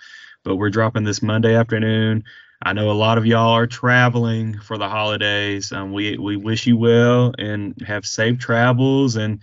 but 0.44 0.56
we're 0.56 0.70
dropping 0.70 1.04
this 1.04 1.22
Monday 1.22 1.54
afternoon. 1.54 2.24
I 2.62 2.72
know 2.72 2.90
a 2.90 2.92
lot 2.92 3.18
of 3.18 3.26
y'all 3.26 3.52
are 3.52 3.66
traveling 3.66 4.59
for 4.61 4.78
the 4.78 4.88
holidays. 4.88 5.72
Um, 5.72 5.92
we 5.92 6.16
we 6.16 6.37
wish 6.37 6.66
you 6.66 6.78
well 6.78 7.35
and 7.38 7.74
have 7.87 8.06
safe 8.06 8.38
travels. 8.38 9.16
And 9.16 9.40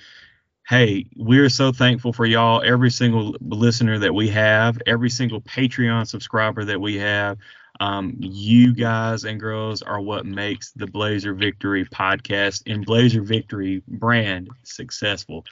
hey, 0.68 1.06
we're 1.16 1.50
so 1.50 1.72
thankful 1.72 2.12
for 2.12 2.26
y'all, 2.26 2.62
every 2.66 2.92
single 2.92 3.36
listener 3.40 4.00
that 4.00 4.16
we 4.16 4.30
have, 4.30 4.80
every 4.88 5.10
single 5.10 5.42
Patreon 5.42 6.08
subscriber 6.08 6.66
that 6.66 6.82
we 6.82 6.98
have. 6.98 7.38
Um, 7.80 8.16
you 8.20 8.74
guys 8.74 9.24
and 9.24 9.40
girls 9.40 9.82
are 9.82 10.02
what 10.02 10.26
makes 10.26 10.72
the 10.72 10.88
Blazer 10.88 11.34
Victory 11.34 11.86
podcast 11.86 12.64
and 12.66 12.86
Blazer 12.86 13.22
Victory 13.22 13.84
brand 13.88 14.50
successful. 14.64 15.46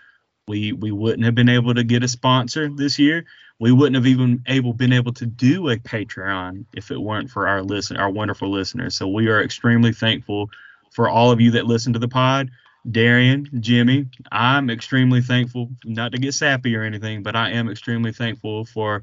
We 0.47 0.73
we 0.73 0.91
wouldn't 0.91 1.25
have 1.25 1.35
been 1.35 1.49
able 1.49 1.73
to 1.73 1.83
get 1.83 2.03
a 2.03 2.07
sponsor 2.07 2.69
this 2.69 2.99
year. 2.99 3.25
We 3.59 3.71
wouldn't 3.71 3.95
have 3.95 4.07
even 4.07 4.43
able 4.47 4.73
been 4.73 4.93
able 4.93 5.13
to 5.13 5.25
do 5.25 5.69
a 5.69 5.77
Patreon 5.77 6.65
if 6.73 6.91
it 6.91 6.97
weren't 6.97 7.29
for 7.29 7.47
our 7.47 7.61
listen 7.61 7.97
our 7.97 8.09
wonderful 8.09 8.49
listeners. 8.49 8.95
So 8.95 9.07
we 9.07 9.27
are 9.27 9.41
extremely 9.41 9.93
thankful 9.93 10.49
for 10.91 11.09
all 11.09 11.31
of 11.31 11.41
you 11.41 11.51
that 11.51 11.65
listen 11.65 11.93
to 11.93 11.99
the 11.99 12.07
pod. 12.07 12.49
Darian, 12.89 13.49
Jimmy, 13.61 14.07
I'm 14.31 14.69
extremely 14.69 15.21
thankful, 15.21 15.69
not 15.83 16.11
to 16.11 16.19
get 16.19 16.35
sappy 16.35 16.75
or 16.75 16.83
anything, 16.83 17.23
but 17.23 17.35
I 17.35 17.49
am 17.51 17.67
extremely 17.67 18.11
thankful 18.11 18.65
for 18.65 19.01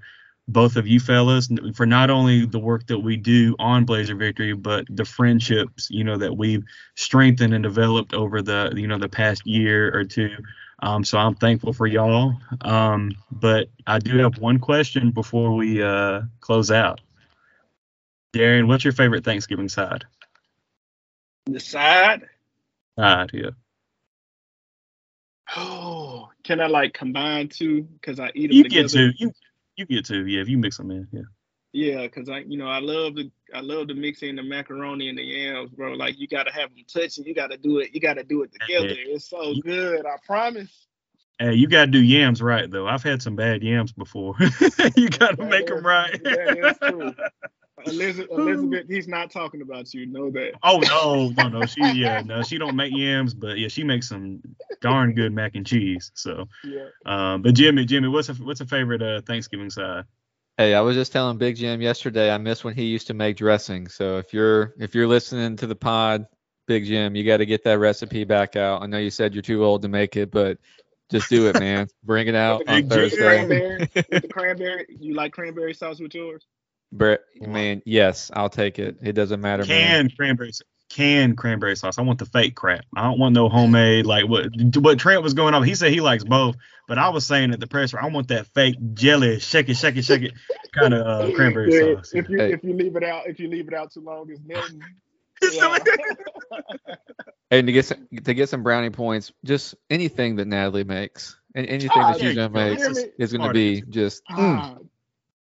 both 0.48 0.76
of 0.76 0.86
you 0.86 0.98
fellas 1.00 1.48
for 1.74 1.86
not 1.86 2.10
only 2.10 2.46
the 2.46 2.58
work 2.58 2.86
that 2.88 2.98
we 2.98 3.16
do 3.16 3.54
on 3.58 3.84
Blazer 3.84 4.14
Victory, 4.16 4.52
but 4.52 4.84
the 4.90 5.04
friendships, 5.04 5.88
you 5.90 6.04
know, 6.04 6.16
that 6.16 6.36
we've 6.36 6.64
strengthened 6.96 7.54
and 7.54 7.62
developed 7.62 8.12
over 8.12 8.42
the, 8.42 8.72
you 8.76 8.86
know, 8.88 8.98
the 8.98 9.08
past 9.08 9.46
year 9.46 9.96
or 9.96 10.04
two. 10.04 10.30
Um, 10.80 11.04
so 11.04 11.16
I'm 11.16 11.36
thankful 11.36 11.72
for 11.72 11.86
y'all. 11.86 12.34
Um, 12.62 13.12
but 13.30 13.68
I 13.86 14.00
do 14.00 14.18
have 14.18 14.38
one 14.38 14.58
question 14.58 15.12
before 15.12 15.54
we 15.54 15.80
uh, 15.80 16.22
close 16.40 16.72
out. 16.72 17.00
Darian, 18.32 18.66
what's 18.66 18.82
your 18.82 18.92
favorite 18.92 19.24
Thanksgiving 19.24 19.68
side? 19.68 20.04
The 21.46 21.60
side. 21.60 22.28
Side, 22.98 23.30
yeah. 23.32 23.50
Oh, 25.56 26.30
can 26.42 26.60
I 26.60 26.66
like 26.66 26.94
combine 26.94 27.48
two? 27.48 27.82
Because 27.82 28.18
I 28.18 28.32
eat 28.34 28.48
them 28.48 28.56
You 28.56 28.62
together. 28.64 28.82
get 28.82 28.90
to 28.90 29.12
you 29.18 29.32
you 29.76 29.86
get 29.86 30.04
to 30.06 30.26
yeah 30.26 30.40
if 30.40 30.48
you 30.48 30.58
mix 30.58 30.76
them 30.76 30.90
in 30.90 31.06
yeah. 31.12 31.22
Yeah, 31.74 32.02
because 32.02 32.28
I, 32.28 32.40
you 32.40 32.58
know, 32.58 32.68
I 32.68 32.80
love 32.80 33.14
the 33.14 33.30
I 33.54 33.60
love 33.60 33.88
the 33.88 33.94
mixing 33.94 34.36
the 34.36 34.42
macaroni 34.42 35.08
and 35.08 35.16
the 35.16 35.22
yams, 35.22 35.70
bro. 35.70 35.94
Like 35.94 36.18
you 36.18 36.28
gotta 36.28 36.52
have 36.52 36.68
them 36.74 36.84
touching. 36.92 37.24
You 37.24 37.34
gotta 37.34 37.56
do 37.56 37.78
it. 37.78 37.94
You 37.94 38.00
gotta 38.00 38.24
do 38.24 38.42
it 38.42 38.52
together. 38.52 38.94
It's 38.94 39.30
so 39.30 39.54
good. 39.64 40.04
I 40.04 40.16
promise. 40.26 40.86
Hey, 41.38 41.54
you 41.54 41.68
gotta 41.68 41.90
do 41.90 42.02
yams 42.02 42.42
right 42.42 42.70
though. 42.70 42.86
I've 42.86 43.02
had 43.02 43.22
some 43.22 43.36
bad 43.36 43.62
yams 43.62 43.92
before. 43.92 44.34
you 44.96 45.08
gotta 45.08 45.36
That 45.36 45.48
make 45.48 45.66
them 45.66 45.84
right. 45.84 46.22
that 46.22 46.58
is 46.58 46.90
true. 46.90 47.14
Elizabeth, 47.86 48.30
Elizabeth, 48.30 48.86
he's 48.88 49.08
not 49.08 49.30
talking 49.30 49.62
about 49.62 49.92
you. 49.92 50.06
Know 50.06 50.30
that. 50.30 50.52
Oh 50.62 50.78
no, 50.78 51.30
no, 51.30 51.48
no. 51.48 51.66
She 51.66 51.80
yeah, 51.92 52.22
no, 52.24 52.42
she 52.42 52.58
don't 52.58 52.76
make 52.76 52.92
yams, 52.94 53.34
but 53.34 53.58
yeah, 53.58 53.68
she 53.68 53.82
makes 53.82 54.08
some 54.08 54.40
darn 54.82 55.14
good 55.14 55.32
mac 55.32 55.54
and 55.54 55.66
cheese. 55.66 56.10
So, 56.14 56.46
Yeah. 56.64 56.88
um, 57.06 57.40
but 57.42 57.54
Jimmy, 57.54 57.84
Jimmy, 57.86 58.08
what's 58.08 58.28
a 58.28 58.34
what's 58.34 58.60
a 58.60 58.66
favorite 58.66 59.00
uh, 59.02 59.22
Thanksgiving 59.22 59.70
side? 59.70 60.04
Hey, 60.58 60.74
I 60.74 60.82
was 60.82 60.94
just 60.94 61.12
telling 61.12 61.38
Big 61.38 61.56
Jim 61.56 61.80
yesterday 61.80 62.30
I 62.30 62.36
miss 62.36 62.62
when 62.62 62.74
he 62.74 62.84
used 62.84 63.06
to 63.06 63.14
make 63.14 63.36
dressing. 63.38 63.88
So 63.88 64.18
if 64.18 64.34
you're 64.34 64.74
if 64.78 64.94
you're 64.94 65.08
listening 65.08 65.56
to 65.56 65.66
the 65.66 65.74
pod, 65.74 66.26
Big 66.68 66.84
Jim, 66.84 67.16
you 67.16 67.24
got 67.24 67.38
to 67.38 67.46
get 67.46 67.64
that 67.64 67.78
recipe 67.78 68.24
back 68.24 68.54
out. 68.56 68.82
I 68.82 68.86
know 68.86 68.98
you 68.98 69.08
said 69.10 69.32
you're 69.34 69.42
too 69.42 69.64
old 69.64 69.80
to 69.82 69.88
make 69.88 70.16
it, 70.16 70.30
but 70.30 70.58
just 71.10 71.30
do 71.30 71.48
it, 71.48 71.58
man. 71.58 71.88
Bring 72.04 72.28
it 72.28 72.34
out 72.34 72.62
on 72.68 72.88
Thursday. 72.88 73.16
Cranberry, 73.16 73.78
with 73.94 74.22
the 74.22 74.28
cranberry. 74.28 74.86
You 74.88 75.14
like 75.14 75.32
cranberry 75.32 75.72
sauce 75.74 76.00
with 76.00 76.14
yours? 76.14 76.46
Brett, 76.92 77.20
man, 77.40 77.80
yes, 77.86 78.30
I'll 78.34 78.50
take 78.50 78.78
it. 78.78 78.98
It 79.02 79.12
doesn't 79.14 79.40
matter, 79.40 79.64
man. 79.64 79.86
Canned 79.86 80.16
cranberry, 80.16 80.52
sa- 80.52 80.64
canned 80.92 81.38
cranberry 81.38 81.76
sauce. 81.76 81.98
I 81.98 82.02
want 82.02 82.18
the 82.18 82.26
fake 82.26 82.54
crap. 82.54 82.84
I 82.94 83.04
don't 83.04 83.18
want 83.18 83.34
no 83.34 83.48
homemade 83.48 84.06
like 84.06 84.28
what 84.28 84.50
what 84.76 84.98
Trent 84.98 85.22
was 85.22 85.34
going 85.34 85.54
on. 85.54 85.62
He 85.64 85.74
said 85.74 85.90
he 85.92 86.00
likes 86.02 86.24
both, 86.24 86.56
but 86.86 86.98
I 86.98 87.08
was 87.08 87.26
saying 87.26 87.52
at 87.52 87.60
the 87.60 87.66
presser, 87.66 87.98
I 88.00 88.08
want 88.08 88.28
that 88.28 88.46
fake 88.48 88.76
jelly, 88.94 89.40
shake 89.40 89.68
it, 89.70 89.76
shake 89.76 89.96
it, 89.96 90.04
shake 90.04 90.22
it, 90.22 90.34
kind 90.72 90.94
of 90.94 91.06
uh, 91.06 91.32
cranberry 91.34 91.70
Yeah, 91.72 91.94
sauce. 91.96 92.12
If 92.14 92.28
you 92.28 92.38
Hey. 92.38 92.52
if 92.52 92.62
you 92.62 92.74
leave 92.74 92.96
it 92.96 93.04
out, 93.04 93.26
if 93.26 93.40
you 93.40 93.48
leave 93.48 93.68
it 93.68 93.74
out 93.74 93.92
too 93.92 94.00
long, 94.02 94.30
it's 94.30 94.40
melting. 94.44 94.82
Yeah. 95.52 95.78
And 97.50 97.66
to 97.66 97.72
get 97.72 97.86
some 97.86 98.08
to 98.24 98.34
get 98.34 98.48
some 98.48 98.62
brownie 98.62 98.90
points, 98.90 99.32
just 99.44 99.74
anything 99.90 100.36
that 100.36 100.46
Natalie 100.46 100.84
makes, 100.84 101.36
and 101.54 101.66
anything 101.66 101.90
Ah, 101.94 102.06
that 102.06 102.18
there 102.18 102.28
she's 102.28 102.34
you 102.34 102.36
gonna 102.36 102.48
go. 102.48 102.54
make 102.54 102.78
is 103.18 103.32
gonna 103.32 103.52
be 103.52 103.76
answer. 103.76 103.86
just. 103.90 104.22
mm. 104.30 104.38
Ah, 104.38 104.76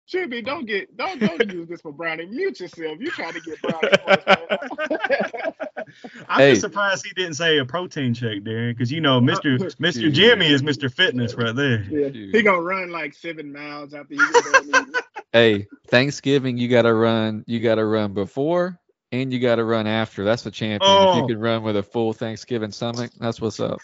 Jimmy, 0.08 0.42
don't 0.42 0.66
get 0.66 0.96
don't 0.96 1.20
don't 1.20 1.44
use 1.52 1.68
this 1.68 1.80
for 1.82 1.92
brownie. 1.92 2.26
Mute 2.26 2.60
yourself. 2.60 2.98
You 3.00 3.10
trying 3.10 3.34
to 3.34 3.40
get 3.40 3.60
brownie 3.62 3.92
points, 4.04 4.26
man. 4.26 4.48
I'm 6.30 6.38
Hey. 6.38 6.50
just 6.50 6.60
surprised 6.62 7.04
he 7.04 7.12
didn't 7.14 7.34
say 7.34 7.58
a 7.58 7.64
protein 7.64 8.14
shake, 8.14 8.44
Darian, 8.44 8.72
because 8.72 8.92
you 8.92 9.00
know 9.00 9.20
Mr. 9.20 9.58
Mr. 9.58 9.94
Dude. 10.00 10.14
Jimmy 10.14 10.46
is 10.46 10.62
Mr. 10.62 10.92
Fitness 10.92 11.34
right 11.34 11.54
there. 11.54 11.82
yeah, 11.90 12.08
he 12.08 12.42
gonna 12.42 12.60
run 12.62 12.90
like 12.90 13.14
seven 13.14 13.52
miles 13.52 13.92
after 13.94 14.14
he 14.14 14.18
get 14.18 14.44
done 14.52 14.68
eating. 14.68 14.94
Hey, 15.32 15.66
Thanksgiving 15.88 16.58
you 16.58 16.66
gotta 16.68 16.92
run. 16.92 17.44
You 17.46 17.60
gotta 17.60 17.84
run 17.84 18.14
before 18.14 18.78
and 19.12 19.32
you 19.32 19.38
gotta 19.38 19.62
run 19.64 19.86
after. 19.86 20.24
That's 20.24 20.42
the 20.42 20.50
champion. 20.50 20.90
If 20.92 20.98
Oh. 21.08 21.20
you 21.20 21.26
can 21.28 21.38
run 21.40 21.62
with 21.62 21.76
a 21.76 21.82
full 21.84 22.12
Thanksgiving 22.12 22.72
stomach, 22.72 23.12
that's 23.18 23.40
what's 23.40 23.60
up. 23.60 23.78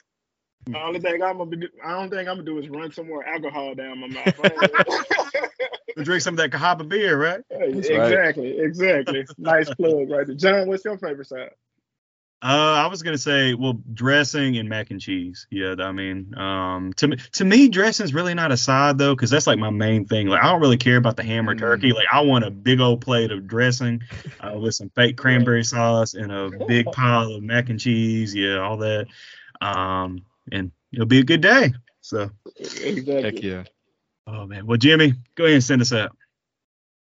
The 0.66 0.80
only 0.82 0.98
thing 0.98 1.22
I'm 1.22 1.38
gonna 1.38 1.50
be, 1.50 1.68
I 1.84 1.92
don't 1.92 2.10
think 2.10 2.28
I'm 2.28 2.36
gonna 2.36 2.42
do 2.42 2.58
is 2.58 2.68
run 2.68 2.90
some 2.92 3.06
more 3.06 3.24
alcohol 3.24 3.74
down 3.76 4.00
my 4.00 4.08
mouth. 4.08 4.34
Drink 6.02 6.20
some 6.22 6.34
of 6.34 6.38
that 6.38 6.50
Cahaba 6.50 6.86
beer, 6.88 7.16
right? 7.20 7.40
Hey, 7.48 7.72
That's 7.72 7.90
right. 7.90 8.02
exactly, 8.12 8.58
exactly. 8.58 9.24
Nice 9.38 9.72
plug 9.74 10.10
right 10.10 10.26
there. 10.26 10.34
John, 10.36 10.68
what's 10.68 10.84
your 10.84 10.98
favorite 10.98 11.26
side? 11.28 11.50
Uh, 12.42 12.84
I 12.84 12.86
was 12.88 13.02
gonna 13.02 13.16
say, 13.18 13.54
well, 13.54 13.80
dressing 13.94 14.58
and 14.58 14.68
mac 14.68 14.90
and 14.90 15.00
cheese. 15.00 15.46
Yeah, 15.50 15.74
I 15.78 15.90
mean, 15.92 16.34
um, 16.36 16.92
to 16.94 17.08
me, 17.08 17.16
to 17.32 17.44
me, 17.46 17.68
dressing's 17.68 18.12
really 18.12 18.34
not 18.34 18.52
a 18.52 18.56
side 18.58 18.98
though, 18.98 19.14
because 19.14 19.30
that's 19.30 19.46
like 19.46 19.58
my 19.58 19.70
main 19.70 20.04
thing. 20.04 20.26
Like, 20.28 20.42
I 20.44 20.50
don't 20.52 20.60
really 20.60 20.76
care 20.76 20.98
about 20.98 21.16
the 21.16 21.22
ham 21.24 21.48
or 21.48 21.54
Mm. 21.54 21.58
turkey. 21.60 21.92
Like, 21.92 22.06
I 22.12 22.20
want 22.20 22.44
a 22.44 22.50
big 22.50 22.78
old 22.80 23.00
plate 23.00 23.32
of 23.32 23.46
dressing 23.46 24.02
uh, 24.40 24.58
with 24.58 24.74
some 24.74 24.90
fake 24.90 25.16
cranberry 25.16 25.64
sauce 25.64 26.12
and 26.14 26.30
a 26.30 26.50
big 26.68 26.84
pile 26.92 27.32
of 27.34 27.42
mac 27.42 27.70
and 27.70 27.80
cheese. 27.80 28.34
Yeah, 28.34 28.58
all 28.58 28.76
that. 28.78 29.06
Um, 29.62 30.22
and 30.52 30.70
it'll 30.92 31.06
be 31.06 31.20
a 31.20 31.24
good 31.24 31.40
day. 31.40 31.72
So, 32.02 32.30
Exactly. 32.56 33.22
Heck 33.22 33.42
yeah. 33.42 33.64
oh 34.26 34.46
man, 34.46 34.66
well, 34.66 34.76
Jimmy, 34.76 35.14
go 35.36 35.44
ahead 35.44 35.54
and 35.54 35.64
send 35.64 35.80
us 35.80 35.92
out. 35.92 36.14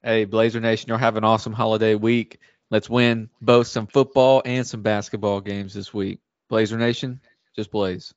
Hey, 0.02 0.26
Blazer 0.26 0.60
Nation, 0.60 0.90
you'll 0.90 0.98
have 0.98 1.18
an 1.18 1.24
awesome 1.24 1.54
holiday 1.54 1.94
week. 1.94 2.40
Let's 2.72 2.90
win 2.90 3.30
both 3.42 3.68
some 3.68 3.88
football 3.88 4.42
and 4.46 4.66
some 4.66 4.82
basketball 4.84 5.42
games 5.42 5.74
this 5.74 5.94
week. 5.94 6.20
Blazer 6.50 6.78
Nation, 6.78 7.22
just 7.56 7.72
blaze. 7.72 8.14